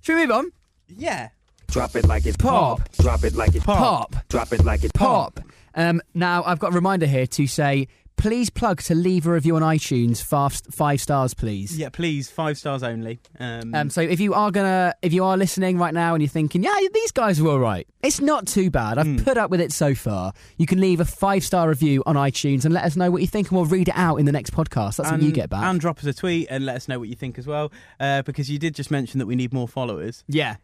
Should 0.00 0.16
we 0.16 0.22
move 0.22 0.30
on? 0.30 0.52
Yeah. 0.88 1.28
Drop 1.68 1.94
it 1.96 2.06
like 2.06 2.24
it's 2.24 2.36
Pop. 2.36 2.90
Drop 2.98 3.24
it 3.24 3.34
like 3.34 3.54
it's 3.54 3.64
Pop. 3.64 4.16
Drop 4.28 4.52
it 4.52 4.64
like 4.64 4.84
it's 4.84 4.92
Pop. 4.92 5.40
Um, 5.74 6.00
now, 6.14 6.42
I've 6.44 6.58
got 6.58 6.72
a 6.72 6.74
reminder 6.74 7.06
here 7.06 7.26
to 7.26 7.46
say 7.46 7.88
please 8.16 8.50
plug 8.50 8.82
to 8.82 8.96
leave 8.96 9.28
a 9.28 9.30
review 9.30 9.54
on 9.54 9.62
iTunes. 9.62 10.20
Five, 10.20 10.60
five 10.72 11.00
stars, 11.00 11.34
please. 11.34 11.78
Yeah, 11.78 11.88
please. 11.88 12.28
Five 12.28 12.58
stars 12.58 12.82
only. 12.82 13.20
Um, 13.38 13.72
Um, 13.72 13.90
so 13.90 14.00
if 14.00 14.18
you 14.18 14.34
are 14.34 14.50
gonna, 14.50 14.92
if 15.02 15.12
you 15.12 15.22
are 15.22 15.36
listening 15.36 15.78
right 15.78 15.94
now 15.94 16.14
and 16.14 16.22
you're 16.22 16.28
thinking, 16.28 16.64
yeah, 16.64 16.74
these 16.92 17.12
guys 17.12 17.38
are 17.38 17.46
all 17.46 17.60
right, 17.60 17.86
it's 18.02 18.20
not 18.20 18.48
too 18.48 18.72
bad. 18.72 18.98
I've 18.98 19.06
Hmm. 19.06 19.18
put 19.18 19.38
up 19.38 19.52
with 19.52 19.60
it 19.60 19.70
so 19.72 19.94
far. 19.94 20.32
You 20.56 20.66
can 20.66 20.80
leave 20.80 20.98
a 20.98 21.04
five 21.04 21.44
star 21.44 21.68
review 21.68 22.02
on 22.06 22.16
iTunes 22.16 22.64
and 22.64 22.74
let 22.74 22.82
us 22.82 22.96
know 22.96 23.08
what 23.08 23.20
you 23.20 23.28
think, 23.28 23.50
and 23.50 23.56
we'll 23.56 23.66
read 23.66 23.86
it 23.86 23.94
out 23.96 24.16
in 24.16 24.26
the 24.26 24.32
next 24.32 24.50
podcast. 24.52 24.96
That's 24.96 25.10
and, 25.10 25.22
what 25.22 25.22
you 25.22 25.30
get 25.30 25.48
back. 25.48 25.62
And 25.62 25.78
drop 25.80 25.98
us 26.00 26.04
a 26.06 26.12
tweet 26.12 26.48
and 26.50 26.66
let 26.66 26.74
us 26.74 26.88
know 26.88 26.98
what 26.98 27.08
you 27.08 27.14
think 27.14 27.38
as 27.38 27.46
well. 27.46 27.70
Uh, 28.00 28.22
because 28.22 28.50
you 28.50 28.58
did 28.58 28.74
just 28.74 28.90
mention 28.90 29.20
that 29.20 29.26
we 29.26 29.36
need 29.36 29.52
more 29.52 29.68
followers. 29.68 30.24
yeah, 30.26 30.56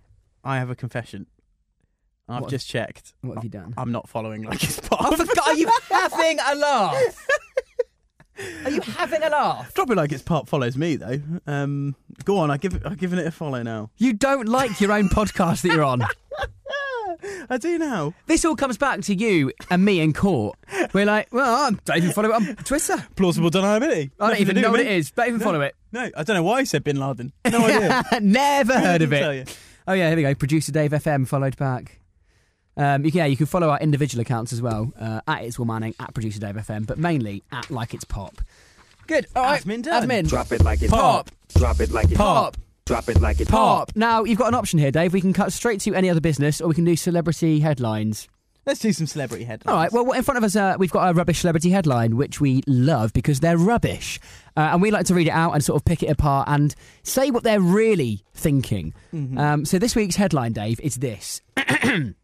I 0.42 0.58
have 0.58 0.70
a 0.70 0.74
confession. 0.74 1.26
I've 2.28 2.42
What- 2.42 2.50
just 2.50 2.68
checked. 2.68 3.14
What 3.20 3.34
have 3.36 3.44
you 3.44 3.50
done? 3.50 3.74
I'm 3.76 3.92
not 3.92 4.08
following 4.08 4.42
like 4.42 4.60
his. 4.60 4.80
Oh, 4.90 4.96
are 5.46 5.54
you 5.54 5.68
having 5.90 6.38
a 6.40 6.54
laugh? 6.54 7.26
Are 8.64 8.70
you 8.70 8.80
having 8.80 9.22
a 9.22 9.28
laugh? 9.28 9.72
Drop 9.74 9.90
it 9.90 9.96
like 9.96 10.10
it's 10.10 10.22
part 10.22 10.48
follows 10.48 10.76
me 10.76 10.96
though. 10.96 11.20
Um, 11.46 11.94
go 12.24 12.38
on, 12.38 12.50
I 12.50 12.56
give 12.56 12.80
I've 12.86 12.98
given 12.98 13.18
it 13.18 13.26
a 13.26 13.30
follow 13.30 13.62
now. 13.62 13.90
You 13.98 14.12
don't 14.12 14.48
like 14.48 14.80
your 14.80 14.92
own 14.92 15.08
podcast 15.08 15.62
that 15.62 15.68
you're 15.72 15.84
on. 15.84 16.02
I 17.48 17.58
do 17.58 17.78
now. 17.78 18.12
This 18.26 18.44
all 18.44 18.56
comes 18.56 18.76
back 18.76 19.00
to 19.02 19.14
you 19.14 19.52
and 19.70 19.84
me 19.84 20.00
in 20.00 20.12
court. 20.12 20.58
We're 20.92 21.06
like, 21.06 21.28
well, 21.32 21.54
I 21.66 21.70
don't 21.84 21.96
even 21.98 22.10
follow 22.12 22.30
it 22.30 22.34
on 22.34 22.56
Twitter. 22.56 23.06
Plausible 23.16 23.50
deniability. 23.50 24.10
I 24.18 24.28
don't 24.28 24.28
Nothing 24.30 24.40
even 24.40 24.54
do 24.56 24.60
know 24.62 24.70
what 24.72 24.80
it 24.80 24.88
is. 24.88 25.10
Don't 25.12 25.28
even 25.28 25.38
No. 25.40 25.44
follow 25.44 25.60
it. 25.60 25.74
No, 25.92 26.10
I 26.16 26.22
don't 26.24 26.34
know 26.36 26.42
why 26.42 26.58
I 26.58 26.64
said 26.64 26.82
Bin 26.84 26.98
Laden. 26.98 27.32
No 27.50 27.64
idea. 27.64 28.02
Never 28.20 28.78
heard 28.78 29.02
of 29.02 29.12
it. 29.12 29.56
Oh 29.86 29.92
yeah, 29.92 30.08
here 30.08 30.16
we 30.16 30.22
go. 30.22 30.34
Producer 30.34 30.72
Dave 30.72 30.90
FM 30.90 31.26
followed 31.28 31.56
back. 31.56 32.00
Um, 32.76 33.04
you 33.04 33.12
can, 33.12 33.18
yeah, 33.18 33.26
you 33.26 33.36
can 33.36 33.46
follow 33.46 33.70
our 33.70 33.78
individual 33.78 34.22
accounts 34.22 34.52
as 34.52 34.60
well 34.60 34.92
uh, 34.98 35.20
at 35.26 35.44
It's 35.44 35.58
Will 35.58 35.66
Manning 35.66 35.94
at 36.00 36.12
Producer 36.14 36.40
Dave 36.40 36.56
FM, 36.56 36.86
but 36.86 36.98
mainly 36.98 37.42
at 37.52 37.70
Like 37.70 37.94
It's 37.94 38.04
Pop. 38.04 38.40
Good. 39.06 39.26
All 39.36 39.42
right, 39.42 39.62
Admin 39.62 39.82
done. 39.82 40.08
Admin. 40.08 40.28
Drop 40.28 40.50
it 40.52 40.62
like 40.64 40.82
it's 40.82 40.90
Pop. 40.90 41.30
Drop 41.56 41.80
it 41.80 41.90
like 41.90 42.06
it's 42.06 42.16
Pop. 42.16 42.56
Drop 42.86 43.08
it 43.08 43.20
like 43.20 43.40
it's 43.40 43.50
Pop. 43.50 43.92
Now 43.94 44.24
you've 44.24 44.38
got 44.38 44.48
an 44.48 44.54
option 44.54 44.78
here, 44.78 44.90
Dave. 44.90 45.12
We 45.12 45.20
can 45.20 45.32
cut 45.32 45.52
straight 45.52 45.80
to 45.82 45.94
any 45.94 46.10
other 46.10 46.20
business, 46.20 46.60
or 46.60 46.68
we 46.68 46.74
can 46.74 46.84
do 46.84 46.96
celebrity 46.96 47.60
headlines. 47.60 48.28
Let's 48.66 48.80
do 48.80 48.94
some 48.94 49.06
celebrity 49.06 49.44
headlines. 49.44 49.70
All 49.70 49.76
right. 49.76 49.92
Well, 49.92 50.12
in 50.12 50.22
front 50.22 50.38
of 50.38 50.44
us, 50.44 50.56
uh, 50.56 50.76
we've 50.78 50.90
got 50.90 51.10
a 51.10 51.12
rubbish 51.12 51.40
celebrity 51.40 51.68
headline, 51.68 52.16
which 52.16 52.40
we 52.40 52.62
love 52.66 53.12
because 53.12 53.40
they're 53.40 53.58
rubbish, 53.58 54.18
uh, 54.56 54.70
and 54.72 54.80
we 54.80 54.90
like 54.90 55.04
to 55.06 55.14
read 55.14 55.26
it 55.26 55.32
out 55.32 55.52
and 55.52 55.62
sort 55.62 55.76
of 55.80 55.84
pick 55.84 56.02
it 56.02 56.08
apart 56.08 56.48
and 56.48 56.74
say 57.02 57.30
what 57.30 57.42
they're 57.42 57.60
really 57.60 58.24
thinking. 58.32 58.94
Um, 59.12 59.66
so 59.66 59.78
this 59.78 59.94
week's 59.94 60.16
headline, 60.16 60.52
Dave, 60.54 60.80
is 60.80 60.96
this. 60.96 61.42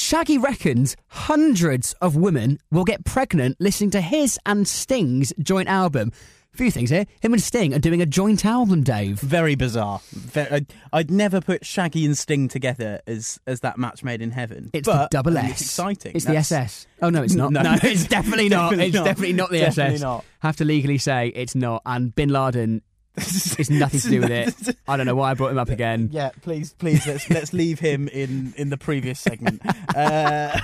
Shaggy 0.00 0.38
reckons 0.38 0.96
hundreds 1.08 1.92
of 2.00 2.16
women 2.16 2.58
will 2.70 2.84
get 2.84 3.04
pregnant 3.04 3.56
listening 3.60 3.90
to 3.90 4.00
his 4.00 4.38
and 4.46 4.66
Sting's 4.66 5.30
joint 5.38 5.68
album. 5.68 6.10
A 6.54 6.56
few 6.56 6.70
things 6.70 6.88
here. 6.88 7.04
Him 7.20 7.34
and 7.34 7.42
Sting 7.42 7.74
are 7.74 7.78
doing 7.78 8.00
a 8.00 8.06
joint 8.06 8.46
album, 8.46 8.82
Dave. 8.82 9.20
Very 9.20 9.56
bizarre. 9.56 10.00
Ve- 10.10 10.48
I'd, 10.50 10.66
I'd 10.90 11.10
never 11.10 11.42
put 11.42 11.66
Shaggy 11.66 12.06
and 12.06 12.16
Sting 12.16 12.48
together 12.48 13.02
as 13.06 13.38
as 13.46 13.60
that 13.60 13.76
match 13.78 14.02
made 14.02 14.22
in 14.22 14.30
heaven. 14.30 14.70
It's 14.72 14.88
but 14.88 15.02
the 15.02 15.08
double 15.10 15.36
I 15.36 15.42
mean, 15.42 15.50
S. 15.52 15.60
It's 15.60 15.70
exciting. 15.70 16.12
It's 16.16 16.24
That's- 16.24 16.48
the 16.48 16.56
SS. 16.56 16.86
Oh 17.02 17.10
no, 17.10 17.22
it's 17.22 17.34
not. 17.34 17.52
No. 17.52 17.60
No, 17.62 17.76
it's 17.82 18.06
definitely 18.06 18.48
not. 18.48 18.70
Definitely 18.70 18.86
it's 18.86 18.94
not. 18.96 19.04
definitely 19.04 19.32
not 19.34 19.50
the 19.50 19.58
Definitely 19.60 19.94
SS. 19.96 20.00
not. 20.00 20.24
Have 20.40 20.56
to 20.56 20.64
legally 20.64 20.98
say 20.98 21.28
it's 21.28 21.54
not. 21.54 21.82
And 21.84 22.14
Bin 22.14 22.30
Laden, 22.30 22.80
it's 23.16 23.70
nothing 23.70 24.00
to 24.00 24.08
do 24.08 24.20
with 24.20 24.30
it. 24.30 24.76
I 24.88 24.96
don't 24.96 25.06
know 25.06 25.14
why 25.14 25.30
I 25.30 25.34
brought 25.34 25.50
him 25.50 25.58
up 25.58 25.68
again. 25.68 26.08
Yeah, 26.12 26.30
please, 26.42 26.72
please 26.74 27.06
let's 27.06 27.28
let's 27.30 27.52
leave 27.52 27.80
him 27.80 28.08
in 28.08 28.54
in 28.56 28.70
the 28.70 28.76
previous 28.76 29.20
segment. 29.20 29.62
Uh, 29.94 30.58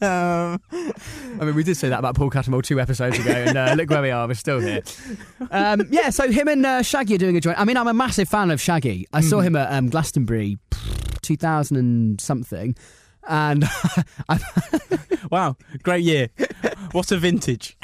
um, 0.00 0.60
I 0.72 1.44
mean, 1.44 1.54
we 1.54 1.64
did 1.64 1.76
say 1.76 1.88
that 1.88 1.98
about 1.98 2.14
Paul 2.14 2.30
Cattermole 2.30 2.62
two 2.62 2.80
episodes 2.80 3.18
ago, 3.18 3.30
and 3.30 3.56
uh, 3.56 3.74
look 3.76 3.90
where 3.90 4.02
we 4.02 4.10
are. 4.10 4.26
We're 4.26 4.34
still 4.34 4.60
here. 4.60 4.82
Um, 5.50 5.82
yeah, 5.90 6.10
so 6.10 6.30
him 6.30 6.48
and 6.48 6.64
uh, 6.64 6.82
Shaggy 6.82 7.14
are 7.14 7.18
doing 7.18 7.36
a 7.36 7.40
joint. 7.40 7.58
I 7.58 7.64
mean, 7.64 7.76
I'm 7.76 7.88
a 7.88 7.94
massive 7.94 8.28
fan 8.28 8.50
of 8.50 8.60
Shaggy. 8.60 9.06
I 9.12 9.20
saw 9.20 9.40
him 9.40 9.56
at 9.56 9.72
um, 9.72 9.88
Glastonbury, 9.88 10.58
2000 11.22 11.76
and 11.76 12.20
something, 12.20 12.76
and 13.28 13.64
wow, 15.30 15.56
great 15.82 16.04
year. 16.04 16.28
What 16.92 17.10
a 17.12 17.18
vintage. 17.18 17.76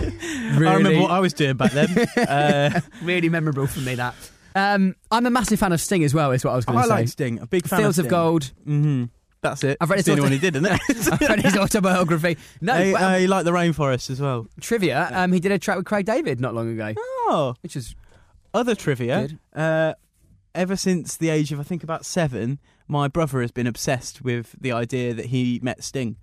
Really, 0.00 0.66
I 0.66 0.74
remember 0.74 1.00
what 1.02 1.10
I 1.10 1.20
was 1.20 1.32
doing 1.32 1.56
back 1.56 1.72
then. 1.72 1.88
Uh, 2.16 2.80
really 3.02 3.28
memorable 3.28 3.66
for 3.66 3.80
me. 3.80 3.94
That. 3.94 4.14
Um, 4.54 4.94
I'm 5.10 5.24
a 5.26 5.30
massive 5.30 5.58
fan 5.60 5.72
of 5.72 5.80
Sting 5.80 6.04
as 6.04 6.12
well. 6.14 6.32
Is 6.32 6.44
what 6.44 6.52
I 6.52 6.56
was 6.56 6.64
going 6.64 6.78
I 6.78 6.82
to 6.82 6.88
say. 6.88 6.94
like 6.94 7.08
Sting. 7.08 7.38
A 7.40 7.46
big 7.46 7.66
fan 7.66 7.80
Fields 7.80 7.98
of, 7.98 8.06
of 8.06 8.10
Gold. 8.10 8.52
hmm 8.64 9.04
That's 9.40 9.62
it. 9.64 9.76
I've 9.80 9.88
read 9.90 9.98
his 9.98 10.06
the 10.06 10.12
only 10.12 10.20
auto- 10.22 10.26
one 10.26 10.32
he 10.32 10.38
did, 10.38 10.56
isn't 10.56 10.66
it? 10.66 11.12
I've 11.12 11.20
read 11.28 11.40
his 11.42 11.56
autobiography. 11.56 12.36
No, 12.60 12.74
I, 12.74 12.92
but, 12.92 13.02
um, 13.02 13.08
I 13.12 13.26
like 13.26 13.44
the 13.44 13.52
rainforest 13.52 14.10
as 14.10 14.20
well. 14.20 14.46
trivia. 14.60 15.08
Um, 15.12 15.32
he 15.32 15.40
did 15.40 15.52
a 15.52 15.58
track 15.58 15.76
with 15.76 15.86
Craig 15.86 16.06
David 16.06 16.40
not 16.40 16.54
long 16.54 16.70
ago, 16.70 16.94
Oh, 16.98 17.54
which 17.62 17.76
is 17.76 17.94
other 18.52 18.74
trivia. 18.74 19.28
Uh, 19.54 19.94
ever 20.54 20.74
since 20.76 21.16
the 21.16 21.28
age 21.30 21.52
of 21.52 21.60
I 21.60 21.62
think 21.62 21.82
about 21.84 22.04
seven, 22.04 22.58
my 22.88 23.06
brother 23.06 23.40
has 23.40 23.52
been 23.52 23.66
obsessed 23.66 24.22
with 24.22 24.56
the 24.60 24.72
idea 24.72 25.14
that 25.14 25.26
he 25.26 25.60
met 25.62 25.84
Sting, 25.84 26.16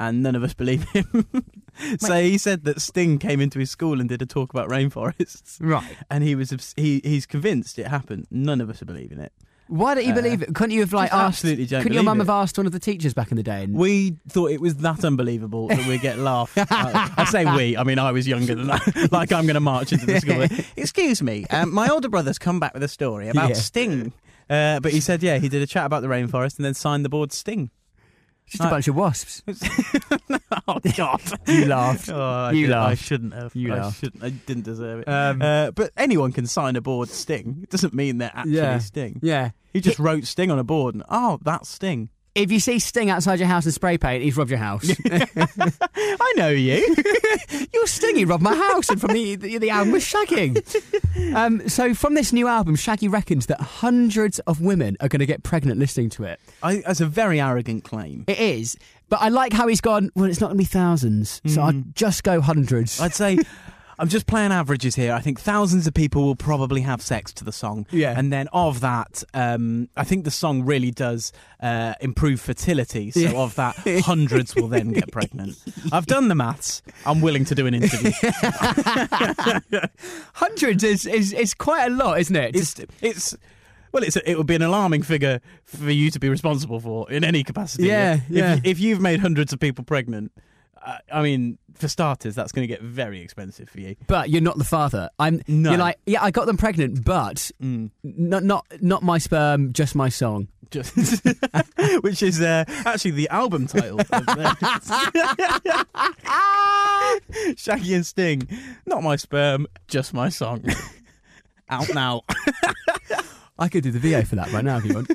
and 0.00 0.22
none 0.22 0.34
of 0.34 0.42
us 0.42 0.54
believe 0.54 0.82
him. 0.90 1.26
so 1.98 2.20
he 2.20 2.38
said 2.38 2.64
that 2.64 2.80
Sting 2.80 3.18
came 3.18 3.40
into 3.40 3.58
his 3.58 3.70
school 3.70 4.00
and 4.00 4.08
did 4.08 4.22
a 4.22 4.26
talk 4.26 4.50
about 4.50 4.68
rainforests, 4.68 5.58
right. 5.60 5.96
and 6.10 6.22
he 6.24 6.34
was 6.34 6.52
obs- 6.52 6.74
he 6.76 7.00
he's 7.04 7.26
convinced 7.26 7.78
it 7.78 7.86
happened. 7.88 8.26
None 8.30 8.60
of 8.60 8.70
us 8.70 8.82
are 8.82 8.86
believing 8.86 9.18
it. 9.20 9.32
Why 9.68 9.96
don't 9.96 10.04
you 10.06 10.12
Uh, 10.12 10.14
believe 10.14 10.42
it? 10.42 10.54
Couldn't 10.54 10.70
you 10.70 10.80
have 10.82 10.92
like 10.92 11.10
just 11.10 11.14
asked? 11.20 11.38
absolutely 11.38 11.66
don't 11.66 11.82
Couldn't 11.82 11.94
your 11.94 12.02
believe 12.04 12.06
mum 12.06 12.20
it. 12.20 12.24
have 12.26 12.30
asked 12.30 12.56
one 12.56 12.66
of 12.66 12.72
the 12.72 12.78
teachers 12.78 13.14
back 13.14 13.32
in 13.32 13.36
the 13.36 13.42
day? 13.42 13.64
And, 13.64 13.74
We 13.74 14.16
thought 14.28 14.52
it 14.52 14.60
was 14.60 14.76
that 14.76 15.04
unbelievable 15.04 15.66
that 15.66 15.84
we 15.88 15.98
get 15.98 16.18
laughed. 16.20 16.56
I, 16.56 17.12
I 17.16 17.24
say 17.24 17.44
we. 17.44 17.76
I 17.76 17.82
mean, 17.82 17.98
I 17.98 18.12
was 18.12 18.28
younger 18.28 18.54
than 18.54 18.68
that. 18.68 19.08
like 19.12 19.32
I'm 19.32 19.44
going 19.44 19.54
to 19.54 19.60
march 19.60 19.92
into 19.92 20.06
the 20.06 20.20
school. 20.20 20.46
Excuse 20.76 21.20
me, 21.20 21.46
um, 21.50 21.74
my 21.74 21.88
older 21.88 22.08
brother's 22.08 22.38
come 22.38 22.60
back 22.60 22.74
with 22.74 22.84
a 22.84 22.88
story 22.88 23.28
about 23.28 23.48
Yeah. 23.48 23.54
Sting. 23.56 24.12
Uh, 24.48 24.78
but 24.78 24.92
he 24.92 25.00
said, 25.00 25.20
yeah, 25.24 25.38
he 25.38 25.48
did 25.48 25.60
a 25.60 25.66
chat 25.66 25.84
about 25.84 26.02
the 26.02 26.08
rainforest 26.08 26.56
and 26.58 26.64
then 26.64 26.72
signed 26.74 27.04
the 27.04 27.08
board 27.08 27.32
Sting. 27.32 27.70
Just 28.46 28.62
a 28.62 28.68
bunch 28.68 28.88
of 28.88 28.94
wasps. 28.96 29.42
Oh 30.68 30.78
God, 30.96 31.20
You 31.48 31.66
laughed. 31.66 32.08
Oh, 32.08 32.20
I, 32.20 32.50
You 32.52 32.66
did- 32.66 32.74
I 32.74 32.94
shouldn't 32.94 33.34
have. 33.34 33.54
You 33.54 33.72
I 33.74 33.78
laughed. 33.78 34.00
shouldn't. 34.00 34.24
I 34.24 34.30
didn't 34.30 34.64
deserve 34.64 35.00
it. 35.00 35.08
Um, 35.08 35.40
uh, 35.42 35.70
but 35.72 35.92
anyone 35.96 36.32
can 36.32 36.46
sign 36.46 36.74
a 36.76 36.80
board 36.80 37.08
Sting. 37.08 37.60
It 37.62 37.70
doesn't 37.70 37.94
mean 37.94 38.18
they're 38.18 38.32
actually 38.34 38.54
Yeah. 38.56 38.78
Sting. 38.78 39.20
Yeah. 39.22 39.50
He 39.72 39.80
just 39.80 39.98
wrote 39.98 40.24
Sting 40.24 40.50
on 40.50 40.58
a 40.58 40.64
board, 40.64 40.94
and 40.94 41.04
oh, 41.08 41.38
that's 41.42 41.68
Sting. 41.68 42.08
If 42.36 42.52
you 42.52 42.60
see 42.60 42.78
Sting 42.78 43.08
outside 43.08 43.38
your 43.38 43.48
house 43.48 43.64
and 43.64 43.72
spray 43.72 43.96
paint, 43.96 44.22
he's 44.22 44.36
robbed 44.36 44.50
your 44.50 44.58
house. 44.58 44.88
I 45.10 46.32
know 46.36 46.50
you. 46.50 46.94
You're 47.72 47.86
Sting. 47.86 48.26
Robbed 48.26 48.42
my 48.42 48.54
house, 48.54 48.90
and 48.90 49.00
from 49.00 49.14
the 49.14 49.36
the, 49.36 49.56
the 49.56 49.70
album 49.70 49.92
was 49.92 50.04
shagging. 50.04 50.62
Um, 51.34 51.66
so 51.68 51.94
from 51.94 52.14
this 52.14 52.32
new 52.32 52.46
album, 52.46 52.76
Shaggy 52.76 53.08
reckons 53.08 53.46
that 53.46 53.60
hundreds 53.60 54.38
of 54.40 54.60
women 54.60 54.96
are 55.00 55.08
going 55.08 55.20
to 55.20 55.26
get 55.26 55.42
pregnant 55.42 55.78
listening 55.78 56.10
to 56.10 56.24
it. 56.24 56.38
I, 56.62 56.82
that's 56.86 57.00
a 57.00 57.06
very 57.06 57.40
arrogant 57.40 57.84
claim. 57.84 58.24
It 58.26 58.38
is, 58.38 58.76
but 59.08 59.22
I 59.22 59.28
like 59.28 59.52
how 59.52 59.66
he's 59.66 59.80
gone. 59.80 60.10
Well, 60.14 60.26
it's 60.26 60.40
not 60.40 60.48
going 60.48 60.58
to 60.58 60.62
be 60.62 60.64
thousands, 60.64 61.40
so 61.46 61.62
I'd 61.62 61.94
just 61.96 62.22
go 62.22 62.40
hundreds. 62.40 63.00
I'd 63.00 63.14
say 63.14 63.38
I'm 63.98 64.08
just 64.08 64.26
playing 64.26 64.52
averages 64.52 64.94
here. 64.94 65.12
I 65.14 65.20
think 65.20 65.40
thousands 65.40 65.86
of 65.86 65.94
people 65.94 66.22
will 66.24 66.36
probably 66.36 66.82
have 66.82 67.00
sex 67.00 67.32
to 67.34 67.44
the 67.44 67.52
song. 67.52 67.86
Yeah. 67.90 68.14
And 68.18 68.30
then 68.32 68.46
of 68.52 68.80
that, 68.80 69.24
um, 69.32 69.88
I 69.96 70.04
think 70.04 70.24
the 70.24 70.30
song 70.30 70.64
really 70.66 70.90
does 70.90 71.32
uh, 71.60 71.94
improve 72.02 72.40
fertility. 72.40 73.10
So 73.10 73.20
Yeah. 73.20 73.32
of 73.32 73.54
that, 73.54 73.76
hundreds 74.04 74.54
will 74.54 74.68
then 74.68 74.92
get 74.92 75.10
pregnant. 75.12 75.56
I've 75.92 76.06
done 76.06 76.28
the 76.28 76.34
maths. 76.34 76.82
I'm 77.06 77.20
willing 77.22 77.44
to 77.46 77.54
do 77.54 77.66
an 77.66 77.74
interview. 77.74 78.10
Hundreds 80.34 80.84
is, 80.84 81.06
is 81.06 81.32
is 81.32 81.54
quite 81.54 81.86
a 81.86 81.90
lot, 81.90 82.20
isn't 82.20 82.36
it? 82.36 82.54
it's 82.56 82.74
it's 83.00 83.36
well, 83.92 84.02
it's 84.02 84.16
it 84.16 84.36
would 84.36 84.46
be 84.46 84.54
an 84.54 84.62
alarming 84.62 85.02
figure 85.02 85.40
for 85.64 85.90
you 85.90 86.10
to 86.10 86.18
be 86.20 86.28
responsible 86.28 86.80
for 86.80 87.10
in 87.10 87.24
any 87.24 87.42
capacity. 87.42 87.84
Yeah, 87.86 88.14
If- 88.14 88.22
yeah. 88.28 88.54
If, 88.56 88.64
if 88.66 88.80
you've 88.80 89.00
made 89.00 89.20
hundreds 89.20 89.52
of 89.52 89.60
people 89.60 89.84
pregnant, 89.84 90.32
uh, 90.86 90.98
I 91.12 91.20
mean, 91.22 91.58
for 91.74 91.88
starters, 91.88 92.34
that's 92.34 92.52
going 92.52 92.62
to 92.66 92.72
get 92.72 92.80
very 92.80 93.20
expensive 93.20 93.68
for 93.68 93.80
you. 93.80 93.96
but 94.06 94.30
you're 94.30 94.40
not 94.40 94.56
the 94.56 94.64
father. 94.64 95.10
I'm. 95.18 95.42
No. 95.48 95.70
You're 95.70 95.78
like, 95.80 95.98
yeah, 96.06 96.22
I 96.22 96.30
got 96.30 96.46
them 96.46 96.56
pregnant, 96.56 97.04
but 97.04 97.50
Mm. 97.62 97.90
not 98.04 98.44
not 98.44 98.64
not 98.80 99.02
my 99.02 99.18
sperm, 99.18 99.72
just 99.72 99.94
my 99.94 100.08
song. 100.08 100.48
Just, 100.70 100.96
which 102.00 102.22
is 102.24 102.40
uh, 102.40 102.64
actually 102.84 103.12
the 103.12 103.28
album 103.28 103.66
title. 103.68 103.98
Shaggy 107.56 107.94
and 107.94 108.04
Sting, 108.06 108.48
not 108.84 109.02
my 109.02 109.14
sperm, 109.16 109.66
just 109.88 110.12
my 110.14 110.28
song. 110.28 110.64
Out 111.68 111.92
now. 111.94 112.22
I 113.58 113.68
could 113.68 113.82
do 113.84 113.90
the 113.90 113.98
VO 113.98 114.22
for 114.22 114.36
that 114.36 114.52
right 114.52 114.64
now 114.64 114.78
if 114.78 114.84
you 114.84 114.94
want. 114.94 115.10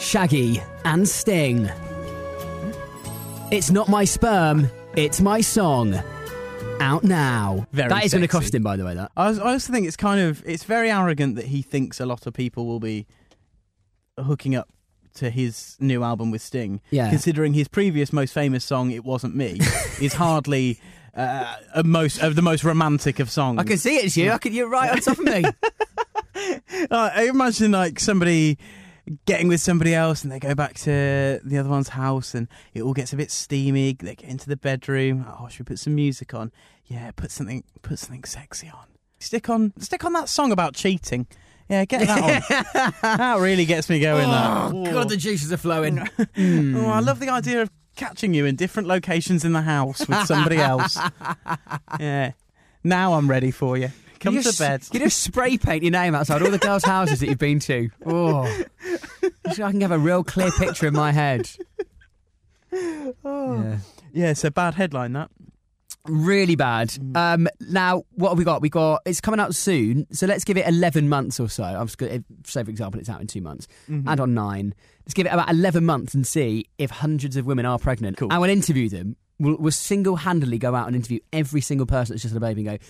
Shaggy 0.00 0.60
and 0.84 1.08
Sting. 1.08 1.70
It's 3.52 3.70
not 3.70 3.88
my 3.88 4.04
sperm, 4.04 4.68
it's 4.96 5.20
my 5.20 5.40
song. 5.40 5.94
Out 6.80 7.04
now. 7.04 7.64
Very 7.72 7.88
that 7.88 8.04
is 8.04 8.12
going 8.12 8.22
to 8.22 8.26
sexy. 8.26 8.44
cost 8.44 8.54
him, 8.54 8.64
by 8.64 8.76
the 8.76 8.84
way. 8.84 8.94
That 8.94 9.12
I, 9.16 9.28
was, 9.28 9.38
I 9.38 9.52
also 9.52 9.72
think 9.72 9.86
it's 9.86 9.96
kind 9.96 10.20
of 10.20 10.42
it's 10.44 10.64
very 10.64 10.90
arrogant 10.90 11.36
that 11.36 11.46
he 11.46 11.62
thinks 11.62 12.00
a 12.00 12.06
lot 12.06 12.26
of 12.26 12.34
people 12.34 12.66
will 12.66 12.80
be 12.80 13.06
hooking 14.18 14.56
up 14.56 14.68
to 15.14 15.30
his 15.30 15.76
new 15.78 16.02
album 16.02 16.32
with 16.32 16.42
Sting. 16.42 16.80
Yeah. 16.90 17.08
Considering 17.08 17.54
his 17.54 17.68
previous 17.68 18.12
most 18.12 18.34
famous 18.34 18.64
song, 18.64 18.90
"It 18.90 19.04
Wasn't 19.04 19.34
Me," 19.36 19.60
is 20.02 20.14
hardly 20.14 20.80
uh, 21.14 21.54
a 21.72 21.84
most 21.84 22.18
of 22.18 22.34
the 22.34 22.42
most 22.42 22.64
romantic 22.64 23.20
of 23.20 23.30
songs. 23.30 23.60
I 23.60 23.62
can 23.62 23.78
see 23.78 23.94
it's 23.94 24.16
you. 24.16 24.32
I 24.32 24.38
can. 24.38 24.52
You're 24.52 24.68
right 24.68 24.90
on 24.90 24.98
top 24.98 25.18
of 25.18 25.24
me. 25.24 25.44
Uh, 25.44 25.50
I 27.14 27.28
imagine 27.28 27.70
like 27.70 28.00
somebody 28.00 28.58
getting 29.24 29.48
with 29.48 29.60
somebody 29.60 29.94
else 29.94 30.22
and 30.22 30.32
they 30.32 30.38
go 30.38 30.54
back 30.54 30.74
to 30.74 31.40
the 31.44 31.58
other 31.58 31.68
one's 31.68 31.90
house 31.90 32.34
and 32.34 32.48
it 32.74 32.82
all 32.82 32.92
gets 32.92 33.12
a 33.12 33.16
bit 33.16 33.30
steamy. 33.30 33.92
They 33.92 34.14
get 34.14 34.28
into 34.28 34.48
the 34.48 34.56
bedroom. 34.56 35.26
Oh, 35.28 35.48
should 35.48 35.60
we 35.60 35.74
put 35.74 35.78
some 35.78 35.94
music 35.94 36.34
on? 36.34 36.52
Yeah, 36.86 37.10
put 37.12 37.30
something 37.30 37.64
put 37.82 37.98
something 37.98 38.24
sexy 38.24 38.68
on. 38.68 38.86
Stick 39.18 39.48
on 39.48 39.72
stick 39.78 40.04
on 40.04 40.12
that 40.14 40.28
song 40.28 40.52
about 40.52 40.74
cheating. 40.74 41.26
Yeah, 41.68 41.84
get 41.84 42.06
that 42.06 42.22
on. 42.22 42.92
that 43.18 43.38
really 43.40 43.64
gets 43.64 43.88
me 43.88 43.98
going. 43.98 44.28
that. 44.28 44.72
Oh, 44.72 44.84
God, 44.84 45.08
the 45.08 45.16
juices 45.16 45.52
are 45.52 45.56
flowing. 45.56 45.98
Oh, 46.38 46.90
I 46.90 47.00
love 47.00 47.18
the 47.18 47.28
idea 47.28 47.62
of 47.62 47.70
catching 47.96 48.34
you 48.34 48.44
in 48.44 48.54
different 48.56 48.86
locations 48.86 49.44
in 49.44 49.52
the 49.52 49.62
house 49.62 50.06
with 50.06 50.26
somebody 50.26 50.58
else. 50.58 50.98
yeah. 52.00 52.32
Now 52.84 53.14
I'm 53.14 53.28
ready 53.28 53.50
for 53.50 53.76
you. 53.76 53.90
Come 54.26 54.34
you 54.34 54.40
to 54.42 54.48
just, 54.48 54.58
bed. 54.58 54.82
You 54.92 55.00
just 55.00 55.22
spray 55.22 55.56
paint 55.56 55.82
your 55.82 55.92
name 55.92 56.14
outside 56.14 56.42
all 56.42 56.50
the 56.50 56.58
girls' 56.58 56.84
houses 56.84 57.20
that 57.20 57.28
you've 57.28 57.38
been 57.38 57.60
to. 57.60 57.90
Oh, 58.04 58.46
so 59.52 59.64
I 59.64 59.70
can 59.70 59.80
have 59.80 59.90
a 59.90 59.98
real 59.98 60.22
clear 60.24 60.50
picture 60.52 60.86
in 60.86 60.94
my 60.94 61.12
head. 61.12 61.50
Yeah. 62.72 63.78
Yeah, 64.12 64.30
it's 64.30 64.44
a 64.44 64.50
bad 64.50 64.74
headline, 64.74 65.12
that. 65.12 65.30
Really 66.08 66.56
bad. 66.56 66.88
Mm. 66.90 67.16
Um, 67.16 67.48
now, 67.60 68.04
what 68.12 68.30
have 68.30 68.38
we 68.38 68.44
got? 68.44 68.62
We 68.62 68.68
got 68.68 69.02
it's 69.04 69.20
coming 69.20 69.40
out 69.40 69.54
soon, 69.54 70.06
so 70.12 70.26
let's 70.26 70.44
give 70.44 70.56
it 70.56 70.66
eleven 70.66 71.08
months 71.08 71.40
or 71.40 71.48
so. 71.48 71.64
I'm 71.64 71.86
just 71.86 71.98
going 71.98 72.24
to 72.24 72.50
say, 72.50 72.62
for 72.62 72.70
example, 72.70 73.00
it's 73.00 73.08
out 73.08 73.20
in 73.20 73.26
two 73.26 73.40
months. 73.40 73.66
Mm-hmm. 73.88 74.08
Add 74.08 74.20
on 74.20 74.34
nine. 74.34 74.74
Let's 75.04 75.14
give 75.14 75.26
it 75.26 75.32
about 75.32 75.50
eleven 75.50 75.84
months 75.84 76.14
and 76.14 76.26
see 76.26 76.66
if 76.78 76.90
hundreds 76.90 77.36
of 77.36 77.46
women 77.46 77.66
are 77.66 77.78
pregnant. 77.78 78.16
Cool. 78.16 78.28
I 78.30 78.38
will 78.38 78.50
interview 78.50 78.88
them. 78.88 79.16
We'll, 79.38 79.56
we'll 79.58 79.72
single-handedly 79.72 80.58
go 80.58 80.74
out 80.74 80.86
and 80.86 80.96
interview 80.96 81.18
every 81.30 81.60
single 81.60 81.86
person 81.86 82.14
that's 82.14 82.22
just 82.22 82.32
had 82.32 82.42
a 82.42 82.46
baby 82.46 82.66
and 82.66 82.78
go. 82.78 82.86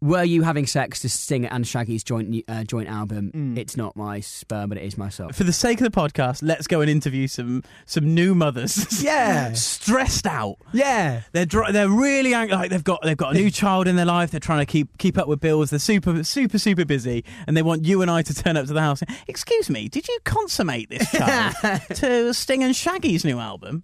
Were 0.00 0.22
you 0.22 0.42
having 0.42 0.64
sex 0.66 1.00
to 1.00 1.08
Sting 1.08 1.44
and 1.44 1.66
Shaggy's 1.66 2.04
joint 2.04 2.44
uh, 2.46 2.62
joint 2.62 2.88
album? 2.88 3.32
Mm. 3.34 3.58
It's 3.58 3.76
not 3.76 3.96
my 3.96 4.20
sperm, 4.20 4.68
but 4.68 4.78
it 4.78 4.84
is 4.84 4.96
my 4.96 5.08
soul. 5.08 5.30
For 5.30 5.42
the 5.42 5.52
sake 5.52 5.80
of 5.80 5.90
the 5.92 6.00
podcast, 6.00 6.38
let's 6.40 6.68
go 6.68 6.80
and 6.80 6.88
interview 6.88 7.26
some 7.26 7.64
some 7.84 8.14
new 8.14 8.32
mothers. 8.34 9.02
Yeah. 9.08 9.52
stressed 9.54 10.26
out. 10.26 10.58
Yeah. 10.72 11.22
They're 11.32 11.46
dr- 11.46 11.72
they're 11.72 11.88
really 11.88 12.32
ang- 12.32 12.50
like 12.50 12.70
they've 12.70 12.84
got 12.84 13.02
they've 13.02 13.16
got 13.16 13.34
a 13.34 13.38
new 13.38 13.50
child 13.62 13.88
in 13.88 13.96
their 13.96 14.04
life. 14.06 14.30
They're 14.30 14.38
trying 14.38 14.60
to 14.60 14.66
keep 14.66 14.96
keep 14.98 15.18
up 15.18 15.26
with 15.26 15.40
bills. 15.40 15.70
They're 15.70 15.80
super 15.80 16.22
super 16.22 16.58
super 16.58 16.84
busy, 16.84 17.24
and 17.48 17.56
they 17.56 17.62
want 17.62 17.84
you 17.84 18.00
and 18.00 18.08
I 18.08 18.22
to 18.22 18.34
turn 18.34 18.56
up 18.56 18.66
to 18.66 18.72
the 18.72 18.80
house. 18.80 19.02
Excuse 19.26 19.68
me, 19.68 19.88
did 19.88 20.06
you 20.06 20.16
consummate 20.24 20.90
this 20.90 21.10
child 21.12 21.54
to 21.96 22.32
Sting 22.34 22.62
and 22.62 22.76
Shaggy's 22.76 23.24
new 23.24 23.40
album? 23.40 23.82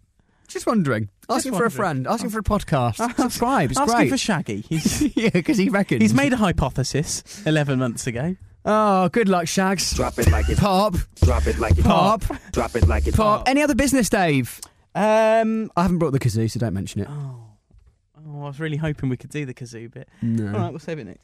Just 0.55 0.67
wondering. 0.67 1.09
Asking 1.29 1.51
for 1.51 1.57
a 1.57 1.59
wondering. 1.63 1.71
friend. 1.73 2.07
Asking 2.07 2.31
for 2.31 2.39
a 2.39 2.43
podcast. 2.45 3.17
Subscribe. 3.17 3.73
It's 3.73 3.81
Asking 3.81 3.97
great. 3.97 4.11
for 4.11 4.17
Shaggy. 4.17 4.61
He's, 4.69 5.17
yeah, 5.17 5.31
because 5.31 5.59
he 5.59 5.69
reckons. 5.69 6.01
he's 6.01 6.15
made 6.15 6.33
a 6.33 6.37
hypothesis 6.37 7.43
eleven 7.45 7.81
months 7.81 8.07
ago. 8.07 8.37
Oh, 8.65 9.09
good 9.09 9.29
luck, 9.29 9.49
Shags. 9.49 9.93
Drop 9.95 10.17
it 10.17 10.31
like 10.31 10.49
it's 10.49 10.61
Pop. 10.61 10.95
Drop 11.25 11.45
it 11.49 11.59
like 11.59 11.73
it's 11.73 11.83
Pop. 11.83 12.23
Drop 12.53 12.77
it 12.77 12.87
like 12.87 13.05
it's 13.09 13.17
Pop. 13.17 13.49
Any 13.49 13.63
other 13.63 13.75
business, 13.75 14.09
Dave? 14.09 14.61
Um. 14.95 15.73
I 15.77 15.83
haven't 15.83 15.99
brought 15.99 16.13
the 16.13 16.21
kazoo, 16.21 16.49
so 16.49 16.61
don't 16.61 16.73
mention 16.73 17.01
it. 17.01 17.09
Oh, 17.11 17.47
oh, 18.17 18.43
I 18.43 18.47
was 18.47 18.61
really 18.61 18.77
hoping 18.77 19.09
we 19.09 19.17
could 19.17 19.31
do 19.31 19.45
the 19.45 19.55
kazoo 19.55 19.91
bit. 19.93 20.09
No. 20.23 20.47
All 20.47 20.53
right, 20.53 20.71
we'll 20.71 20.79
save 20.79 21.01
it 21.01 21.05
next. 21.05 21.21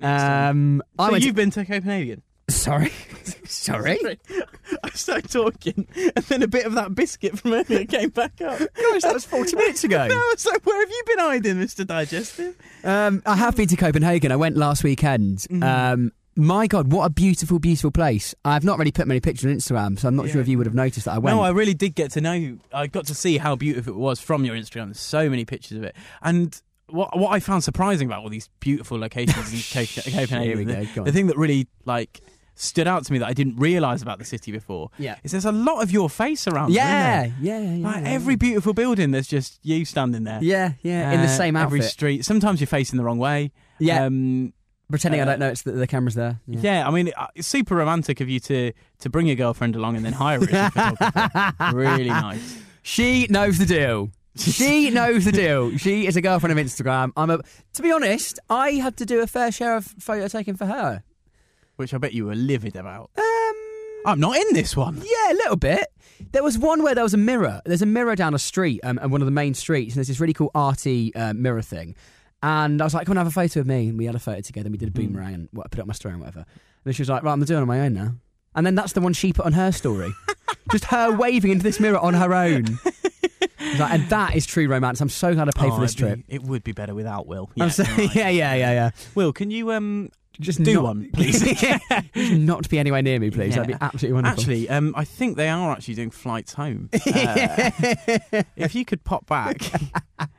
next 0.00 0.20
time. 0.22 0.50
Um, 0.50 0.82
I 0.98 1.06
so 1.06 1.12
went. 1.12 1.24
you've 1.24 1.36
been 1.36 1.52
to 1.52 1.64
Copenhagen. 1.64 2.22
Sorry. 2.50 2.90
Sorry. 3.48 3.98
I 4.84 4.90
started 4.90 5.30
talking, 5.30 5.86
and 5.96 6.24
then 6.26 6.42
a 6.42 6.48
bit 6.48 6.66
of 6.66 6.74
that 6.74 6.94
biscuit 6.94 7.38
from 7.38 7.54
earlier 7.54 7.84
came 7.86 8.10
back 8.10 8.40
up. 8.40 8.58
Gosh, 8.58 9.02
that 9.02 9.14
was 9.14 9.24
40 9.24 9.56
minutes 9.56 9.84
ago. 9.84 9.98
I 10.10 10.32
was 10.34 10.46
like, 10.46 10.64
where 10.66 10.78
have 10.80 10.90
you 10.90 11.02
been 11.06 11.18
hiding, 11.18 11.56
Mr. 11.56 11.86
Digestive? 11.86 12.56
Um, 12.84 13.22
I 13.24 13.36
have 13.36 13.56
been 13.56 13.68
to 13.68 13.76
Copenhagen. 13.76 14.30
I 14.30 14.36
went 14.36 14.56
last 14.56 14.84
weekend. 14.84 15.38
Mm-hmm. 15.38 15.62
Um, 15.62 16.12
my 16.36 16.66
God, 16.68 16.92
what 16.92 17.04
a 17.04 17.10
beautiful, 17.10 17.58
beautiful 17.58 17.90
place. 17.90 18.34
I've 18.44 18.64
not 18.64 18.78
really 18.78 18.92
put 18.92 19.08
many 19.08 19.20
pictures 19.20 19.50
on 19.50 19.56
Instagram, 19.56 19.98
so 19.98 20.06
I'm 20.06 20.14
not 20.14 20.28
sure 20.28 20.40
if 20.40 20.46
you 20.46 20.56
would 20.58 20.66
have 20.66 20.74
noticed 20.74 21.06
that 21.06 21.14
I 21.14 21.18
went. 21.18 21.36
No, 21.36 21.42
I 21.42 21.50
really 21.50 21.74
did 21.74 21.94
get 21.96 22.12
to 22.12 22.20
know. 22.20 22.58
I 22.72 22.86
got 22.86 23.06
to 23.06 23.14
see 23.14 23.38
how 23.38 23.56
beautiful 23.56 23.94
it 23.94 23.98
was 23.98 24.20
from 24.20 24.44
your 24.44 24.54
Instagram. 24.54 24.86
There's 24.86 25.00
so 25.00 25.28
many 25.28 25.44
pictures 25.44 25.78
of 25.78 25.84
it, 25.84 25.96
and 26.22 26.60
what 26.90 27.18
what 27.18 27.30
I 27.32 27.40
found 27.40 27.64
surprising 27.64 28.06
about 28.06 28.22
all 28.22 28.28
these 28.28 28.48
beautiful 28.60 28.98
locations 28.98 29.52
in 29.52 29.86
Copenhagen, 29.86 30.42
Here 30.42 30.56
we 30.56 30.64
go, 30.64 30.84
go 30.94 31.00
on. 31.02 31.04
the 31.06 31.12
thing 31.12 31.26
that 31.26 31.36
really 31.36 31.66
like 31.84 32.20
stood 32.60 32.86
out 32.88 33.04
to 33.04 33.12
me 33.12 33.18
that 33.18 33.28
I 33.28 33.32
didn't 33.32 33.56
realise 33.56 34.02
about 34.02 34.18
the 34.18 34.24
city 34.24 34.50
before 34.52 34.90
Yeah. 34.98 35.16
is 35.22 35.32
there's 35.32 35.44
a 35.44 35.52
lot 35.52 35.82
of 35.82 35.90
your 35.90 36.10
face 36.10 36.46
around. 36.48 36.72
there, 36.72 36.84
yeah, 36.84 37.24
isn't 37.26 37.42
yeah, 37.44 37.60
yeah, 37.60 37.86
like 37.88 38.02
yeah. 38.04 38.10
every 38.10 38.36
beautiful 38.36 38.74
building, 38.74 39.10
there's 39.12 39.28
just 39.28 39.58
you 39.62 39.84
standing 39.84 40.24
there. 40.24 40.40
Yeah, 40.42 40.72
yeah, 40.82 41.12
in 41.12 41.20
the 41.20 41.26
Uh, 41.26 41.30
same 41.30 41.56
every 41.56 41.82
street. 41.82 42.24
Sometimes 42.24 42.60
you're 42.60 42.66
facing 42.66 42.96
the 42.96 43.04
wrong 43.04 43.18
way. 43.18 43.52
Yeah. 43.78 44.04
Um, 44.04 44.52
Pretending 44.90 45.20
I 45.20 45.24
uh, 45.24 45.26
don't 45.26 45.40
notice 45.40 45.62
that 45.62 45.72
the 45.72 45.86
camera's 45.86 46.14
there. 46.14 46.40
yeah. 46.46 46.88
I 46.88 46.90
mean, 46.90 47.12
uh, 47.14 47.26
it's 47.34 47.46
super 47.46 47.76
romantic 47.76 48.20
of 48.22 48.28
you 48.30 48.40
to 48.40 48.72
to 49.00 49.10
bring 49.10 49.26
your 49.26 49.36
girlfriend 49.36 49.76
along 49.76 49.96
and 49.96 50.04
then 50.04 50.14
hire 50.14 50.40
her 50.40 50.46
as 50.50 50.50
a 50.50 50.70
photographer. 51.50 51.76
really 51.76 52.08
nice. 52.08 52.58
She 52.82 53.26
knows 53.28 53.58
the 53.58 53.66
deal. 53.66 54.10
She 54.36 54.88
knows 54.98 55.26
the 55.26 55.32
deal. 55.32 55.76
She 55.76 56.06
is 56.06 56.16
a 56.16 56.22
girlfriend 56.22 56.58
of 56.58 56.64
Instagram. 56.64 57.12
I'm 57.18 57.28
a. 57.28 57.40
To 57.74 57.82
be 57.82 57.92
honest, 57.92 58.38
I 58.48 58.72
had 58.72 58.96
to 58.96 59.04
do 59.04 59.20
a 59.20 59.26
fair 59.26 59.52
share 59.52 59.76
of 59.76 59.84
photo 59.98 60.26
taking 60.26 60.56
for 60.56 60.64
her. 60.66 61.02
Which 61.78 61.94
I 61.94 61.98
bet 61.98 62.12
you 62.12 62.26
were 62.26 62.34
livid 62.34 62.74
about. 62.76 63.10
Um, 63.16 63.54
I'm 64.04 64.20
not 64.20 64.36
in 64.36 64.52
this 64.52 64.76
one. 64.76 64.96
yeah, 64.96 65.32
a 65.32 65.34
little 65.34 65.56
bit. 65.56 65.86
There 66.32 66.42
was 66.42 66.58
one 66.58 66.82
where 66.82 66.94
there 66.94 67.04
was 67.04 67.14
a 67.14 67.18
mirror. 67.18 67.62
There's 67.64 67.82
a 67.82 67.86
mirror 67.86 68.16
down 68.16 68.34
a 68.34 68.38
street, 68.38 68.80
um, 68.82 68.98
and 69.00 69.12
one 69.12 69.22
of 69.22 69.26
the 69.26 69.30
main 69.32 69.54
streets, 69.54 69.92
and 69.92 69.96
there's 69.98 70.08
this 70.08 70.18
really 70.20 70.32
cool 70.32 70.50
arty 70.56 71.14
uh, 71.14 71.32
mirror 71.34 71.62
thing. 71.62 71.94
And 72.42 72.80
I 72.80 72.84
was 72.84 72.94
like, 72.94 73.06
"Come 73.06 73.12
and 73.12 73.18
have 73.18 73.26
a 73.28 73.30
photo 73.30 73.60
of 73.60 73.66
me." 73.66 73.88
And 73.88 73.96
we 73.98 74.06
had 74.06 74.14
a 74.16 74.18
photo 74.18 74.40
together. 74.40 74.66
and 74.66 74.72
We 74.74 74.78
did 74.78 74.88
a 74.88 74.92
boomerang 74.92 75.34
and 75.34 75.48
what, 75.52 75.66
I 75.66 75.68
put 75.68 75.78
it 75.78 75.82
on 75.82 75.88
my 75.88 75.94
story 75.94 76.14
and 76.14 76.20
whatever. 76.20 76.40
And 76.40 76.46
then 76.84 76.94
she 76.94 77.02
was 77.02 77.08
like, 77.08 77.22
"Right, 77.22 77.32
I'm 77.32 77.40
doing 77.44 77.58
it 77.58 77.62
on 77.62 77.68
my 77.68 77.80
own 77.80 77.94
now." 77.94 78.14
And 78.56 78.66
then 78.66 78.74
that's 78.74 78.92
the 78.92 79.00
one 79.00 79.12
she 79.12 79.32
put 79.32 79.46
on 79.46 79.52
her 79.52 79.70
story, 79.70 80.12
just 80.72 80.86
her 80.86 81.12
waving 81.16 81.52
into 81.52 81.62
this 81.62 81.78
mirror 81.78 81.98
on 81.98 82.14
her 82.14 82.34
own. 82.34 82.78
Like, 83.78 83.92
and 83.92 84.08
that 84.08 84.34
is 84.34 84.46
true 84.46 84.66
romance. 84.66 85.00
I'm 85.02 85.10
so 85.10 85.34
glad 85.34 85.46
I 85.48 85.50
paid 85.54 85.70
Oh, 85.70 85.74
for 85.74 85.80
this 85.82 85.92
it'd 85.94 86.02
be- 86.06 86.10
trip. 86.14 86.24
it 86.28 86.42
would 86.42 86.64
be 86.64 86.72
better 86.72 86.94
without 86.94 87.26
Will. 87.26 87.50
I'm 87.60 87.66
Yeah, 87.66 87.68
so, 87.68 87.82
yeah, 87.98 88.28
yeah, 88.30 88.54
yeah, 88.54 88.54
yeah. 88.54 88.90
Will, 89.14 89.32
can 89.32 89.50
you 89.50 89.72
um 89.72 90.08
Just 90.40 90.62
do 90.62 90.74
not, 90.74 90.82
one, 90.84 91.10
please? 91.14 91.42
not 92.14 92.62
to 92.62 92.68
be 92.68 92.78
anywhere 92.78 93.02
near 93.02 93.18
me, 93.18 93.30
please. 93.30 93.54
That'd 93.54 93.68
be 93.68 93.74
absolutely 93.80 94.14
wonderful. 94.14 94.40
Actually, 94.40 94.68
um, 94.68 94.94
I 94.96 95.04
think 95.04 95.36
they 95.36 95.48
are 95.48 95.72
actually 95.72 95.94
doing 95.94 96.10
flights 96.10 96.52
home. 96.54 96.90
Uh, 97.08 97.70
if 98.56 98.74
you 98.74 98.84
could 98.84 99.02
pop 99.02 99.26
back, 99.26 99.58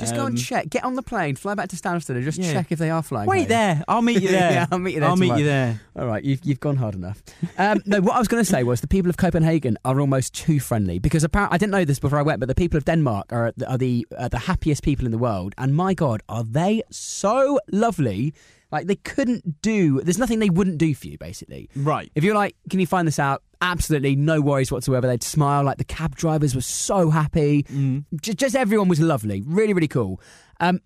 just 0.00 0.14
go 0.14 0.22
Um, 0.22 0.26
and 0.28 0.38
check. 0.38 0.68
Get 0.70 0.84
on 0.84 0.94
the 0.94 1.02
plane, 1.02 1.36
fly 1.36 1.54
back 1.54 1.68
to 1.70 1.76
Stansted, 1.76 2.10
and 2.16 2.24
just 2.24 2.38
Yeah. 2.38 2.52
check 2.52 2.70
if 2.72 2.78
they 2.78 2.90
are 2.90 3.02
flying. 3.02 3.28
Wait 3.28 3.40
home. 3.40 3.48
there. 3.48 3.84
I'll 3.88 4.02
meet 4.02 4.22
you 4.22 4.28
there. 4.38 4.52
Yeah, 4.52 4.66
I'll 4.70 4.78
meet 4.78 4.94
you 4.94 5.00
there 5.00 5.08
I'll 5.08 5.16
meet 5.16 5.36
you 5.36 5.44
there. 5.44 5.80
All 5.96 6.06
right, 6.06 6.22
you've, 6.22 6.40
you've 6.44 6.60
gone 6.60 6.76
hard 6.76 6.94
enough. 6.94 7.22
Um, 7.56 7.80
no, 7.86 8.00
what 8.00 8.14
I 8.16 8.18
was 8.18 8.28
going 8.28 8.42
to 8.44 8.48
say 8.50 8.62
was 8.62 8.80
the 8.80 8.86
people 8.88 9.08
of 9.10 9.16
Copenhagen 9.16 9.76
are 9.84 10.00
almost 10.00 10.34
too 10.34 10.60
friendly 10.60 10.98
because 10.98 11.24
apparently 11.24 11.54
I 11.54 11.58
didn't 11.58 11.72
know 11.72 11.84
this 11.84 11.98
before 11.98 12.18
I 12.18 12.22
went, 12.22 12.40
but 12.40 12.48
the 12.48 12.54
people 12.54 12.76
of 12.76 12.84
Denmark 12.84 13.32
are, 13.32 13.52
are 13.66 13.78
the 13.78 14.06
are 14.18 14.28
the 14.28 14.38
happiest 14.38 14.82
people 14.82 15.06
in 15.06 15.12
the 15.12 15.18
world, 15.18 15.54
and 15.58 15.74
my 15.74 15.94
God, 15.94 16.22
are 16.28 16.44
they 16.44 16.82
so 16.90 17.58
lovely? 17.72 18.34
Like 18.70 18.86
they 18.86 18.96
couldn't 18.96 19.62
do. 19.62 20.02
There's 20.02 20.18
nothing 20.18 20.40
they 20.40 20.50
wouldn't 20.50 20.76
do 20.76 20.94
for 20.94 21.06
you, 21.08 21.16
basically. 21.16 21.70
Right. 21.74 22.12
If 22.14 22.22
you're 22.22 22.34
like, 22.34 22.54
can 22.68 22.80
you 22.80 22.86
find 22.86 23.08
this 23.08 23.18
out? 23.18 23.42
Absolutely, 23.60 24.14
no 24.16 24.40
worries 24.40 24.70
whatsoever. 24.70 25.06
They'd 25.06 25.22
smile. 25.22 25.64
Like 25.64 25.78
the 25.78 25.84
cab 25.84 26.14
drivers 26.14 26.54
were 26.54 26.60
so 26.60 27.10
happy. 27.10 27.64
Mm. 27.64 28.04
Just, 28.20 28.38
just 28.38 28.54
everyone 28.56 28.88
was 28.88 29.00
lovely. 29.00 29.42
Really, 29.46 29.72
really 29.74 29.88
cool. 29.88 30.20
Um, 30.60 30.80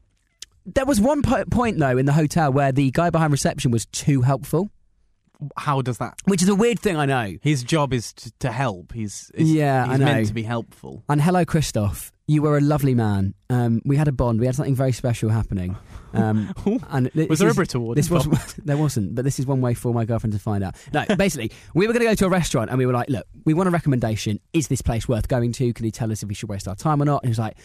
there 0.64 0.86
was 0.86 1.00
one 1.00 1.22
po- 1.22 1.44
point 1.46 1.78
though 1.78 1.98
in 1.98 2.06
the 2.06 2.12
hotel 2.12 2.52
where 2.52 2.72
the 2.72 2.90
guy 2.92 3.10
behind 3.10 3.32
reception 3.32 3.70
was 3.72 3.84
too 3.86 4.22
helpful, 4.22 4.70
How 5.56 5.82
does 5.82 5.98
that? 5.98 6.14
which 6.24 6.40
is 6.42 6.48
a 6.48 6.54
weird 6.54 6.78
thing. 6.80 6.96
I 6.96 7.04
know. 7.04 7.34
His 7.42 7.62
job 7.64 7.92
is 7.92 8.12
to, 8.14 8.32
to 8.40 8.52
help. 8.52 8.92
He's, 8.92 9.30
he's 9.36 9.52
Yeah, 9.52 9.84
he's 9.84 9.94
I 9.94 9.96
know. 9.98 10.04
meant 10.06 10.28
to 10.28 10.34
be 10.34 10.44
helpful. 10.44 11.04
And 11.08 11.20
hello, 11.20 11.44
Christoph. 11.44 12.10
You 12.28 12.42
were 12.42 12.56
a 12.56 12.60
lovely 12.60 12.94
man. 12.94 13.34
Um, 13.50 13.82
we 13.84 13.96
had 13.96 14.08
a 14.08 14.12
bond. 14.12 14.40
We 14.40 14.46
had 14.46 14.54
something 14.54 14.76
very 14.76 14.92
special 14.92 15.28
happening. 15.30 15.76
Um, 16.14 16.52
and 16.90 17.06
this 17.14 17.28
Was 17.28 17.38
there 17.38 17.50
a 17.50 17.54
Brit 17.54 17.74
Award? 17.74 17.98
This 17.98 18.10
was 18.10 18.26
there 18.64 18.76
wasn't, 18.76 19.14
but 19.14 19.24
this 19.24 19.38
is 19.38 19.46
one 19.46 19.60
way 19.60 19.74
for 19.74 19.92
my 19.94 20.04
girlfriend 20.04 20.32
to 20.32 20.38
find 20.38 20.62
out. 20.64 20.76
No, 20.92 21.04
basically, 21.16 21.52
we 21.74 21.86
were 21.86 21.92
going 21.92 22.04
to 22.04 22.10
go 22.10 22.14
to 22.14 22.26
a 22.26 22.30
restaurant 22.30 22.70
and 22.70 22.78
we 22.78 22.86
were 22.86 22.92
like, 22.92 23.08
"Look, 23.08 23.26
we 23.44 23.54
want 23.54 23.68
a 23.68 23.72
recommendation. 23.72 24.40
Is 24.52 24.68
this 24.68 24.82
place 24.82 25.08
worth 25.08 25.28
going 25.28 25.52
to? 25.52 25.72
Can 25.72 25.84
you 25.84 25.90
tell 25.90 26.12
us 26.12 26.22
if 26.22 26.28
we 26.28 26.34
should 26.34 26.48
waste 26.48 26.68
our 26.68 26.76
time 26.76 27.00
or 27.02 27.04
not?" 27.04 27.22
And 27.22 27.28
he 27.28 27.30
was 27.30 27.38
like, 27.38 27.56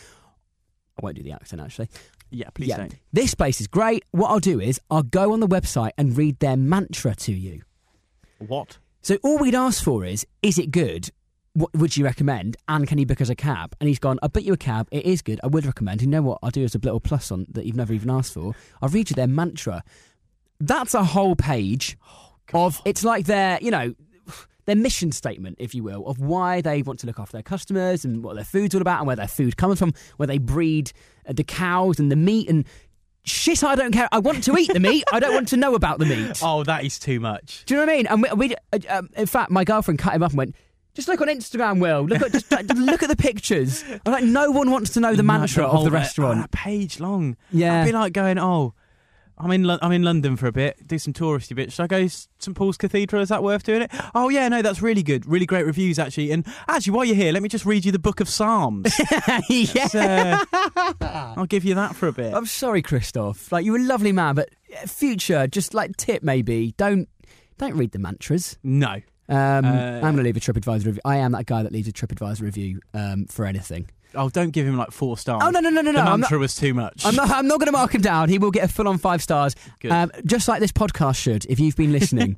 "I 0.98 1.02
won't 1.02 1.16
do 1.16 1.24
the 1.24 1.32
accent 1.32 1.62
actually. 1.62 1.90
Yeah, 2.30 2.50
please 2.54 2.70
yeah, 2.70 2.78
don't. 2.78 2.96
this 3.14 3.34
place 3.36 3.62
is 3.62 3.68
great. 3.68 4.04
What 4.12 4.30
I'll 4.30 4.40
do 4.40 4.60
is 4.60 4.80
I'll 4.92 5.04
go 5.04 5.34
on 5.34 5.40
the 5.40 5.48
website 5.48 5.92
and 5.98 6.18
read 6.18 6.40
their 6.40 6.58
mantra 6.58 7.16
to 7.16 7.32
you. 7.32 7.62
What? 8.40 8.78
So 9.02 9.18
all 9.24 9.38
we'd 9.38 9.56
ask 9.56 9.82
for 9.82 10.04
is, 10.04 10.28
is 10.42 10.58
it 10.58 10.72
good? 10.72 11.10
What 11.58 11.74
would 11.74 11.98
you 11.98 12.06
recommend? 12.06 12.56
And 12.68 12.88
can 12.88 13.00
you 13.00 13.08
book 13.08 13.20
us 13.20 13.30
a 13.30 13.36
cab? 13.36 13.76
And 13.80 13.88
he's 13.88 13.98
gone, 13.98 14.20
I'll 14.22 14.30
book 14.30 14.44
you 14.44 14.54
a 14.54 14.58
cab. 14.58 14.88
It 14.92 15.06
is 15.08 15.24
good. 15.24 15.40
I 15.44 15.48
would 15.48 15.66
recommend. 15.66 16.04
You 16.04 16.08
know 16.08 16.22
what? 16.22 16.38
I'll 16.44 16.52
do 16.52 16.64
as 16.64 16.76
a 16.76 16.78
little 16.78 17.00
plus 17.00 17.32
on 17.32 17.48
that 17.50 17.66
you've 17.66 17.76
never 17.76 17.94
even 17.94 18.12
asked 18.12 18.36
for. 18.36 18.54
I'll 18.80 18.90
read 18.90 19.10
you 19.10 19.16
their 19.16 19.26
mantra. 19.26 19.84
That's 20.60 20.94
a 20.94 21.04
whole 21.04 21.36
page 21.36 21.98
of, 22.54 22.80
it's 22.86 23.04
like 23.04 23.26
their, 23.26 23.58
you 23.60 23.72
know, 23.72 23.96
their 24.66 24.76
mission 24.76 25.12
statement, 25.12 25.56
if 25.58 25.74
you 25.74 25.82
will, 25.82 26.06
of 26.06 26.20
why 26.20 26.62
they 26.62 26.84
want 26.84 27.00
to 27.00 27.08
look 27.08 27.20
after 27.20 27.32
their 27.32 27.42
customers 27.42 28.06
and 28.06 28.24
what 28.24 28.36
their 28.36 28.46
food's 28.46 28.76
all 28.76 28.82
about 28.82 29.00
and 29.00 29.08
where 29.08 29.16
their 29.16 29.28
food 29.28 29.58
comes 29.58 29.80
from, 29.80 29.96
where 30.18 30.28
they 30.28 30.38
breed 30.38 30.92
uh, 31.28 31.34
the 31.34 31.44
cows 31.44 32.00
and 32.00 32.12
the 32.12 32.16
meat 32.16 32.48
and 32.52 32.66
shit. 33.24 33.64
I 33.64 33.74
don't 33.74 33.94
care. 33.94 34.10
I 34.12 34.20
want 34.20 34.44
to 34.44 34.56
eat 34.58 34.72
the 34.72 34.80
meat. 34.80 35.06
I 35.12 35.20
don't 35.20 35.34
want 35.34 35.48
to 35.48 35.58
know 35.58 35.74
about 35.74 35.98
the 35.98 36.06
meat. 36.06 36.40
Oh, 36.44 36.64
that 36.66 36.86
is 36.86 37.00
too 37.00 37.20
much. 37.20 37.64
Do 37.66 37.74
you 37.74 37.80
know 37.80 37.86
what 37.88 37.94
I 37.94 37.98
mean? 37.98 38.08
And 38.08 38.22
we, 38.22 38.48
we 38.50 38.56
uh, 38.74 39.00
um, 39.00 39.10
in 39.18 39.26
fact, 39.26 39.50
my 39.50 39.64
girlfriend 39.64 39.98
cut 39.98 40.14
him 40.14 40.22
up 40.22 40.32
and 40.32 40.38
went, 40.38 40.56
"Just 40.98 41.08
look 41.08 41.22
on 41.22 41.28
Instagram, 41.28 41.80
Will. 41.80 42.02
Look 42.02 42.24
at 42.24 42.32
just, 42.32 42.50
just 42.50 42.76
look 42.76 43.04
at 43.04 43.10
the 43.10 43.16
pictures." 43.16 43.84
I'm 44.04 44.12
like, 44.12 44.24
no 44.24 44.50
one 44.50 44.72
wants 44.72 44.90
to 44.94 45.00
know 45.00 45.14
the 45.14 45.22
mantra 45.22 45.64
of 45.64 45.84
the 45.84 45.92
uh, 45.92 45.94
restaurant. 45.94 46.44
A 46.44 46.48
page 46.48 47.00
long. 47.00 47.38
Yeah. 47.52 47.82
I'd 47.82 47.86
be 47.86 47.92
like 47.92 48.14
going, 48.14 48.40
oh, 48.40 48.74
I'm 49.38 49.52
in 49.52 49.64
Lo- 49.64 49.78
I'm 49.80 49.92
in 49.92 50.02
London 50.02 50.38
for 50.38 50.48
a 50.48 50.52
bit. 50.52 50.88
Do 50.88 50.98
some 50.98 51.14
touristy 51.14 51.56
bits. 51.56 51.76
Should 51.76 51.84
I 51.84 51.88
go 51.88 52.08
St 52.08 52.58
Paul's 52.58 52.78
Cathedral? 52.78 53.22
Is 53.22 53.30
that 53.30 53.44
worth 53.44 53.62
doing 53.62 53.84
it? 53.84 53.92
Oh 54.16 54.30
yeah, 54.30 54.48
no, 54.48 54.64
that's 54.64 54.82
really 54.82 55.04
good. 55.04 55.28
Really 55.28 55.46
great 55.46 55.68
reviews 55.68 56.00
actually. 56.00 56.32
And 56.32 56.48
actually, 56.68 56.94
while 56.94 57.06
you're 57.06 57.16
here, 57.16 57.32
let 57.32 57.44
me 57.44 57.50
just 57.50 57.64
read 57.64 57.86
you 57.86 57.92
the 57.92 58.00
Book 58.00 58.20
of 58.20 58.28
Psalms. 58.28 59.00
yeah. 59.50 60.42
Uh, 60.52 61.34
I'll 61.38 61.46
give 61.46 61.64
you 61.64 61.76
that 61.76 61.96
for 61.96 62.08
a 62.08 62.12
bit. 62.12 62.34
I'm 62.34 62.48
sorry, 62.48 62.82
Christoph. 62.82 63.52
Like 63.52 63.64
you're 63.64 63.78
a 63.78 63.84
lovely 63.84 64.12
man, 64.12 64.34
but 64.34 64.50
uh, 64.76 64.88
future, 64.88 65.46
just 65.46 65.76
like 65.76 65.96
tip 65.98 66.24
maybe, 66.24 66.74
don't 66.76 67.08
don't 67.60 67.76
read 67.76 67.92
the 67.92 68.00
mantras. 68.00 68.58
No. 68.64 69.02
Um, 69.30 69.66
Uh, 69.66 69.70
I'm 69.70 70.02
going 70.02 70.18
to 70.18 70.24
leave 70.24 70.38
a 70.38 70.40
TripAdvisor 70.40 70.86
review. 70.86 71.02
I 71.06 71.18
am 71.18 71.32
that 71.34 71.46
guy 71.46 71.64
that 71.64 71.72
leaves 71.72 71.88
a 71.88 71.92
TripAdvisor 71.92 72.42
review 72.42 72.80
um, 72.94 73.26
for 73.26 73.46
anything. 73.46 73.90
Oh, 74.16 74.30
don't 74.30 74.52
give 74.52 74.66
him 74.66 74.78
like 74.78 74.92
four 74.92 75.18
stars. 75.18 75.44
Oh 75.46 75.50
no 75.50 75.60
no 75.60 75.70
no 75.70 75.82
no 75.82 75.92
The 75.92 75.98
no! 75.98 76.12
I'm 76.12 76.22
mantra 76.22 76.38
not. 76.38 76.42
was 76.42 76.56
too 76.56 76.74
much. 76.74 77.06
I'm 77.06 77.14
not. 77.14 77.30
I'm 77.30 77.46
not 77.48 77.60
going 77.60 77.66
to 77.68 77.74
mark 77.74 77.94
him 77.94 78.02
down. 78.02 78.30
He 78.30 78.40
will 78.40 78.52
get 78.52 78.64
a 78.64 78.68
full 78.74 78.88
on 78.88 78.98
five 78.98 79.22
stars, 79.22 79.54
um, 79.90 80.12
just 80.26 80.48
like 80.48 80.62
this 80.62 80.72
podcast 80.72 81.18
should. 81.18 81.46
If 81.50 81.60
you've 81.60 81.76
been 81.76 81.92
listening, 81.92 82.38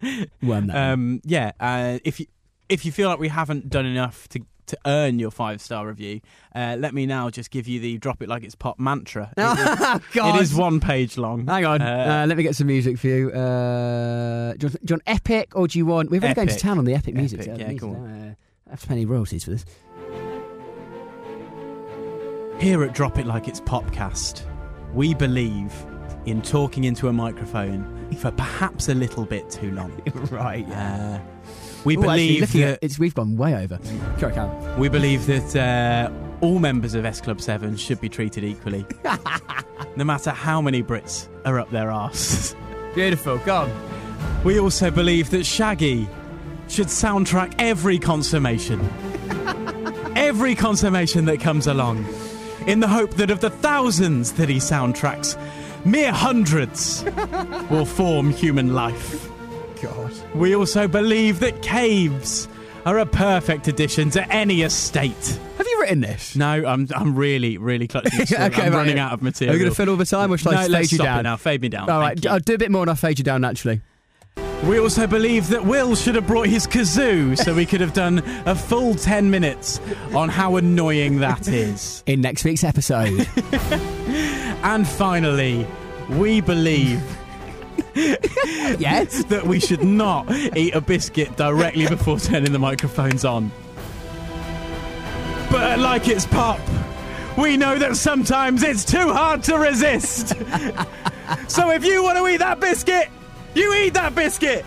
well, 0.42 0.62
no. 0.62 0.74
Um, 0.74 1.20
yeah, 1.24 1.52
uh, 1.60 1.98
if 2.04 2.20
you 2.20 2.26
if 2.70 2.86
you 2.86 2.90
feel 2.92 3.08
like 3.10 3.18
we 3.18 3.28
haven't 3.28 3.68
done 3.68 3.84
enough 3.84 4.28
to 4.30 4.40
to 4.70 4.78
earn 4.86 5.18
your 5.18 5.30
five 5.30 5.60
star 5.60 5.86
review, 5.86 6.20
uh, 6.54 6.76
let 6.78 6.94
me 6.94 7.06
now 7.06 7.30
just 7.30 7.50
give 7.50 7.68
you 7.68 7.78
the 7.80 7.98
drop 7.98 8.22
it 8.22 8.28
like 8.28 8.42
it's 8.42 8.54
pop 8.54 8.78
mantra. 8.78 9.32
It, 9.36 9.42
oh, 9.42 10.00
God. 10.12 10.36
it 10.38 10.42
is 10.42 10.54
one 10.54 10.80
page 10.80 11.16
long. 11.18 11.46
Hang 11.46 11.64
on. 11.64 11.82
Uh, 11.82 12.20
Uh, 12.22 12.26
let 12.26 12.36
me 12.36 12.42
get 12.42 12.56
some 12.56 12.66
music 12.66 12.98
for 12.98 13.06
you. 13.08 13.30
Uh, 13.30 14.52
do, 14.54 14.66
you 14.66 14.68
want, 14.68 14.86
do 14.86 14.92
you 14.92 14.94
want 14.94 15.02
epic 15.06 15.56
or 15.56 15.66
do 15.68 15.78
you 15.78 15.86
want? 15.86 16.10
We're 16.10 16.20
really 16.20 16.34
going 16.34 16.48
to 16.48 16.56
town 16.58 16.78
on 16.78 16.84
the 16.84 16.94
epic 16.94 17.14
music. 17.14 17.40
Epic, 17.40 17.58
yeah, 17.58 17.68
music 17.68 17.80
go. 17.80 17.92
Uh, 17.94 18.34
I 18.66 18.70
have 18.70 18.80
to 18.80 18.86
pay 18.86 18.94
any 18.94 19.06
royalties 19.06 19.44
for 19.44 19.50
this. 19.50 19.64
Here 22.58 22.82
at 22.84 22.92
Drop 22.94 23.18
It 23.18 23.26
Like 23.26 23.48
It's 23.48 23.60
Popcast, 23.60 24.42
we 24.92 25.14
believe 25.14 25.72
in 26.26 26.42
talking 26.42 26.84
into 26.84 27.08
a 27.08 27.12
microphone 27.12 28.06
for 28.16 28.30
perhaps 28.30 28.88
a 28.90 28.94
little 28.94 29.24
bit 29.24 29.48
too 29.50 29.70
long. 29.72 29.90
right. 30.30 30.68
Uh, 30.70 31.18
we 31.84 31.96
Ooh, 31.96 32.00
believe 32.00 32.40
looking 32.42 32.60
that 32.62 32.74
at, 32.74 32.78
it's 32.82 32.98
we've 32.98 33.14
gone 33.14 33.36
way 33.36 33.54
over. 33.54 33.78
Sorry, 34.18 34.78
we 34.78 34.88
believe 34.88 35.26
that 35.26 35.56
uh, 35.56 36.10
all 36.40 36.58
members 36.58 36.94
of 36.94 37.04
S 37.04 37.20
Club 37.20 37.40
Seven 37.40 37.76
should 37.76 38.00
be 38.00 38.08
treated 38.08 38.44
equally, 38.44 38.86
no 39.96 40.04
matter 40.04 40.30
how 40.30 40.60
many 40.60 40.82
Brits 40.82 41.28
are 41.44 41.58
up 41.58 41.70
their 41.70 41.90
arse. 41.90 42.54
Beautiful. 42.94 43.38
Go 43.38 43.56
on. 43.56 44.42
We 44.44 44.58
also 44.58 44.90
believe 44.90 45.30
that 45.30 45.44
Shaggy 45.44 46.08
should 46.68 46.88
soundtrack 46.88 47.54
every 47.58 47.98
consummation. 47.98 48.80
every 50.16 50.54
consummation 50.54 51.24
that 51.26 51.40
comes 51.40 51.66
along. 51.66 52.06
In 52.66 52.80
the 52.80 52.88
hope 52.88 53.12
that 53.12 53.30
of 53.30 53.40
the 53.40 53.50
thousands 53.50 54.32
that 54.32 54.48
he 54.48 54.56
soundtracks, 54.56 55.36
mere 55.84 56.12
hundreds 56.12 57.04
will 57.70 57.86
form 57.86 58.30
human 58.30 58.74
life. 58.74 59.29
We 60.34 60.54
also 60.54 60.86
believe 60.86 61.40
that 61.40 61.62
caves 61.62 62.48
are 62.86 62.98
a 62.98 63.06
perfect 63.06 63.68
addition 63.68 64.10
to 64.10 64.32
any 64.32 64.62
estate. 64.62 65.38
Have 65.58 65.66
you 65.66 65.80
written 65.80 66.00
this? 66.00 66.34
No, 66.36 66.64
I'm 66.66 66.88
I'm 66.94 67.14
really, 67.14 67.58
really 67.58 67.86
clutching. 67.86 68.20
Okay, 68.20 68.36
I'm 68.36 68.50
right, 68.50 68.72
running 68.72 68.96
yeah. 68.96 69.06
out 69.06 69.12
of 69.12 69.22
material. 69.22 69.54
Are 69.54 69.58
you 69.58 69.64
going 69.64 69.70
to 69.70 69.76
fill 69.76 69.90
all 69.90 69.96
the 69.96 70.06
time 70.06 70.32
or 70.32 70.38
shall 70.38 70.52
no, 70.52 70.58
I 70.58 70.68
fade 70.68 70.92
you 70.92 70.98
down? 70.98 71.24
now. 71.24 71.36
Fade 71.36 71.60
me 71.60 71.68
down. 71.68 71.90
All 71.90 72.00
right. 72.00 72.24
I'll 72.26 72.40
do 72.40 72.54
a 72.54 72.58
bit 72.58 72.70
more 72.70 72.82
and 72.82 72.90
I'll 72.90 72.96
fade 72.96 73.18
you 73.18 73.24
down 73.24 73.40
naturally. 73.42 73.82
We 74.64 74.78
also 74.78 75.06
believe 75.06 75.48
that 75.48 75.64
Will 75.64 75.94
should 75.94 76.14
have 76.16 76.26
brought 76.26 76.46
his 76.46 76.66
kazoo 76.66 77.36
so 77.36 77.54
we 77.54 77.64
could 77.64 77.80
have 77.80 77.94
done 77.94 78.18
a 78.44 78.54
full 78.54 78.94
10 78.94 79.30
minutes 79.30 79.80
on 80.14 80.28
how 80.28 80.56
annoying 80.56 81.20
that 81.20 81.48
is. 81.48 82.04
In 82.06 82.20
next 82.20 82.44
week's 82.44 82.64
episode. 82.64 83.26
And 84.62 84.86
finally, 84.86 85.66
we 86.10 86.42
believe 86.42 87.02
yes? 87.94 89.24
that 89.28 89.46
we 89.46 89.60
should 89.60 89.82
not 89.84 90.30
eat 90.56 90.74
a 90.74 90.80
biscuit 90.80 91.36
directly 91.36 91.86
before 91.86 92.18
turning 92.18 92.52
the 92.52 92.58
microphones 92.58 93.24
on. 93.24 93.50
But 95.50 95.80
like 95.80 96.06
it's 96.08 96.26
pop, 96.26 96.60
we 97.36 97.56
know 97.56 97.78
that 97.78 97.96
sometimes 97.96 98.62
it's 98.62 98.84
too 98.84 99.12
hard 99.12 99.42
to 99.44 99.58
resist. 99.58 100.28
so 101.48 101.70
if 101.70 101.84
you 101.84 102.02
want 102.02 102.18
to 102.18 102.26
eat 102.28 102.36
that 102.38 102.60
biscuit, 102.60 103.08
you 103.54 103.74
eat 103.74 103.94
that 103.94 104.14
biscuit. 104.14 104.64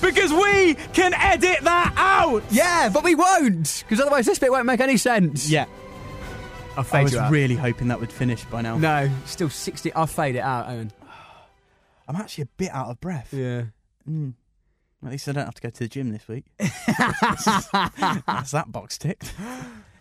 Because 0.00 0.32
we 0.32 0.74
can 0.92 1.12
edit 1.12 1.58
that 1.62 1.92
out. 1.96 2.44
Yeah, 2.50 2.88
but 2.88 3.02
we 3.02 3.16
won't, 3.16 3.84
because 3.84 4.00
otherwise 4.00 4.26
this 4.26 4.38
bit 4.38 4.50
won't 4.50 4.64
make 4.66 4.80
any 4.80 4.96
sense. 4.96 5.50
Yeah. 5.50 5.66
I'll 6.76 6.80
I 6.80 6.82
fade 6.84 7.02
was 7.04 7.12
you 7.14 7.18
out. 7.18 7.32
really 7.32 7.56
hoping 7.56 7.88
that 7.88 7.98
would 7.98 8.12
finish 8.12 8.44
by 8.44 8.62
now. 8.62 8.78
no, 8.78 9.10
still 9.26 9.50
60. 9.50 9.92
I'll 9.94 10.06
fade 10.06 10.36
it 10.36 10.40
out, 10.40 10.68
Owen. 10.68 10.92
I'm 12.08 12.16
actually 12.16 12.42
a 12.42 12.48
bit 12.56 12.70
out 12.72 12.88
of 12.88 13.00
breath. 13.00 13.32
Yeah. 13.32 13.64
Mm. 14.08 14.32
At 15.04 15.10
least 15.12 15.28
I 15.28 15.32
don't 15.32 15.44
have 15.44 15.54
to 15.54 15.62
go 15.62 15.70
to 15.70 15.78
the 15.78 15.88
gym 15.88 16.10
this 16.10 16.26
week. 16.26 16.46
That's 16.58 18.50
that 18.50 18.64
box 18.68 18.98
ticked. 18.98 19.32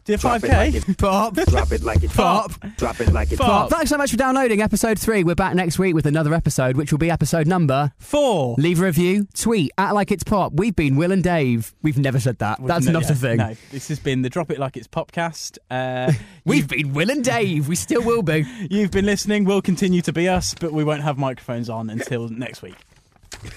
Did 0.08 0.22
Drop 0.22 0.42
it 0.42 0.48
like 0.50 0.72
5k? 0.74 0.76
it's 0.76 0.96
Pop. 0.96 1.36
Drop 1.36 1.72
it 1.74 1.84
like 1.84 2.02
it's 2.02 2.16
Pop. 2.16 2.52
Drop 2.78 3.02
it 3.02 3.12
like 3.12 3.30
it's 3.30 3.42
Pop. 3.42 3.70
Thanks 3.70 3.90
so 3.90 3.98
much 3.98 4.12
for 4.12 4.16
downloading 4.16 4.62
episode 4.62 4.98
three. 4.98 5.26
We're 5.26 5.36
back 5.36 5.54
next 5.54 5.78
week 5.78 5.94
with 5.96 6.06
another 6.06 6.34
episode, 6.34 6.78
which 6.78 6.94
will 6.94 6.98
be 6.98 7.12
episode 7.12 7.46
number. 7.46 7.92
Four. 7.98 8.56
Leave 8.58 8.80
a 8.82 8.86
review, 8.86 9.28
tweet, 9.34 9.70
at 9.78 9.92
like 9.94 10.10
it's 10.10 10.24
pop. 10.24 10.54
We've 10.54 10.74
been 10.74 10.96
Will 10.96 11.12
and 11.12 11.22
Dave. 11.22 11.74
We've 11.82 11.98
never 11.98 12.22
said 12.22 12.38
that. 12.40 12.66
That's 12.66 12.86
No, 12.86 12.94
not 12.94 13.04
yeah, 13.04 13.12
a 13.12 13.16
thing. 13.16 13.38
No, 13.40 13.54
this 13.72 13.90
has 13.90 14.00
been 14.00 14.22
the 14.22 14.30
Drop 14.30 14.50
It 14.50 14.60
Like 14.60 14.78
It's 14.78 14.88
Popcast. 14.88 15.58
Uh, 15.70 16.14
We've 16.46 16.70
been 16.70 16.94
Will 16.94 17.12
and 17.12 17.22
Dave. 17.22 17.68
We 17.68 17.76
still 17.76 18.02
will 18.02 18.24
be. 18.24 18.46
you've 18.72 18.92
been 18.92 19.06
listening. 19.06 19.44
We'll 19.44 19.62
continue 19.62 20.02
to 20.04 20.14
be 20.14 20.30
us, 20.30 20.56
but 20.58 20.72
we 20.72 20.86
won't 20.86 21.02
have 21.04 21.18
microphones 21.18 21.70
on 21.70 21.90
until 21.90 22.30
next 22.30 22.62
week. 22.62 22.76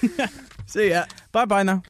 See 0.65 0.89
ya. 0.89 1.05
Bye 1.31 1.45
bye 1.45 1.63
now. 1.63 1.79